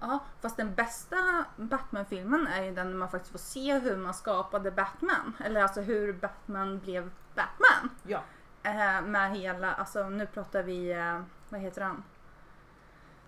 [0.00, 4.14] Ja, fast den bästa Batman-filmen är ju den där man faktiskt får se hur man
[4.14, 5.36] skapade Batman.
[5.44, 7.90] Eller alltså hur Batman blev Batman.
[8.02, 8.22] Ja.
[8.62, 12.04] Eh, med hela, alltså nu pratar vi, eh, vad heter han?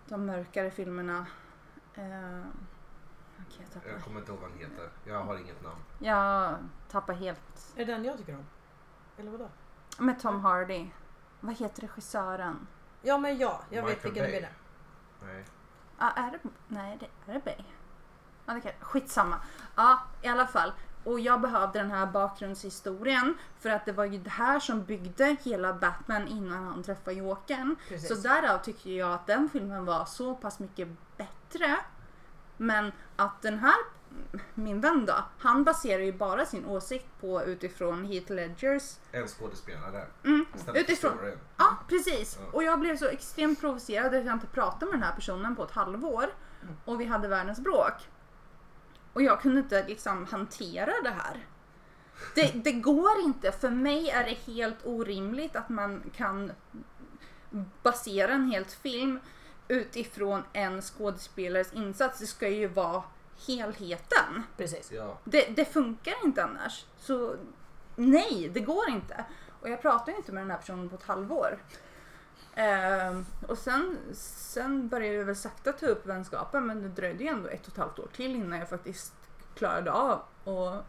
[0.09, 1.26] De mörkare filmerna.
[1.94, 2.40] Eh,
[3.47, 3.88] okej, jag, tappar.
[3.90, 4.90] Jag kommer inte ihåg vad han heter.
[5.05, 5.80] Jag har inget namn.
[5.98, 6.56] jag
[6.90, 7.72] tappar helt.
[7.76, 8.47] Är det den jag tycker om?
[9.16, 9.48] Eller vadå?
[9.98, 10.90] Med Tom Hardy.
[11.40, 12.66] Vad heter regissören?
[13.02, 14.40] Ja men ja, jag vet Michael vilken du Bay.
[14.40, 15.34] menar.
[15.34, 15.44] Nej.
[15.98, 16.38] Ja, är det...
[16.68, 17.64] Nej, det, är det Bay?
[18.47, 19.40] Ja, det kan, skitsamma.
[19.76, 20.72] Ja, i alla fall.
[21.05, 25.36] Och jag behövde den här bakgrundshistorien för att det var ju det här som byggde
[25.43, 27.77] hela Batman innan han träffade Jokern.
[28.09, 31.77] Så därav tycker jag att den filmen var så pass mycket bättre.
[32.56, 33.77] Men att den här,
[34.55, 40.06] min vän då, han baserar ju bara sin åsikt på utifrån Heath Ledgers En skådespelare.
[40.24, 40.47] Mm.
[40.74, 41.18] Utifrån-.
[41.56, 42.39] Ja, precis.
[42.40, 42.47] Ja.
[42.52, 45.64] Och jag blev så extremt provocerad att jag inte pratade med den här personen på
[45.64, 46.27] ett halvår.
[46.62, 46.77] Mm.
[46.85, 48.09] Och vi hade världens bråk.
[49.12, 51.46] Och jag kunde inte liksom hantera det här.
[52.34, 53.52] Det, det går inte.
[53.52, 56.52] För mig är det helt orimligt att man kan
[57.82, 59.20] basera en helt film
[59.68, 62.18] utifrån en skådespelares insats.
[62.18, 63.02] Det ska ju vara
[63.46, 64.42] helheten.
[64.56, 64.92] Precis.
[64.92, 65.18] Ja.
[65.24, 66.84] Det, det funkar inte annars.
[66.98, 67.36] Så
[67.96, 69.24] nej, det går inte.
[69.60, 71.58] Och jag pratade inte med den här personen på ett halvår.
[72.55, 77.31] Ehm, och sen, sen började jag väl sakta ta upp vänskapen men det dröjde ju
[77.31, 79.12] ändå ett och ett halvt år till innan jag faktiskt
[79.55, 80.85] klarade av och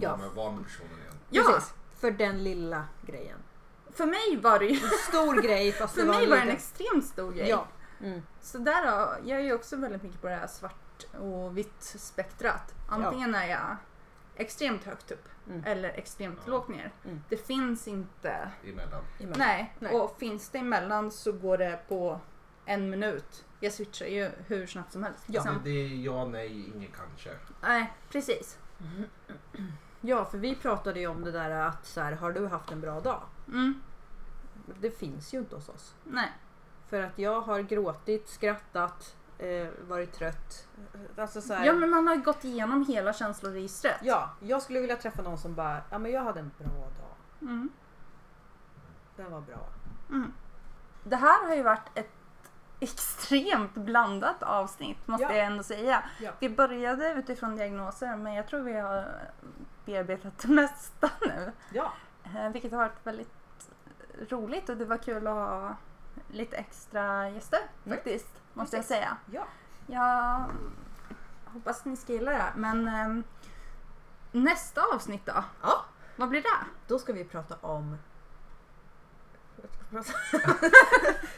[0.00, 0.16] Ja.
[0.16, 1.14] Men var med personen igen.
[1.30, 1.74] Ja, Precis.
[2.00, 3.38] För den lilla grejen.
[3.92, 6.42] för mig var det ju, En stor grej fast för det var mig var det
[6.42, 7.48] en extremt stor grej.
[7.48, 7.66] Ja.
[8.00, 8.22] Mm.
[8.40, 11.82] Så där då, jag är ju också väldigt mycket på det här svart och vitt
[11.82, 12.74] spektrat.
[12.88, 13.76] Antingen är jag
[14.38, 15.64] extremt högt upp Mm.
[15.64, 16.50] eller extremt Ja.
[16.50, 16.92] lågt ner.
[17.04, 17.22] Mm.
[17.28, 19.04] Det finns inte Emellan.
[19.20, 19.38] Emellan.
[19.38, 19.74] Nej.
[19.78, 19.94] Nej.
[19.94, 22.20] och finns det emellan så går det på
[22.64, 23.44] en minut.
[23.60, 25.24] Jag switchar ju hur snabbt som helst.
[25.26, 25.32] Ja.
[25.32, 25.54] liksom.
[25.64, 27.30] Det, det är ja, nej, inget kanske.
[27.62, 28.58] Nej, precis.
[30.00, 32.80] Ja, för vi pratade ju om det där att så här, har du haft en
[32.80, 33.22] bra dag?
[33.48, 33.80] Mm.
[34.80, 35.94] Det finns ju inte hos oss.
[36.04, 36.32] Nej.
[36.86, 39.16] För att jag har gråtit, skrattat,
[39.88, 40.68] varit trött.
[41.16, 43.96] Alltså så här, Ja, men man har gått igenom hela känsloregistret.
[44.02, 47.16] ja, jag skulle vilja träffa någon som bara, ja men jag hade en bra dag.
[47.42, 47.68] Mm.
[49.16, 49.68] Den var bra.
[50.10, 50.32] Mm.
[51.04, 52.10] Det här har ju varit ett
[52.80, 55.32] extremt blandat avsnitt måste Ja.
[55.34, 56.02] jag ändå säga.
[56.20, 56.30] Ja.
[56.40, 59.04] Vi började utifrån diagnoser men jag tror vi har
[59.84, 61.52] bearbetat det mesta nu.
[61.72, 61.92] Ja,
[62.36, 63.30] Eh, Vilket har varit väldigt
[64.28, 65.76] roligt och det var kul att ha
[66.30, 67.96] lite extra gäster Mm.
[67.98, 68.37] faktiskt.
[68.58, 69.16] Måste jag säga.
[69.32, 69.46] ja.
[69.86, 70.44] Jag
[71.44, 72.52] hoppas ni ska gilla det.
[72.56, 73.24] Men ehm,
[74.32, 75.44] nästa avsnitt då?
[75.62, 75.84] Ja.
[76.16, 76.66] Vad blir det?
[76.86, 77.98] Då ska vi prata om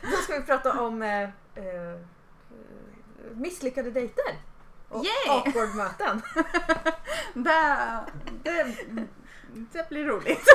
[0.03, 1.23] Då ska vi prata om eh,
[1.55, 1.99] eh,
[3.33, 4.39] misslyckade dejter.
[4.89, 5.39] Och Yay!
[5.39, 6.23] awkward möten.
[7.35, 8.01] Det,
[8.43, 8.77] det,
[9.73, 10.47] det blir roligt.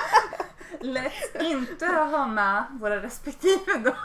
[0.80, 3.96] Lätt inte ha med våra respektive då.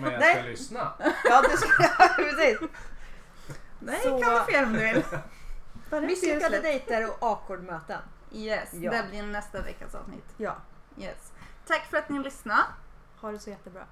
[0.00, 0.92] Men jag ska lyssna.
[1.24, 2.58] Ja, du ska, ja, precis.
[3.78, 5.04] Nej, Så- göra om du vill.
[6.06, 8.00] Misslyckade dejter och awkward möten.
[8.32, 8.90] Yes, Ja.
[8.92, 10.34] det blir nästa veckas avsnitt.
[10.36, 10.56] Ja.
[10.98, 11.32] Yes.
[11.66, 12.62] Tack för att ni lyssnade.
[13.20, 13.82] Ha det så jättebra.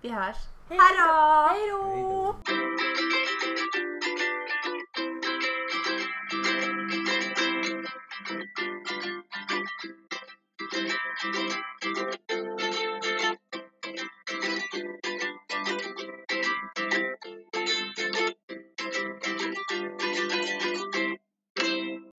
[0.00, 0.36] Vi hörs.
[0.68, 1.48] Hej då!
[1.48, 2.36] Hej då!